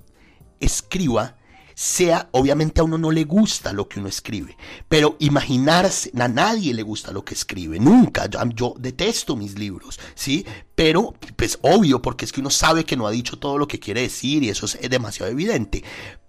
[0.61, 1.35] escriba
[1.75, 6.73] sea, obviamente a uno no le gusta lo que uno escribe, pero imaginarse, a nadie
[6.73, 10.45] le gusta lo que escribe, nunca, yo, yo, detesto mis libros, ¿sí?
[10.75, 13.79] Pero, pues obvio, porque es que uno sabe que no ha dicho todo lo que
[13.79, 15.83] quiere decir y eso es demasiado evidente,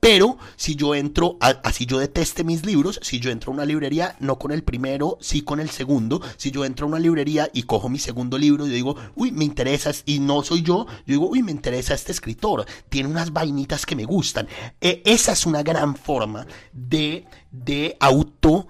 [0.05, 4.17] pero si yo entro, así yo deteste mis libros, si yo entro a una librería,
[4.21, 7.63] no con el primero, sí con el segundo, si yo entro a una librería y
[7.63, 11.27] cojo mi segundo libro, yo digo, uy, me interesa, y no soy yo, yo digo,
[11.31, 14.47] uy, me interesa este escritor, tiene unas vainitas que me gustan.
[14.79, 18.67] E, esa es una gran forma de, de auto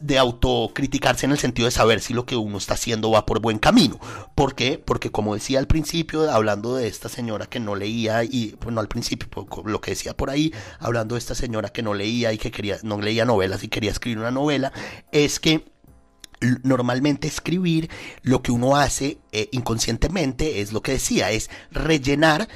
[0.00, 3.40] de autocriticarse en el sentido de saber si lo que uno está haciendo va por
[3.40, 4.00] buen camino.
[4.34, 4.78] ¿Por qué?
[4.78, 8.80] Porque como decía al principio, hablando de esta señora que no leía, y pues no
[8.80, 9.28] al principio,
[9.64, 12.78] lo que decía por ahí, hablando de esta señora que no leía y que quería,
[12.82, 14.72] no leía novelas y quería escribir una novela,
[15.12, 15.64] es que
[16.62, 17.90] normalmente escribir
[18.22, 22.48] lo que uno hace eh, inconscientemente es lo que decía, es rellenar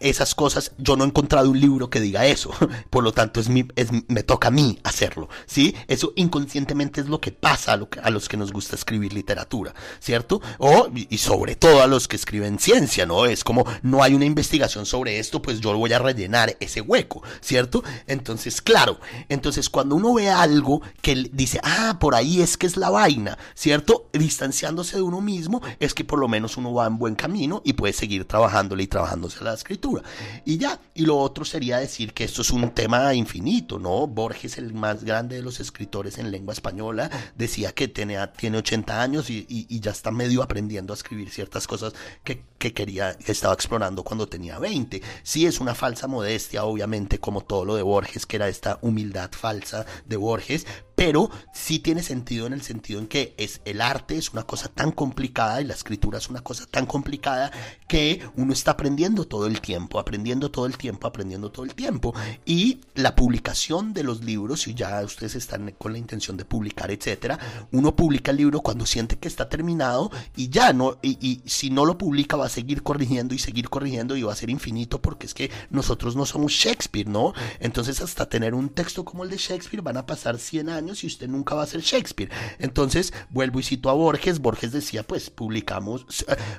[0.00, 2.50] esas cosas, yo no he encontrado un libro que diga eso,
[2.90, 5.74] por lo tanto es, mi, es me toca a mí hacerlo, ¿sí?
[5.88, 9.74] Eso inconscientemente es lo que pasa a, lo a los que nos gusta escribir literatura,
[10.00, 10.40] ¿cierto?
[10.58, 13.26] O, y sobre todo a los que escriben ciencia, ¿no?
[13.26, 17.22] Es como, no hay una investigación sobre esto, pues yo voy a rellenar ese hueco,
[17.40, 17.82] ¿cierto?
[18.06, 22.76] Entonces, claro, entonces cuando uno ve algo que dice, ah, por ahí es que es
[22.76, 24.08] la vaina, ¿cierto?
[24.12, 27.72] Distanciándose de uno mismo, es que por lo menos uno va en buen camino y
[27.74, 30.02] puede seguir trabajándole y trabajándose las escritura.
[30.44, 34.06] Y ya, y lo otro sería decir que esto es un tema infinito, ¿no?
[34.06, 39.02] Borges, el más grande de los escritores en lengua española, decía que tenía, tiene 80
[39.02, 39.44] años y,
[39.80, 44.28] ya está medio aprendiendo a escribir ciertas cosas que, que quería, que estaba explorando cuando
[44.28, 45.02] tenía 20.
[45.22, 49.30] Sí es una falsa modestia, obviamente, como todo lo de Borges, que era esta humildad
[49.32, 54.16] falsa de Borges, pero sí tiene sentido en el sentido en que es el arte
[54.16, 57.50] es una cosa tan complicada y la escritura es una cosa tan complicada
[57.88, 62.14] que uno está aprendiendo todo el tiempo, aprendiendo todo el tiempo, aprendiendo todo el tiempo.
[62.44, 66.90] Y la publicación de los libros, si ya ustedes están con la intención de publicar,
[66.90, 67.38] etcétera,
[67.72, 71.70] uno publica el libro cuando siente que está terminado y ya no, y, y si
[71.70, 75.00] no lo publica va a seguir corrigiendo y seguir corrigiendo y va a ser infinito
[75.00, 77.32] porque es que nosotros no somos Shakespeare, ¿no?
[77.60, 81.06] Entonces hasta tener un texto como el de Shakespeare van a pasar 100 años y
[81.06, 82.30] usted nunca va a ser Shakespeare.
[82.58, 84.40] Entonces, vuelvo y cito a Borges.
[84.40, 86.06] Borges decía, pues publicamos.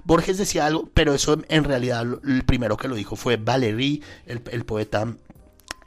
[0.03, 4.41] Borges decía algo, pero eso en realidad el primero que lo dijo fue Valéry, el,
[4.52, 5.15] el poeta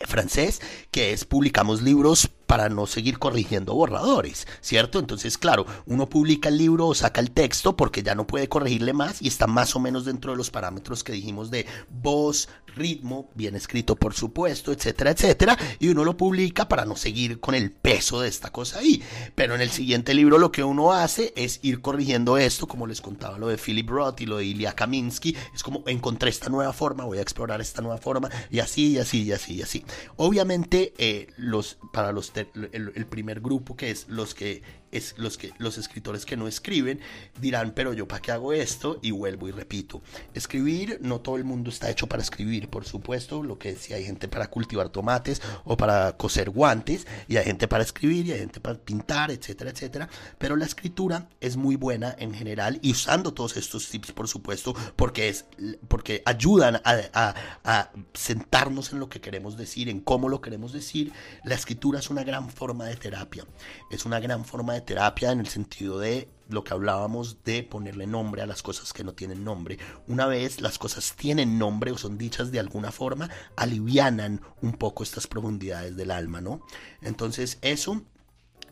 [0.07, 0.61] francés,
[0.91, 4.99] que es publicamos libros para no seguir corrigiendo borradores, ¿cierto?
[4.99, 8.93] Entonces, claro, uno publica el libro o saca el texto porque ya no puede corregirle
[8.93, 12.49] más y está más o menos dentro de los parámetros que dijimos de voz,
[12.79, 17.55] ritmo, bien escrito por supuesto, etcétera, etcétera, y uno lo publica para no seguir con
[17.55, 19.03] el peso de esta cosa ahí.
[19.35, 23.01] Pero en el siguiente libro lo que uno hace es ir corrigiendo esto, como les
[23.01, 26.73] contaba lo de Philip Roth y lo de Ilya Kaminsky, es como encontré esta nueva
[26.73, 29.85] forma, voy a explorar esta nueva forma, y así, y así, y así, y así.
[30.17, 32.33] Obviamente, eh, los, para los
[32.73, 37.01] el, primer grupo, que es los que es, los, que, los escritores que no escriben
[37.41, 40.03] dirán, pero yo para qué hago esto y vuelvo y repito.
[40.35, 44.05] Escribir, no todo el mundo está hecho para escribir, por supuesto, lo que si hay
[44.05, 48.39] gente para cultivar tomates o para coser guantes y hay gente para escribir y hay
[48.41, 50.09] gente para pintar, etcétera, etcétera,
[50.39, 54.75] pero la escritura es muy buena en general y usando todos estos tips, por supuesto,
[54.97, 55.47] porque, es,
[55.89, 57.35] porque ayudan a,
[57.65, 61.13] a sentarnos en lo que queremos decir, en cómo lo queremos decir.
[61.45, 63.45] La escritura es una gran forma de terapia,
[63.91, 68.43] es una gran forma terapia en el sentido de lo que hablábamos de ponerle nombre
[68.43, 69.79] a las cosas que no tienen nombre.
[70.07, 75.03] Una vez las cosas tienen nombre o son dichas de alguna forma, alivianan un poco
[75.03, 76.63] estas profundidades del alma, ¿no?
[77.03, 78.03] Entonces eso,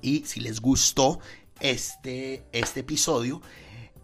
[0.01, 1.20] y si les gustó
[1.61, 3.43] este, este episodio,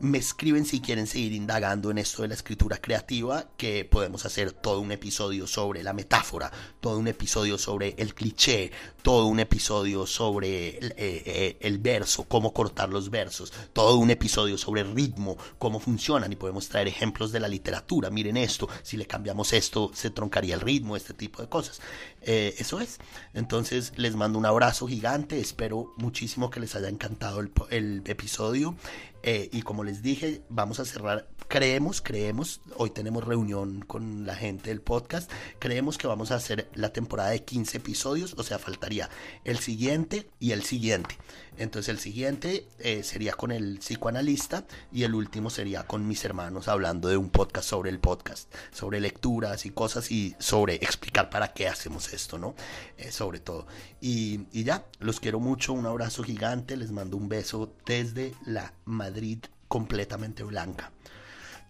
[0.02, 4.50] me escriben si quieren seguir indagando en esto de la escritura creativa, que podemos hacer
[4.50, 6.50] todo un episodio sobre la metáfora,
[6.80, 8.72] todo un episodio sobre el cliché,
[9.02, 14.10] todo un episodio sobre el, eh, eh, el verso, cómo cortar los versos, todo un
[14.10, 18.10] episodio sobre el ritmo, cómo funcionan y podemos traer ejemplos de la literatura.
[18.10, 21.80] Miren esto, si le cambiamos esto se troncaría el ritmo, este tipo de cosas.
[22.24, 22.98] Eh, eso es.
[23.34, 27.40] Entonces les mando un abrazo gigante, espero muchísimo que les haya encantado
[27.70, 28.76] el, episodio.
[29.24, 34.34] Eh, y como les dije, vamos a cerrar, creemos, creemos, hoy tenemos reunión con la
[34.34, 35.30] gente del podcast,
[35.60, 39.08] creemos que vamos a hacer la temporada de 15 episodios, o sea, faltaría
[39.44, 41.16] el siguiente y el siguiente.
[41.58, 46.68] Entonces el siguiente eh, sería con el psicoanalista y el último sería con mis hermanos
[46.68, 51.52] hablando de un podcast sobre el podcast, sobre lecturas y cosas y sobre explicar para
[51.52, 52.54] qué hacemos esto, ¿no?
[52.96, 53.66] Eh, sobre todo.
[54.00, 58.72] Y, y ya, los quiero mucho, un abrazo gigante, les mando un beso desde la
[58.84, 59.38] Madrid
[59.68, 60.90] completamente blanca.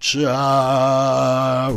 [0.00, 1.72] Chao.